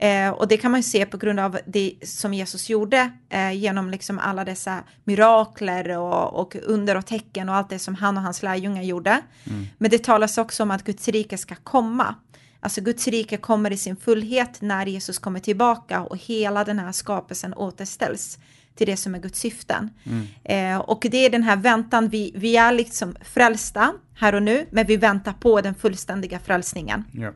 Eh, 0.01 0.31
och 0.31 0.49
det 0.49 0.57
kan 0.57 0.71
man 0.71 0.81
ju 0.81 0.85
se 0.85 1.07
på 1.07 1.17
grund 1.17 1.41
av 1.41 1.59
det 1.67 1.95
som 2.03 2.35
Jesus 2.35 2.71
gjorde 2.71 3.11
eh, 3.29 3.53
genom 3.53 3.91
liksom 3.91 4.19
alla 4.19 4.45
dessa 4.45 4.85
mirakler 5.05 5.99
och, 5.99 6.41
och, 6.41 6.57
under 6.63 6.97
och 6.97 7.07
tecken 7.07 7.49
och 7.49 7.55
allt 7.55 7.71
det 7.71 7.79
som 7.79 7.95
han 7.95 8.17
och 8.17 8.23
hans 8.23 8.43
lärjungar 8.43 8.83
gjorde. 8.83 9.21
Mm. 9.45 9.67
Men 9.79 9.91
det 9.91 10.05
talas 10.05 10.39
också 10.39 10.63
om 10.63 10.71
att 10.71 10.85
Guds 10.85 11.09
rike 11.09 11.39
ska 11.39 11.55
komma. 11.55 12.15
Alltså 12.61 12.81
Guds 12.81 13.09
rike 13.09 13.37
kommer 13.37 13.73
i 13.73 13.77
sin 13.77 13.97
fullhet 13.97 14.61
när 14.61 14.87
Jesus 14.87 15.19
kommer 15.19 15.41
tillbaka 15.41 16.03
och 16.03 16.17
hela 16.17 16.65
den 16.65 16.79
här 16.79 16.93
skapelsen 16.93 17.55
återställs 17.55 18.39
till 18.75 18.87
det 18.87 18.97
som 18.97 19.15
är 19.15 19.19
Guds 19.19 19.41
syften. 19.41 19.91
Mm. 20.05 20.27
Eh, 20.45 20.81
och 20.81 21.07
det 21.11 21.27
är 21.27 21.31
den 21.31 21.43
här 21.43 21.57
väntan, 21.57 22.09
vi, 22.09 22.33
vi 22.35 22.57
är 22.57 22.73
liksom 22.73 23.17
frälsta 23.25 23.93
här 24.15 24.35
och 24.35 24.43
nu, 24.43 24.67
men 24.71 24.87
vi 24.87 24.97
väntar 24.97 25.33
på 25.33 25.61
den 25.61 25.75
fullständiga 25.75 26.39
frälsningen. 26.39 27.05
Yeah. 27.15 27.35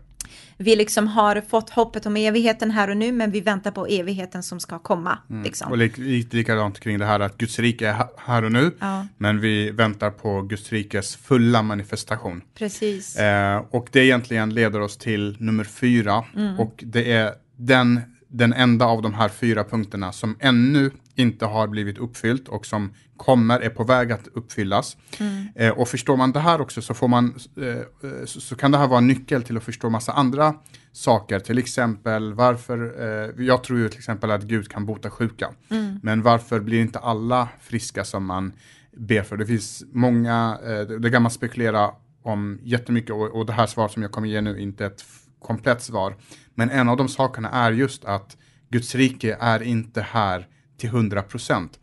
Vi 0.57 0.77
liksom 0.77 1.09
har 1.09 1.41
fått 1.41 1.71
hoppet 1.71 2.07
om 2.07 2.17
evigheten 2.17 2.71
här 2.71 2.91
och 2.91 2.97
nu, 2.97 3.13
men 3.13 3.31
vi 3.31 3.41
väntar 3.41 3.71
på 3.71 3.87
evigheten 3.87 4.43
som 4.43 4.61
ska 4.61 4.79
komma. 4.79 5.19
Mm. 5.31 5.43
Liksom. 5.43 5.71
Och 5.71 5.79
lite 5.79 6.01
lik, 6.01 6.33
likadant 6.33 6.81
kring 6.81 6.99
det 6.99 7.05
här 7.05 7.21
att 7.21 7.39
Guds 7.39 7.59
rike 7.59 7.89
är 7.89 8.07
här 8.17 8.45
och 8.45 8.53
nu, 8.53 8.71
ja. 8.79 9.07
men 9.17 9.41
vi 9.41 9.71
väntar 9.71 10.11
på 10.11 10.43
Guds 10.43 10.73
rikes 10.73 11.17
fulla 11.17 11.63
manifestation. 11.63 12.43
Precis. 12.55 13.17
Eh, 13.17 13.65
och 13.71 13.89
det 13.93 14.05
egentligen 14.05 14.55
leder 14.55 14.81
oss 14.81 14.97
till 14.97 15.37
nummer 15.41 15.65
fyra, 15.65 16.25
mm. 16.37 16.61
och 16.61 16.85
det 16.87 17.13
är 17.13 17.33
den, 17.57 18.01
den 18.29 18.53
enda 18.53 18.85
av 18.85 19.03
de 19.03 19.15
här 19.15 19.29
fyra 19.29 19.65
punkterna 19.65 20.13
som 20.13 20.37
ännu 20.41 20.91
inte 21.17 21.47
har 21.47 21.69
blivit 21.69 21.99
uppfyllt 21.99 22.49
och 22.49 22.67
som 22.67 22.95
kommer, 23.17 23.61
är 23.61 23.71
på 23.71 23.85
väg 23.85 24.13
att 24.13 24.29
uppfyllas. 24.33 24.97
Mm. 25.21 25.49
Eh, 25.55 25.71
och 25.71 25.89
förstår 25.89 26.17
man 26.17 26.33
det 26.33 26.41
här 26.41 26.61
också 26.61 26.83
så, 26.83 26.95
får 26.95 27.09
man, 27.09 27.35
eh, 27.57 28.25
så, 28.25 28.41
så, 28.41 28.57
kan 28.57 28.71
det 28.71 28.79
här 28.79 28.89
vara 28.89 28.99
en 28.99 29.07
nyckel 29.07 29.43
till 29.43 29.57
att 29.57 29.65
förstå 29.65 29.91
massa 29.91 30.13
andra 30.13 30.55
saker. 30.93 31.39
Till 31.39 31.59
exempel 31.59 32.35
varför, 32.35 32.95
eh, 33.03 33.45
jag 33.47 33.65
tror 33.65 33.79
ju 33.79 33.89
till 33.89 33.99
exempel 33.99 34.31
att 34.31 34.43
Gud 34.43 34.69
kan 34.69 34.87
bota 34.87 35.11
sjuka. 35.11 35.51
Mm. 35.71 36.01
Men 36.03 36.23
varför 36.23 36.61
blir 36.61 36.81
inte 36.81 36.99
alla 36.99 37.49
friska 37.61 38.05
som 38.05 38.27
man 38.27 38.53
ber 38.97 39.23
för? 39.23 39.37
Det 39.37 39.47
finns 39.47 39.85
många, 39.93 40.59
eh, 40.65 40.81
det 40.81 41.11
kan 41.11 41.23
man 41.23 41.31
spekulera 41.31 41.91
om 42.23 42.61
jättemycket 42.63 43.11
och, 43.11 43.37
och 43.37 43.47
det 43.47 43.53
här 43.53 43.67
svaret 43.67 43.93
som 43.93 44.03
jag 44.03 44.13
kommer 44.13 44.29
ge 44.29 44.41
nu 44.41 44.51
är 44.51 44.59
inte 44.59 44.87
ett 44.87 45.05
komplett 45.41 45.83
svar. 45.83 46.17
Men 46.55 46.71
en 46.71 46.89
av 46.89 46.97
de 46.97 47.09
sakerna 47.09 47.51
är 47.51 47.73
just 47.73 48.05
att 48.05 48.37
Guds 48.71 48.95
rike 48.95 49.37
är 49.41 49.63
inte 49.63 50.01
här 50.01 50.47
till 50.85 50.95
100 50.95 51.23
procent. 51.23 51.79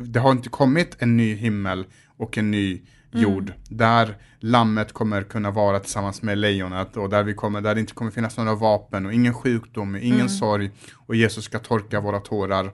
Det, 0.00 0.18
har 0.20 0.32
inte 0.32 0.48
kommit 0.48 0.96
en 0.98 1.16
ny 1.16 1.34
himmel 1.34 1.86
och 2.16 2.38
en 2.38 2.50
ny 2.50 2.82
jord 3.12 3.48
mm. 3.48 3.60
där 3.68 4.16
lammet 4.40 4.92
kommer 4.92 5.22
kunna 5.22 5.50
vara 5.50 5.80
tillsammans 5.80 6.22
med 6.22 6.38
lejonet 6.38 6.96
och 6.96 7.10
där, 7.10 7.22
vi 7.22 7.34
kommer, 7.34 7.60
där 7.60 7.74
det 7.74 7.80
inte 7.80 7.94
kommer 7.94 8.10
finnas 8.10 8.36
några 8.36 8.54
vapen 8.54 9.06
och 9.06 9.12
ingen 9.12 9.34
sjukdom, 9.34 9.96
ingen 9.96 10.14
mm. 10.14 10.28
sorg 10.28 10.70
och 11.06 11.14
Jesus 11.14 11.44
ska 11.44 11.58
torka 11.58 12.00
våra 12.00 12.20
tårar 12.20 12.70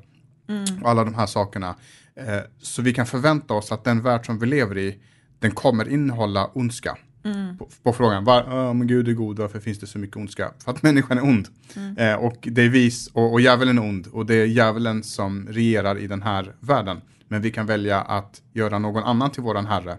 mm. 0.48 0.82
och 0.82 0.90
alla 0.90 1.04
de 1.04 1.14
här 1.14 1.26
sakerna. 1.26 1.74
Eh, 2.16 2.40
så 2.62 2.82
vi 2.82 2.94
kan 2.94 3.06
förvänta 3.06 3.54
oss 3.54 3.72
att 3.72 3.84
den 3.84 4.02
värld 4.02 4.26
som 4.26 4.38
vi 4.38 4.46
lever 4.46 4.78
i, 4.78 4.98
den 5.38 5.50
kommer 5.50 5.88
innehålla 5.88 6.50
ondska. 6.54 6.98
Mm. 7.24 7.58
På, 7.58 7.68
på, 7.82 7.92
frågan, 7.92 8.24
var, 8.24 8.42
oh, 8.42 8.74
men 8.74 8.86
Gud 8.86 9.08
är 9.08 9.12
god, 9.12 9.38
varför 9.38 9.60
finns 9.60 9.78
det 9.78 9.86
så 9.86 9.98
mycket 9.98 10.16
ondska? 10.16 10.52
För 10.64 10.70
att 10.70 10.82
människan 10.82 11.18
är 11.18 11.24
ond. 11.24 11.48
Mm. 11.76 11.96
Eh, 11.98 12.14
och 12.14 12.36
det 12.42 12.62
är 12.62 12.68
vis, 12.68 13.10
och, 13.12 13.32
och 13.32 13.40
djävulen 13.40 13.78
är 13.78 13.82
ond, 13.82 14.06
och 14.12 14.26
det 14.26 14.34
är 14.34 14.46
djävulen 14.46 15.02
som 15.02 15.48
regerar 15.50 15.98
i 15.98 16.06
den 16.06 16.22
här 16.22 16.54
världen. 16.60 17.00
Men 17.28 17.42
vi 17.42 17.50
kan 17.50 17.66
välja 17.66 18.00
att 18.00 18.42
göra 18.52 18.78
någon 18.78 19.02
annan 19.04 19.30
till 19.30 19.42
våran 19.42 19.66
herre, 19.66 19.92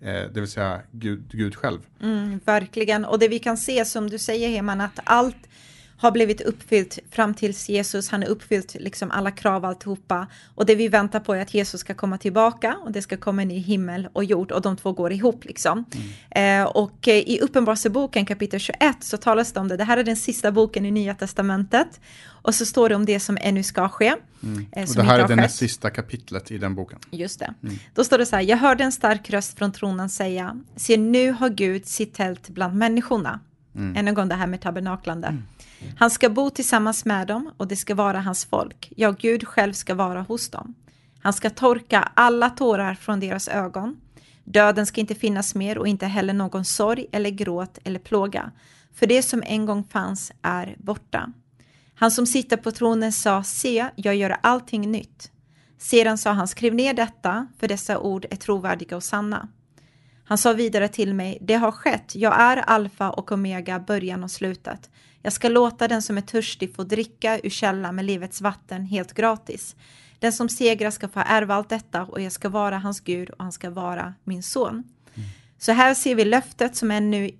eh, 0.00 0.32
det 0.34 0.40
vill 0.40 0.48
säga 0.48 0.80
Gud, 0.90 1.22
Gud 1.30 1.56
själv. 1.56 1.78
Mm, 2.02 2.40
verkligen, 2.44 3.04
och 3.04 3.18
det 3.18 3.28
vi 3.28 3.38
kan 3.38 3.56
se 3.56 3.84
som 3.84 4.10
du 4.10 4.18
säger 4.18 4.48
Heman, 4.48 4.80
att 4.80 5.00
allt 5.04 5.48
har 6.00 6.10
blivit 6.10 6.40
uppfyllt 6.40 6.98
fram 7.10 7.34
tills 7.34 7.68
Jesus, 7.68 8.08
han 8.08 8.22
har 8.22 8.28
uppfyllt 8.28 8.74
liksom 8.74 9.10
alla 9.10 9.30
krav 9.30 9.64
alltihopa. 9.64 10.26
Och 10.54 10.66
det 10.66 10.74
vi 10.74 10.88
väntar 10.88 11.20
på 11.20 11.34
är 11.34 11.42
att 11.42 11.54
Jesus 11.54 11.80
ska 11.80 11.94
komma 11.94 12.18
tillbaka 12.18 12.76
och 12.84 12.92
det 12.92 13.02
ska 13.02 13.16
komma 13.16 13.42
en 13.42 13.48
ny 13.48 13.58
himmel 13.58 14.08
och 14.12 14.24
jord 14.24 14.52
och 14.52 14.62
de 14.62 14.76
två 14.76 14.92
går 14.92 15.12
ihop 15.12 15.44
liksom. 15.44 15.84
Mm. 16.30 16.62
Eh, 16.62 16.68
och 16.68 17.08
eh, 17.08 17.14
i 17.14 17.40
Uppenbarelseboken 17.40 18.26
kapitel 18.26 18.60
21 18.60 18.96
så 19.00 19.16
talas 19.16 19.52
det 19.52 19.60
om 19.60 19.68
det, 19.68 19.76
det 19.76 19.84
här 19.84 19.96
är 19.96 20.04
den 20.04 20.16
sista 20.16 20.52
boken 20.52 20.86
i 20.86 20.90
Nya 20.90 21.14
Testamentet. 21.14 22.00
Och 22.42 22.54
så 22.54 22.66
står 22.66 22.88
det 22.88 22.94
om 22.94 23.04
det 23.04 23.20
som 23.20 23.38
ännu 23.40 23.62
ska 23.62 23.88
ske. 23.88 24.14
Mm. 24.42 24.66
Eh, 24.72 24.88
och 24.88 24.94
det 24.94 25.02
här 25.02 25.18
är 25.18 25.36
det 25.36 25.48
sista 25.48 25.90
kapitlet 25.90 26.50
i 26.50 26.58
den 26.58 26.74
boken. 26.74 26.98
Just 27.10 27.38
det. 27.38 27.54
Mm. 27.62 27.78
Då 27.94 28.04
står 28.04 28.18
det 28.18 28.26
så 28.26 28.36
här, 28.36 28.42
jag 28.42 28.56
hörde 28.56 28.84
en 28.84 28.92
stark 28.92 29.30
röst 29.30 29.58
från 29.58 29.72
tronen 29.72 30.08
säga, 30.08 30.60
se 30.76 30.96
nu 30.96 31.32
har 31.32 31.48
Gud 31.48 31.86
sitt 31.86 32.14
tält 32.14 32.48
bland 32.48 32.74
människorna. 32.74 33.40
Mm. 33.74 33.96
Än 33.96 34.08
en 34.08 34.14
gång 34.14 34.28
det 34.28 34.34
här 34.34 34.46
med 34.46 34.60
tabernaklande. 34.60 35.28
Mm. 35.28 35.42
Han 35.98 36.10
ska 36.10 36.28
bo 36.28 36.50
tillsammans 36.50 37.04
med 37.04 37.26
dem 37.26 37.50
och 37.56 37.68
det 37.68 37.76
ska 37.76 37.94
vara 37.94 38.20
hans 38.20 38.44
folk. 38.44 38.92
Ja, 38.96 39.10
Gud 39.10 39.48
själv 39.48 39.72
ska 39.72 39.94
vara 39.94 40.22
hos 40.22 40.50
dem. 40.50 40.74
Han 41.22 41.32
ska 41.32 41.50
torka 41.50 42.12
alla 42.14 42.50
tårar 42.50 42.94
från 42.94 43.20
deras 43.20 43.48
ögon. 43.48 43.96
Döden 44.44 44.86
ska 44.86 45.00
inte 45.00 45.14
finnas 45.14 45.54
mer 45.54 45.78
och 45.78 45.88
inte 45.88 46.06
heller 46.06 46.34
någon 46.34 46.64
sorg 46.64 47.06
eller 47.12 47.30
gråt 47.30 47.78
eller 47.84 47.98
plåga. 47.98 48.52
För 48.94 49.06
det 49.06 49.22
som 49.22 49.42
en 49.46 49.66
gång 49.66 49.84
fanns 49.84 50.32
är 50.42 50.76
borta. 50.78 51.32
Han 51.94 52.10
som 52.10 52.26
sitter 52.26 52.56
på 52.56 52.70
tronen 52.70 53.12
sa, 53.12 53.42
se, 53.42 53.86
jag 53.96 54.16
gör 54.16 54.36
allting 54.42 54.90
nytt. 54.90 55.30
Sedan 55.78 56.18
sa 56.18 56.32
han, 56.32 56.48
skriv 56.48 56.74
ner 56.74 56.94
detta, 56.94 57.46
för 57.58 57.68
dessa 57.68 57.98
ord 57.98 58.26
är 58.30 58.36
trovärdiga 58.36 58.96
och 58.96 59.04
sanna. 59.04 59.48
Han 60.24 60.38
sa 60.38 60.52
vidare 60.52 60.88
till 60.88 61.14
mig, 61.14 61.38
det 61.40 61.54
har 61.54 61.72
skett, 61.72 62.12
jag 62.14 62.40
är 62.40 62.56
alfa 62.56 63.10
och 63.10 63.32
omega, 63.32 63.80
början 63.80 64.24
och 64.24 64.30
slutet. 64.30 64.90
Jag 65.22 65.32
ska 65.32 65.48
låta 65.48 65.88
den 65.88 66.02
som 66.02 66.16
är 66.16 66.20
törstig 66.20 66.74
få 66.74 66.82
dricka 66.82 67.40
ur 67.42 67.50
källan 67.50 67.94
med 67.94 68.04
livets 68.04 68.40
vatten 68.40 68.84
helt 68.84 69.12
gratis. 69.12 69.76
Den 70.18 70.32
som 70.32 70.48
segrar 70.48 70.90
ska 70.90 71.08
få 71.08 71.22
ärva 71.26 71.54
allt 71.54 71.68
detta 71.68 72.02
och 72.02 72.20
jag 72.20 72.32
ska 72.32 72.48
vara 72.48 72.78
hans 72.78 73.00
Gud 73.00 73.30
och 73.30 73.42
han 73.42 73.52
ska 73.52 73.70
vara 73.70 74.14
min 74.24 74.42
son. 74.42 74.72
Mm. 74.74 75.28
Så 75.58 75.72
här 75.72 75.94
ser 75.94 76.14
vi 76.14 76.24
löftet 76.24 76.76
som 76.76 76.90
ännu 76.90 77.30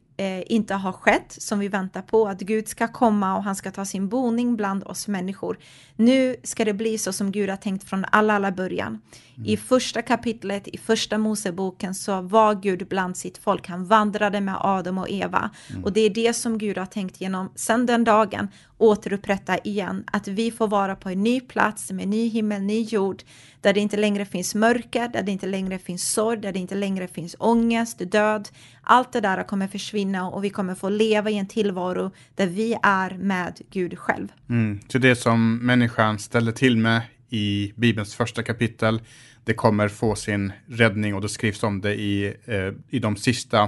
inte 0.47 0.75
har 0.75 0.93
skett, 0.93 1.37
som 1.39 1.59
vi 1.59 1.69
väntar 1.69 2.03
på, 2.03 2.29
att 2.29 2.41
Gud 2.41 2.69
ska 2.69 2.89
komma 2.89 3.37
och 3.37 3.43
han 3.43 3.57
ska 3.57 3.71
ta 3.71 3.85
sin 3.85 4.09
boning 4.09 4.57
bland 4.57 4.85
oss 4.85 5.09
människor. 5.09 5.59
Nu 5.97 6.37
ska 6.43 6.65
det 6.65 6.73
bli 6.73 6.99
så 6.99 7.13
som 7.13 7.33
Gud 7.33 7.51
har 7.51 7.57
tänkt 7.57 7.89
från 7.89 8.05
alla, 8.13 8.35
alla 8.35 8.53
början. 8.53 9.01
Mm. 9.37 9.49
I 9.49 9.57
första 9.57 10.03
kapitlet 10.03 10.69
i 10.69 10.79
första 10.79 11.19
Moseboken 11.19 11.95
så 11.95 12.21
var 12.21 12.55
Gud 12.55 12.89
bland 12.89 13.17
sitt 13.17 13.39
folk. 13.39 13.69
Han 13.69 13.87
vandrade 13.87 14.41
med 14.41 14.57
Adam 14.61 14.99
och 14.99 15.11
Eva 15.11 15.51
mm. 15.71 15.85
och 15.85 15.93
det 15.93 16.01
är 16.01 16.11
det 16.11 16.35
som 16.35 16.59
Gud 16.59 16.79
har 16.79 16.87
tänkt 16.87 17.21
genom 17.21 17.53
sedan 17.55 17.87
den 17.87 18.05
dagen 18.05 18.49
återupprätta 18.81 19.59
igen, 19.59 20.05
att 20.13 20.29
vi 20.29 20.51
får 20.51 20.69
vara 20.69 20.97
på 20.97 21.09
en 21.09 21.23
ny 21.23 21.41
plats 21.41 21.93
med 21.93 22.09
ny 22.09 22.29
himmel, 22.29 22.63
ny 22.63 22.83
jord, 22.83 23.23
där 23.61 23.73
det 23.73 23.81
inte 23.81 23.97
längre 23.97 24.25
finns 24.25 24.55
mörker, 24.55 25.09
där 25.09 25.23
det 25.23 25.33
inte 25.33 25.47
längre 25.47 25.79
finns 25.79 26.13
sorg, 26.13 26.41
där 26.41 26.53
det 26.53 26.59
inte 26.59 26.75
längre 26.75 27.09
finns 27.09 27.37
ångest, 27.39 27.99
död. 28.11 28.49
Allt 28.83 29.13
det 29.13 29.21
där 29.21 29.43
kommer 29.43 29.69
försvinna 29.69 30.31
och 30.31 30.45
vi 30.45 30.51
kommer 30.51 30.75
få 30.75 30.89
leva 30.89 31.31
i 31.31 31.39
en 31.39 31.47
tillvaro 31.47 32.11
där 32.35 32.47
vi 32.47 32.77
är 32.83 33.11
med 33.11 33.61
Gud 33.71 33.99
själv. 33.99 34.29
Mm. 34.49 34.81
Så 34.89 34.99
det 34.99 35.17
som 35.17 35.67
människan 35.67 36.19
ställer 36.19 36.53
till 36.53 36.77
med 36.77 37.03
i 37.31 37.73
Bibelns 37.77 38.15
första 38.15 38.43
kapitel, 38.43 39.01
det 39.45 39.55
kommer 39.55 39.89
få 39.89 40.15
sin 40.15 40.53
räddning 40.67 41.15
och 41.15 41.21
det 41.21 41.29
skrivs 41.29 41.63
om 41.63 41.81
det 41.81 41.95
i, 41.95 42.35
eh, 42.45 42.73
i 42.89 42.99
de 42.99 43.17
sista 43.17 43.63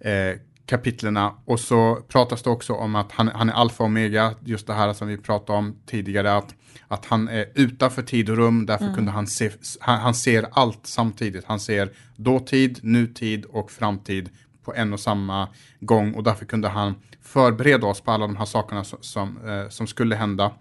eh, 0.00 0.36
kapitlerna. 0.70 1.34
Och 1.44 1.60
så 1.60 1.98
pratas 2.08 2.42
det 2.42 2.50
också 2.50 2.72
om 2.72 2.94
att 2.96 3.12
han, 3.12 3.28
han 3.28 3.48
är 3.48 3.52
alfa 3.52 3.82
och 3.82 3.86
omega, 3.86 4.34
just 4.44 4.66
det 4.66 4.74
här 4.74 4.92
som 4.92 5.08
vi 5.08 5.16
pratade 5.16 5.58
om 5.58 5.76
tidigare, 5.86 6.34
att, 6.36 6.54
att 6.88 7.06
han 7.06 7.28
är 7.28 7.46
utanför 7.54 8.02
tid 8.02 8.30
och 8.30 8.36
rum, 8.36 8.66
därför 8.66 8.84
mm. 8.84 8.96
kunde 8.96 9.10
han 9.10 9.26
se, 9.26 9.50
han, 9.80 9.98
han, 10.00 10.14
ser 10.14 10.46
allt 10.52 10.80
samtidigt. 10.82 11.44
Han 11.44 11.60
ser 11.60 11.90
dåtid, 12.16 12.78
nutid 12.82 13.44
och 13.44 13.70
framtid 13.70 14.28
på 14.64 14.74
en 14.74 14.92
och 14.92 15.00
samma 15.00 15.48
gång 15.80 16.14
och 16.14 16.22
därför 16.22 16.44
kunde 16.44 16.68
han 16.68 16.94
förbereda 17.22 17.86
oss 17.86 18.00
på 18.00 18.10
alla 18.10 18.26
de 18.26 18.36
här 18.36 18.44
sakerna 18.44 18.84
som, 18.84 18.98
som, 19.02 19.48
eh, 19.48 19.68
som 19.68 19.86
skulle 19.86 20.16
hända. 20.16 20.52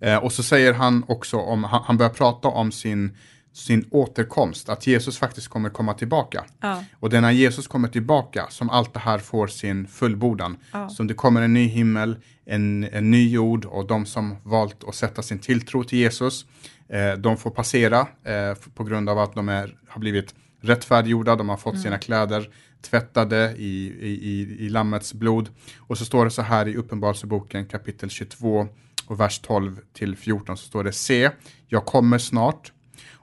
Eh, 0.00 0.16
och 0.16 0.32
så 0.32 0.42
säger 0.42 0.72
han 0.72 1.04
också 1.08 1.36
om, 1.36 1.64
han, 1.64 1.82
han 1.84 1.96
börjar 1.96 2.10
prata 2.10 2.48
om 2.48 2.72
sin 2.72 3.16
sin 3.56 3.84
återkomst, 3.90 4.68
att 4.68 4.86
Jesus 4.86 5.18
faktiskt 5.18 5.48
kommer 5.48 5.70
komma 5.70 5.94
tillbaka. 5.94 6.44
Ja. 6.60 6.84
Och 7.00 7.10
det 7.10 7.16
är 7.16 7.20
när 7.20 7.30
Jesus 7.30 7.66
kommer 7.66 7.88
tillbaka 7.88 8.46
som 8.50 8.70
allt 8.70 8.94
det 8.94 9.00
här 9.00 9.18
får 9.18 9.46
sin 9.46 9.86
fullbordan. 9.86 10.56
Ja. 10.72 10.88
Som 10.88 11.06
det 11.06 11.14
kommer 11.14 11.42
en 11.42 11.54
ny 11.54 11.66
himmel, 11.66 12.16
en, 12.44 12.84
en 12.84 13.10
ny 13.10 13.28
jord 13.30 13.64
och 13.64 13.86
de 13.86 14.06
som 14.06 14.36
valt 14.42 14.84
att 14.88 14.94
sätta 14.94 15.22
sin 15.22 15.38
tilltro 15.38 15.84
till 15.84 15.98
Jesus, 15.98 16.46
eh, 16.88 17.12
de 17.12 17.36
får 17.36 17.50
passera 17.50 18.00
eh, 18.00 18.54
på 18.74 18.84
grund 18.84 19.08
av 19.08 19.18
att 19.18 19.34
de 19.34 19.48
är, 19.48 19.76
har 19.88 20.00
blivit 20.00 20.34
rättfärdiggjorda, 20.60 21.36
de 21.36 21.48
har 21.48 21.56
fått 21.56 21.72
mm. 21.72 21.82
sina 21.82 21.98
kläder 21.98 22.50
tvättade 22.82 23.54
i, 23.56 23.86
i, 24.00 24.08
i, 24.08 24.66
i 24.66 24.68
Lammets 24.68 25.14
blod. 25.14 25.48
Och 25.78 25.98
så 25.98 26.04
står 26.04 26.24
det 26.24 26.30
så 26.30 26.42
här 26.42 26.68
i 26.68 26.76
Uppenbarelseboken 26.76 27.66
kapitel 27.66 28.10
22 28.10 28.68
och 29.06 29.20
vers 29.20 29.38
12 29.38 29.80
till 29.92 30.16
14 30.16 30.56
så 30.56 30.66
står 30.66 30.84
det 30.84 30.92
Se, 30.92 31.30
jag 31.68 31.84
kommer 31.84 32.18
snart 32.18 32.72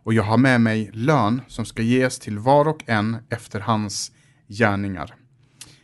och 0.03 0.13
jag 0.13 0.23
har 0.23 0.37
med 0.37 0.61
mig 0.61 0.89
lön 0.93 1.41
som 1.47 1.65
ska 1.65 1.81
ges 1.81 2.19
till 2.19 2.39
var 2.39 2.67
och 2.67 2.83
en 2.85 3.17
efter 3.29 3.59
hans 3.59 4.11
gärningar. 4.47 5.15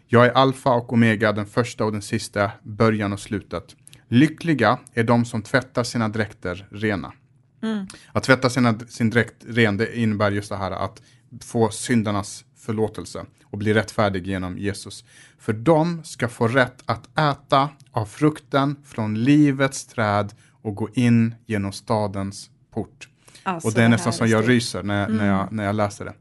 Jag 0.08 0.26
är 0.26 0.32
alfa 0.32 0.70
och 0.70 0.94
omega, 0.94 1.32
den 1.32 1.46
första 1.46 1.86
och 1.86 1.92
den 1.92 2.02
sista, 2.02 2.52
början 2.64 3.14
och 3.14 3.20
slutet. 3.20 3.76
Lyckliga 4.08 4.80
är 4.94 5.04
de 5.04 5.26
som 5.26 5.42
tvättar 5.42 5.84
sina 5.84 6.10
dräkter 6.10 6.68
rena. 6.72 7.14
Mm. 7.62 7.88
Att 8.12 8.24
tvätta 8.24 8.50
sina, 8.50 8.80
sin 8.80 9.10
dräkt 9.10 9.46
ren, 9.48 9.78
det 9.78 9.98
innebär 9.98 10.32
just 10.32 10.50
det 10.50 10.56
här 10.56 10.72
att 10.72 11.02
få 11.42 11.70
syndarnas 11.70 12.46
förlåtelse 12.58 13.26
och 13.44 13.58
bli 13.58 13.74
rättfärdig 13.74 14.28
genom 14.28 14.58
Jesus. 14.58 15.06
För 15.40 15.54
de 15.54 16.04
ska 16.04 16.28
få 16.28 16.48
rätt 16.48 16.84
att 16.86 17.20
äta 17.20 17.70
av 17.92 18.06
frukten 18.06 18.76
från 18.86 19.24
livets 19.24 19.86
träd 19.86 20.34
och 20.62 20.76
gå 20.76 20.90
in 20.94 21.36
genom 21.46 21.72
stadens 21.72 22.50
port. 22.72 23.10
Alltså, 23.50 23.68
och 23.68 23.74
det 23.74 23.84
är 23.84 23.90
nästan 23.90 24.14
som 24.14 24.28
jag 24.28 24.50
ryser 24.50 24.84
när, 24.84 25.06
mm. 25.06 25.18
när, 25.18 25.28
jag, 25.28 25.52
när 25.52 25.64
jag 25.64 25.76
läser 25.76 26.06
det. 26.06 26.14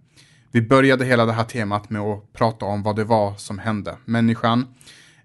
Vi 0.50 0.62
började 0.62 1.04
hela 1.04 1.26
det 1.26 1.32
här 1.32 1.44
temat 1.44 1.90
med 1.90 2.02
att 2.02 2.32
prata 2.32 2.64
om 2.64 2.82
vad 2.82 2.96
det 2.96 3.04
var 3.04 3.34
som 3.34 3.58
hände. 3.58 3.96
Människan 4.04 4.66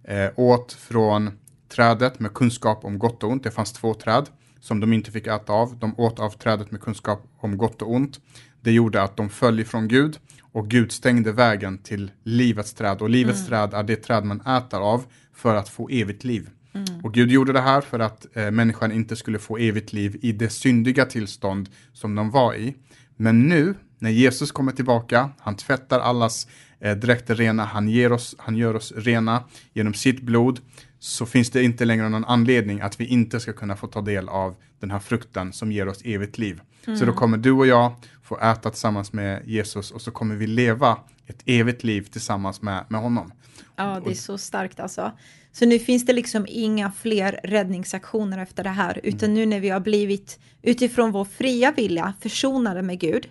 eh, 0.04 0.30
åt 0.36 0.74
från 0.74 1.32
trädet 1.70 2.20
med 2.20 2.34
kunskap 2.34 2.86
om 2.86 3.00
gott 3.00 3.24
och 3.24 3.32
ont. 3.32 3.44
Det 3.44 3.52
fanns 3.52 3.74
två 3.74 3.94
träd 3.94 4.30
som 4.60 4.80
de 4.80 4.94
inte 4.94 5.12
fick 5.12 5.28
äta 5.28 5.54
av. 5.54 5.78
De 5.80 6.00
åt 6.00 6.20
av 6.20 6.30
trädet 6.30 6.72
med 6.72 6.82
kunskap 6.82 7.24
om 7.38 7.58
gott 7.58 7.82
och 7.82 7.92
ont. 7.92 8.20
Det 8.62 8.72
gjorde 8.72 9.02
att 9.02 9.18
de 9.18 9.30
föll 9.30 9.60
ifrån 9.60 9.88
Gud 9.88 10.20
och 10.42 10.68
Gud 10.68 10.92
stängde 10.92 11.32
vägen 11.32 11.78
till 11.78 12.12
livets 12.24 12.74
träd. 12.74 13.02
Och 13.02 13.10
livets 13.10 13.39
mm. 13.39 13.50
träd 13.50 13.80
är 13.80 13.84
det 13.84 13.96
träd 13.96 14.26
man 14.26 14.42
äter 14.42 14.80
av 14.80 15.04
för 15.34 15.56
att 15.56 15.70
få 15.70 15.89
evigt 15.89 16.24
liv. 16.24 16.50
Mm. 16.74 16.86
Och 17.04 17.14
Gud 17.14 17.32
gjorde 17.32 17.54
det 17.54 17.62
här 17.62 17.82
för 17.82 18.00
att 18.00 18.38
eh, 18.38 18.52
människan 18.52 18.92
inte 18.92 19.16
skulle 19.16 19.39
få 19.39 19.58
evigt 19.58 19.93
liv 19.93 20.20
i 20.22 20.32
det 20.32 20.50
syndiga 20.50 21.06
tillstånd 21.06 21.70
som 21.93 22.16
de 22.16 22.32
var 22.32 22.56
i. 22.56 22.76
Men 23.16 23.47
nu, 23.47 23.76
när 24.00 24.10
Jesus 24.10 24.52
kommer 24.52 24.72
tillbaka, 24.72 25.30
han 25.39 25.56
tvättar 25.56 26.00
allas 26.00 26.47
eh, 26.80 26.97
dräkter 26.97 27.36
rena, 27.36 27.66
han, 27.66 27.89
ger 27.89 28.12
oss, 28.12 28.36
han 28.38 28.56
gör 28.56 28.76
oss 28.76 28.93
rena 28.95 29.43
genom 29.74 29.93
sitt 29.93 30.22
blod, 30.22 30.60
så 31.00 31.26
finns 31.26 31.50
det 31.50 31.64
inte 31.64 31.86
längre 31.86 32.10
någon 32.10 32.26
anledning 32.26 32.82
att 32.82 33.00
vi 33.00 33.06
inte 33.06 33.39
ska 33.39 33.54
kunna 33.54 33.76
få 33.76 33.88
ta 33.88 34.02
del 34.02 34.30
av 34.30 34.56
den 34.80 34.91
här 34.91 35.00
frukten 35.00 35.54
som 35.54 35.72
ger 35.72 35.88
oss 35.88 36.02
evigt 36.06 36.38
liv. 36.38 36.62
Mm. 36.88 37.00
Så 37.00 37.06
då 37.06 37.14
kommer 37.14 37.38
du 37.38 37.52
och 37.52 37.68
jag 37.68 37.95
få 38.24 38.39
äta 38.39 38.70
tillsammans 38.70 39.14
med 39.14 39.41
Jesus 39.45 39.91
och 39.91 40.02
så 40.02 40.12
kommer 40.12 40.36
vi 40.36 40.47
leva 40.47 40.97
ett 41.28 41.43
evigt 41.45 41.84
liv 41.84 42.02
tillsammans 42.02 42.62
med, 42.62 42.86
med 42.88 43.02
honom. 43.02 43.32
Ja, 43.76 44.02
det 44.06 44.12
är 44.12 44.16
så 44.16 44.38
starkt 44.38 44.80
alltså. 44.80 45.12
Så 45.54 45.66
nu 45.66 45.80
finns 45.80 46.06
det 46.06 46.14
liksom 46.14 46.45
inga 46.49 46.91
fler 46.91 47.39
räddningsaktioner 47.43 48.38
efter 48.38 48.64
det 48.64 48.70
här, 48.70 48.99
utan 49.04 49.30
mm. 49.30 49.34
nu 49.34 49.45
när 49.45 49.60
vi 49.60 49.70
har 49.70 49.80
blivit 49.80 50.39
utifrån 50.62 51.12
vår 51.12 51.26
fria 51.26 51.72
vilja 51.72 52.14
försonade 52.22 52.82
med 52.82 52.99
Gud, 52.99 53.28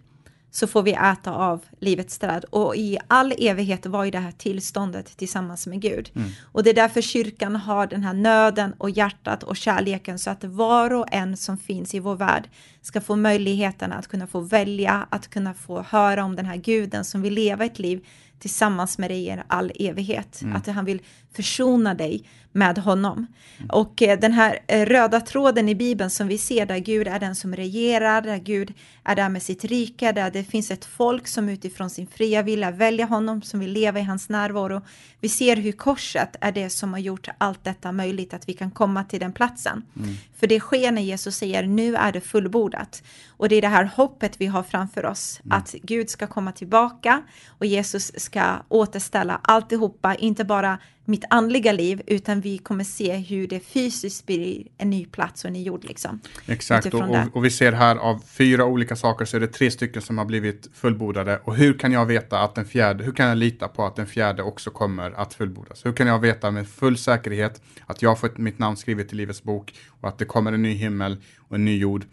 så 0.51 0.66
får 0.66 0.83
vi 0.83 0.93
äta 0.93 1.33
av 1.33 1.61
livets 1.81 2.18
träd 2.18 2.45
och 2.51 2.77
i 2.77 2.99
all 3.07 3.35
evighet 3.39 3.87
var 3.87 4.05
ju 4.05 4.11
det 4.11 4.18
här 4.18 4.33
tillståndet 4.33 5.16
tillsammans 5.16 5.66
med 5.66 5.81
Gud. 5.81 6.11
Mm. 6.14 6.29
Och 6.53 6.62
det 6.62 6.70
är 6.70 6.75
därför 6.75 7.01
kyrkan 7.01 7.57
har 7.57 7.87
den 7.87 8.03
här 8.03 8.14
nöden 8.14 8.75
och 8.79 8.91
hjärtat 8.91 9.43
och 9.43 9.57
kärleken 9.57 10.18
så 10.18 10.31
att 10.31 10.45
var 10.45 10.93
och 10.93 11.07
en 11.12 11.37
som 11.37 11.59
finns 11.59 11.95
i 11.95 11.99
vår 11.99 12.16
värld 12.16 12.49
ska 12.83 13.01
få 13.01 13.16
möjligheten 13.16 13.93
att 13.93 14.09
kunna 14.09 14.27
få 14.27 14.41
välja, 14.41 15.07
att 15.11 15.29
kunna 15.29 15.55
få 15.55 15.83
höra 15.83 16.25
om 16.25 16.37
den 16.37 16.47
här 16.47 16.57
guden 16.57 17.05
som 17.05 17.23
vill 17.23 17.35
leva 17.35 17.64
ett 17.64 17.79
liv 17.79 18.07
tillsammans 18.43 18.99
med 18.99 19.11
dig 19.11 19.26
i 19.26 19.36
all 19.47 19.72
evighet. 19.74 20.43
Mm. 20.43 20.57
Att 20.57 20.66
han 20.66 20.84
vill 20.84 21.03
försona 21.32 21.95
dig 21.95 22.24
med 22.53 22.78
honom. 22.78 23.26
Mm. 23.59 23.70
Och 23.70 24.03
eh, 24.03 24.18
den 24.18 24.32
här 24.32 24.59
eh, 24.66 24.86
röda 24.86 25.20
tråden 25.20 25.68
i 25.68 25.74
Bibeln 25.74 26.11
som 26.11 26.28
vi 26.28 26.38
ser 26.38 26.66
där 26.66 26.78
Gud 26.78 27.09
är 27.09 27.18
den 27.18 27.34
som 27.34 27.57
regerar, 27.57 28.22
där 28.22 28.36
Gud 28.36 28.74
är 29.05 29.16
där 29.16 29.28
med 29.28 29.43
sitt 29.43 29.64
rike, 29.64 30.12
där 30.12 30.30
det 30.30 30.45
finns 30.45 30.70
ett 30.70 30.84
folk 30.84 31.28
som 31.28 31.49
utifrån 31.49 31.90
sin 31.90 32.07
fria 32.07 32.43
vilja 32.43 32.70
väljer 32.70 33.07
honom, 33.07 33.43
som 33.43 33.61
vill 33.61 33.72
leva 33.72 34.01
i 34.01 34.03
hans 34.03 34.28
närvaro. 34.28 34.82
Vi 35.20 35.28
ser 35.28 35.57
hur 35.57 35.72
korset 35.72 36.36
är 36.40 36.53
det 36.53 36.70
som 36.70 36.93
har 36.93 37.01
gjort 37.01 37.28
allt 37.38 37.64
detta 37.64 37.93
möjligt, 37.93 38.34
att 38.34 38.49
vi 38.49 38.53
kan 38.53 38.70
komma 38.70 39.05
till 39.05 39.20
den 39.20 39.32
platsen. 39.32 39.82
Mm. 39.97 40.14
För 40.36 40.47
det 40.47 40.61
sker 40.61 40.93
när 40.93 41.03
Jesus 41.03 41.36
säger 41.36 41.62
nu 41.62 41.97
är 41.97 42.12
det 42.12 42.20
fullbordat. 42.20 43.03
Och 43.43 43.49
det 43.49 43.57
är 43.57 43.62
det 43.62 43.68
här 43.68 43.84
hoppet 43.84 44.40
vi 44.40 44.47
har 44.47 44.62
framför 44.62 45.07
oss, 45.07 45.40
mm. 45.45 45.59
att 45.59 45.74
Gud 45.82 46.11
ska 46.11 46.26
komma 46.26 46.53
tillbaka 46.53 47.22
och 47.49 47.66
Jesus 47.66 48.20
ska 48.20 48.57
återställa 48.68 49.40
alltihopa, 49.43 50.14
inte 50.14 50.45
bara 50.45 50.78
mitt 51.05 51.24
andliga 51.30 51.72
liv, 51.72 52.03
utan 52.07 52.40
vi 52.40 52.59
kommer 52.59 52.84
se 52.84 53.16
hur 53.16 53.47
det 53.47 53.61
fysiskt 53.61 54.26
blir 54.26 54.66
en 54.78 54.90
ny 54.90 55.07
plats 55.07 55.45
och 55.45 55.49
en 55.49 55.53
ny 55.53 55.62
jord. 55.62 55.84
Liksom, 55.84 56.20
Exakt, 56.47 56.95
och, 56.95 57.03
och, 57.32 57.45
vi 57.45 57.51
ser 57.51 57.72
här 57.72 57.97
av 57.97 58.22
fyra 58.26 58.64
olika 58.64 58.97
saker 58.97 59.24
så 59.24 59.36
är 59.36 59.40
det 59.40 59.47
tre 59.47 59.70
stycken 59.70 60.03
som 60.03 60.18
har 60.18 60.24
blivit 60.24 60.70
fullbordade. 60.74 61.40
Och 61.45 61.57
hur 61.57 61.78
kan 61.78 61.93
jag 61.93 62.07
veta 62.07 62.38
att 62.38 62.55
den 62.55 62.64
fjärde, 62.64 63.05
hur 63.05 63.12
kan 63.12 63.26
jag 63.28 63.38
lita 63.38 63.68
på 63.68 63.86
att 63.86 63.97
den 63.97 64.07
fjärde 64.07 64.43
också 64.43 64.70
kommer 64.70 65.11
att 65.11 65.34
fullbordas? 65.34 65.86
Hur 65.86 65.93
kan 65.93 66.07
jag 66.07 66.18
veta 66.18 66.51
med 66.51 66.68
full 66.68 66.99
säkerhet 66.99 67.62
att 67.86 68.03
jag 68.03 68.11
har 68.11 68.16
fått 68.16 68.38
mitt 68.38 68.59
namn 68.59 68.76
skrivet 68.76 69.12
i 69.12 69.16
Livets 69.16 69.43
bok 69.43 69.74
och 70.01 70.09
att 70.09 70.18
det 70.18 70.24
kommer 70.24 70.53
en 70.53 70.62
ny 70.62 70.74
himmel 70.74 71.16
och 71.49 71.57
en 71.57 71.64
ny 71.64 71.78
jord? 71.78 72.05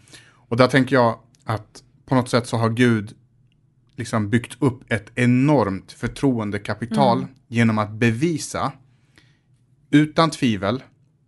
Och 0.50 0.56
där 0.56 0.66
tänker 0.66 0.96
jag 0.96 1.18
att 1.44 1.82
på 2.06 2.14
något 2.14 2.28
sätt 2.28 2.46
så 2.46 2.56
har 2.56 2.70
Gud 2.70 3.14
liksom 3.96 4.30
byggt 4.30 4.62
upp 4.62 4.92
ett 4.92 5.10
enormt 5.14 5.92
förtroendekapital 5.92 7.18
mm. 7.18 7.30
genom 7.48 7.78
att 7.78 7.90
bevisa 7.90 8.72
utan 9.90 10.30
tvivel 10.30 10.82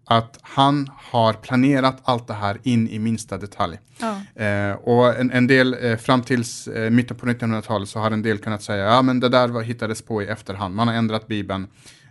att 0.05 0.39
han 0.43 0.91
har 0.95 1.33
planerat 1.33 2.01
allt 2.05 2.27
det 2.27 2.35
här 2.35 2.59
in 2.62 2.89
i 2.89 2.99
minsta 2.99 3.39
detalj. 3.39 3.79
Ja. 4.01 4.43
Eh, 4.45 4.73
och 4.73 5.20
en, 5.20 5.31
en 5.31 5.47
del, 5.47 5.77
eh, 5.81 5.97
fram 5.97 6.23
tills 6.23 6.68
eh, 6.68 6.91
mitten 6.91 7.16
på 7.16 7.27
1900-talet 7.27 7.89
så 7.89 7.99
har 7.99 8.11
en 8.11 8.23
del 8.23 8.39
kunnat 8.39 8.62
säga, 8.62 8.85
ja 8.85 9.03
men 9.03 9.20
det 9.20 9.29
där 9.29 9.49
var, 9.49 9.62
hittades 9.62 10.03
på 10.03 10.23
i 10.23 10.27
efterhand, 10.27 10.75
man 10.75 10.89
har 10.89 10.95
ändrat 10.95 11.27
Bibeln, 11.27 11.66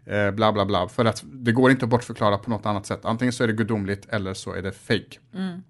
eh, 0.05 0.31
bla 0.31 0.51
bla 0.51 0.65
bla, 0.65 0.87
för 0.87 1.05
att 1.05 1.23
det 1.25 1.51
går 1.51 1.71
inte 1.71 1.85
att 1.85 1.89
bortförklara 1.89 2.37
på 2.37 2.49
något 2.49 2.65
annat 2.65 2.85
sätt. 2.85 3.05
Antingen 3.05 3.33
så 3.33 3.43
är 3.43 3.47
det 3.47 3.53
gudomligt 3.53 4.05
eller 4.09 4.33
så 4.33 4.53
är 4.53 4.61
det 4.61 4.71
fake. 4.71 5.19
Mm. 5.35 5.63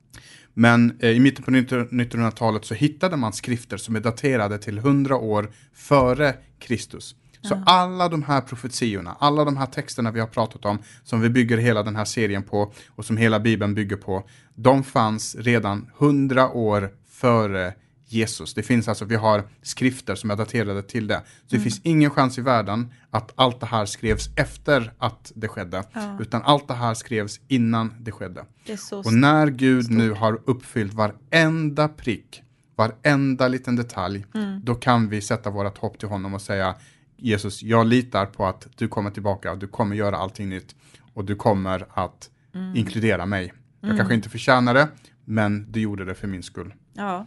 Men 0.53 0.97
eh, 0.99 1.09
i 1.09 1.19
mitten 1.19 1.43
på 1.43 1.51
1900-talet 1.51 2.65
så 2.65 2.73
hittade 2.73 3.17
man 3.17 3.33
skrifter 3.33 3.77
som 3.77 3.95
är 3.95 3.99
daterade 3.99 4.57
till 4.57 4.77
100 4.77 5.17
år 5.17 5.51
före 5.73 6.33
Kristus. 6.59 7.15
Så 7.41 7.53
mm. 7.53 7.63
alla 7.67 8.09
de 8.09 8.23
här 8.23 8.41
profetiorna, 8.41 9.15
alla 9.19 9.45
de 9.45 9.57
här 9.57 9.65
texterna 9.65 10.11
vi 10.11 10.19
har 10.19 10.27
pratat 10.27 10.65
om, 10.65 10.79
som 11.03 11.21
vi 11.21 11.29
bygger 11.29 11.57
hela 11.57 11.83
den 11.83 11.95
här 11.95 12.05
serien 12.05 12.43
på 12.43 12.73
och 12.89 13.05
som 13.05 13.17
hela 13.17 13.39
Bibeln 13.39 13.73
bygger 13.73 13.95
på, 13.95 14.23
de 14.55 14.83
fanns 14.83 15.35
redan 15.35 15.89
100 15.99 16.49
år 16.49 16.89
före 17.09 17.73
Jesus. 18.13 18.53
Det 18.53 18.63
finns 18.63 18.87
alltså, 18.87 19.05
vi 19.05 19.15
har 19.15 19.43
skrifter 19.61 20.15
som 20.15 20.31
är 20.31 20.35
daterade 20.35 20.83
till 20.83 21.07
det. 21.07 21.13
Så 21.15 21.19
mm. 21.19 21.47
det 21.47 21.59
finns 21.59 21.81
ingen 21.83 22.09
chans 22.09 22.37
i 22.37 22.41
världen 22.41 22.93
att 23.09 23.31
allt 23.35 23.59
det 23.59 23.65
här 23.65 23.85
skrevs 23.85 24.29
efter 24.35 24.93
att 24.97 25.31
det 25.35 25.47
skedde. 25.47 25.83
Ja. 25.93 26.17
Utan 26.19 26.41
allt 26.41 26.67
det 26.67 26.73
här 26.73 26.93
skrevs 26.93 27.39
innan 27.47 27.93
det 27.99 28.11
skedde. 28.11 28.45
Det 28.65 28.91
och 28.91 29.13
när 29.13 29.47
Gud 29.47 29.85
stort. 29.85 29.97
nu 29.97 30.11
har 30.11 30.41
uppfyllt 30.45 30.93
varenda 30.93 31.87
prick, 31.87 32.43
varenda 32.75 33.47
liten 33.47 33.75
detalj, 33.75 34.25
mm. 34.33 34.61
då 34.63 34.75
kan 34.75 35.09
vi 35.09 35.21
sätta 35.21 35.49
vårt 35.49 35.77
hopp 35.77 35.99
till 35.99 36.09
honom 36.09 36.33
och 36.33 36.41
säga 36.41 36.75
Jesus, 37.17 37.63
jag 37.63 37.87
litar 37.87 38.25
på 38.25 38.45
att 38.45 38.67
du 38.75 38.87
kommer 38.87 39.11
tillbaka, 39.11 39.55
du 39.55 39.67
kommer 39.67 39.95
göra 39.95 40.17
allting 40.17 40.49
nytt 40.49 40.75
och 41.13 41.25
du 41.25 41.35
kommer 41.35 41.85
att 41.93 42.29
mm. 42.55 42.75
inkludera 42.75 43.25
mig. 43.25 43.53
Jag 43.79 43.87
mm. 43.87 43.97
kanske 43.97 44.15
inte 44.15 44.29
förtjänar 44.29 44.73
det, 44.73 44.87
men 45.25 45.71
du 45.71 45.79
gjorde 45.79 46.05
det 46.05 46.15
för 46.15 46.27
min 46.27 46.43
skull. 46.43 46.73
Ja, 46.93 47.25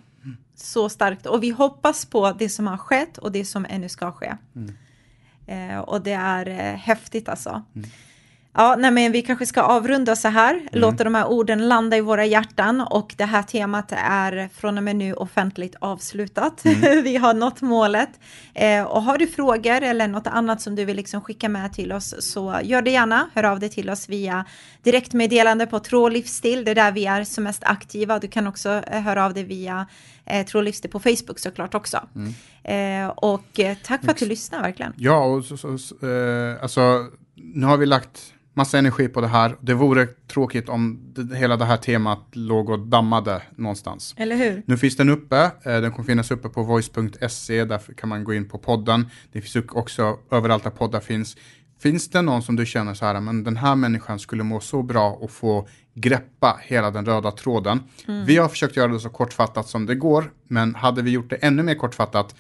så 0.54 0.88
starkt. 0.88 1.26
Och 1.26 1.42
vi 1.42 1.50
hoppas 1.50 2.06
på 2.06 2.32
det 2.32 2.48
som 2.48 2.66
har 2.66 2.76
skett 2.76 3.18
och 3.18 3.32
det 3.32 3.44
som 3.44 3.66
ännu 3.68 3.88
ska 3.88 4.12
ske. 4.12 4.36
Mm. 4.56 4.74
Eh, 5.46 5.78
och 5.78 6.02
det 6.02 6.12
är 6.12 6.48
eh, 6.48 6.78
häftigt 6.78 7.28
alltså. 7.28 7.62
Mm. 7.74 7.90
Ja, 8.56 8.76
nej, 8.78 8.90
men 8.90 9.12
vi 9.12 9.22
kanske 9.22 9.46
ska 9.46 9.62
avrunda 9.62 10.16
så 10.16 10.28
här, 10.28 10.54
mm. 10.54 10.68
låta 10.72 11.04
de 11.04 11.14
här 11.14 11.26
orden 11.26 11.68
landa 11.68 11.96
i 11.96 12.00
våra 12.00 12.24
hjärtan 12.24 12.80
och 12.80 13.14
det 13.16 13.24
här 13.24 13.42
temat 13.42 13.92
är 13.96 14.48
från 14.54 14.78
och 14.78 14.84
med 14.84 14.96
nu 14.96 15.14
offentligt 15.14 15.76
avslutat. 15.78 16.64
Mm. 16.64 16.80
vi 17.04 17.16
har 17.16 17.34
nått 17.34 17.62
målet. 17.62 18.10
Eh, 18.54 18.82
och 18.82 19.02
har 19.02 19.18
du 19.18 19.26
frågor 19.26 19.82
eller 19.82 20.08
något 20.08 20.26
annat 20.26 20.60
som 20.60 20.76
du 20.76 20.84
vill 20.84 20.96
liksom 20.96 21.20
skicka 21.20 21.48
med 21.48 21.72
till 21.72 21.92
oss 21.92 22.14
så 22.18 22.60
gör 22.62 22.82
det 22.82 22.90
gärna. 22.90 23.30
Hör 23.34 23.44
av 23.44 23.60
dig 23.60 23.68
till 23.68 23.90
oss 23.90 24.08
via 24.08 24.44
direktmeddelande 24.82 25.66
på 25.66 25.78
Tråd 25.78 26.12
Livsstil. 26.12 26.64
Det 26.64 26.70
är 26.70 26.74
där 26.74 26.92
vi 26.92 27.06
är 27.06 27.24
som 27.24 27.44
mest 27.44 27.64
aktiva. 27.64 28.18
Du 28.18 28.28
kan 28.28 28.46
också 28.46 28.82
eh, 28.90 29.00
höra 29.00 29.24
av 29.24 29.34
dig 29.34 29.44
via 29.44 29.86
eh, 30.26 30.46
Tråd 30.46 30.64
Livsstil 30.64 30.90
på 30.90 31.00
Facebook 31.00 31.38
såklart 31.38 31.74
också. 31.74 32.00
Mm. 32.14 32.34
Eh, 32.64 33.08
och 33.08 33.60
eh, 33.60 33.76
tack 33.84 34.04
för 34.04 34.10
att 34.10 34.18
du 34.18 34.26
lyssnar 34.26 34.62
verkligen. 34.62 34.92
Ja, 34.96 35.24
och 35.24 35.44
så, 35.44 35.56
så, 35.56 35.78
så 35.78 36.06
eh, 36.06 36.62
alltså 36.62 37.06
nu 37.34 37.66
har 37.66 37.76
vi 37.76 37.86
lagt 37.86 38.34
massa 38.54 38.78
energi 38.78 39.08
på 39.08 39.20
det 39.20 39.26
här. 39.26 39.56
Det 39.60 39.74
vore 39.74 40.06
tråkigt 40.06 40.68
om 40.68 41.12
det, 41.14 41.36
hela 41.36 41.56
det 41.56 41.64
här 41.64 41.76
temat 41.76 42.20
låg 42.32 42.70
och 42.70 42.78
dammade 42.78 43.42
någonstans. 43.56 44.14
Eller 44.18 44.36
hur? 44.36 44.62
Nu 44.66 44.78
finns 44.78 44.96
den 44.96 45.08
uppe. 45.08 45.36
Eh, 45.36 45.50
den 45.80 45.90
kommer 45.90 46.04
finnas 46.04 46.30
uppe 46.30 46.48
på 46.48 46.62
voice.se. 46.62 47.64
Där 47.64 47.94
kan 47.96 48.08
man 48.08 48.24
gå 48.24 48.34
in 48.34 48.48
på 48.48 48.58
podden. 48.58 49.10
Det 49.32 49.40
finns 49.40 49.66
också 49.70 50.18
överallt 50.30 50.64
där 50.64 50.70
poddar 50.70 51.00
finns. 51.00 51.36
Finns 51.80 52.08
det 52.08 52.22
någon 52.22 52.42
som 52.42 52.56
du 52.56 52.66
känner 52.66 52.94
så 52.94 53.04
här, 53.04 53.20
men 53.20 53.44
den 53.44 53.56
här 53.56 53.76
människan 53.76 54.18
skulle 54.18 54.42
må 54.42 54.60
så 54.60 54.82
bra 54.82 55.20
att 55.22 55.30
få 55.30 55.68
greppa 55.94 56.60
hela 56.62 56.90
den 56.90 57.06
röda 57.06 57.30
tråden. 57.30 57.80
Mm. 58.08 58.26
Vi 58.26 58.36
har 58.36 58.48
försökt 58.48 58.76
göra 58.76 58.92
det 58.92 59.00
så 59.00 59.08
kortfattat 59.08 59.68
som 59.68 59.86
det 59.86 59.94
går, 59.94 60.32
men 60.48 60.74
hade 60.74 61.02
vi 61.02 61.10
gjort 61.10 61.30
det 61.30 61.36
ännu 61.36 61.62
mer 61.62 61.74
kortfattat 61.74 62.34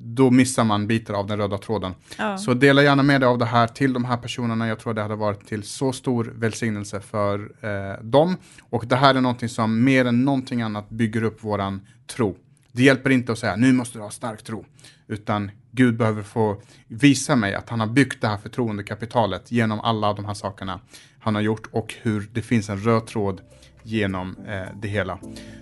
då 0.00 0.30
missar 0.30 0.64
man 0.64 0.86
bitar 0.86 1.14
av 1.14 1.26
den 1.26 1.38
röda 1.38 1.58
tråden. 1.58 1.94
Ja. 2.18 2.38
Så 2.38 2.54
dela 2.54 2.82
gärna 2.82 3.02
med 3.02 3.20
dig 3.20 3.28
av 3.28 3.38
det 3.38 3.44
här 3.44 3.66
till 3.66 3.92
de 3.92 4.04
här 4.04 4.16
personerna. 4.16 4.68
Jag 4.68 4.78
tror 4.78 4.94
det 4.94 5.02
hade 5.02 5.16
varit 5.16 5.46
till 5.46 5.62
så 5.62 5.92
stor 5.92 6.32
välsignelse 6.36 7.00
för 7.00 7.50
eh, 7.60 8.04
dem. 8.04 8.36
Och 8.60 8.84
det 8.86 8.96
här 8.96 9.14
är 9.14 9.20
någonting 9.20 9.48
som 9.48 9.84
mer 9.84 10.04
än 10.04 10.24
någonting 10.24 10.62
annat 10.62 10.90
bygger 10.90 11.22
upp 11.22 11.44
våran 11.44 11.86
tro. 12.06 12.36
Det 12.72 12.82
hjälper 12.82 13.10
inte 13.10 13.32
att 13.32 13.38
säga 13.38 13.56
nu 13.56 13.72
måste 13.72 13.98
du 13.98 14.02
ha 14.02 14.10
stark 14.10 14.42
tro. 14.42 14.64
Utan 15.06 15.50
Gud 15.70 15.96
behöver 15.96 16.22
få 16.22 16.62
visa 16.86 17.36
mig 17.36 17.54
att 17.54 17.68
han 17.68 17.80
har 17.80 17.86
byggt 17.86 18.20
det 18.20 18.28
här 18.28 18.36
förtroendekapitalet 18.36 19.52
genom 19.52 19.80
alla 19.80 20.12
de 20.12 20.24
här 20.24 20.34
sakerna 20.34 20.80
han 21.18 21.34
har 21.34 21.42
gjort 21.42 21.68
och 21.70 21.94
hur 22.02 22.28
det 22.32 22.42
finns 22.42 22.68
en 22.68 22.78
röd 22.78 23.06
tråd 23.06 23.40
genom 23.82 24.36
eh, 24.48 24.74
det 24.80 24.88
hela. 24.88 25.18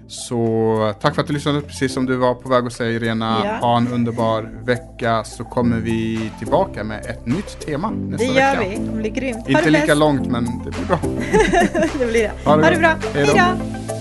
Så 0.08 0.94
tack 1.00 1.14
för 1.14 1.22
att 1.22 1.28
du 1.28 1.34
lyssnade, 1.34 1.60
precis 1.60 1.94
som 1.94 2.06
du 2.06 2.16
var 2.16 2.34
på 2.34 2.48
väg 2.48 2.66
att 2.66 2.72
säga 2.72 2.90
Irena. 2.90 3.42
Ja. 3.44 3.52
Ha 3.52 3.76
en 3.76 3.88
underbar 3.88 4.42
vecka 4.64 5.24
så 5.24 5.44
kommer 5.44 5.76
vi 5.76 6.30
tillbaka 6.38 6.84
med 6.84 7.06
ett 7.06 7.26
nytt 7.26 7.66
tema 7.66 7.90
nästa 7.90 8.26
vecka. 8.26 8.34
Det 8.34 8.40
gör 8.40 8.56
vecka. 8.56 8.80
vi, 8.80 8.86
det 8.86 8.92
blir 8.92 9.10
grymt. 9.10 9.48
Inte 9.48 9.70
lika 9.70 9.94
långt 9.94 10.26
men 10.26 10.44
det 10.44 10.70
blir 10.70 10.86
bra. 10.86 10.98
det 11.98 12.06
blir 12.06 12.22
det. 12.22 12.32
Ha 12.44 12.56
det, 12.56 12.62
ha 12.64 12.70
det 12.70 12.78
bra, 12.78 12.94
hejdå. 13.14 13.32
hejdå. 13.32 13.95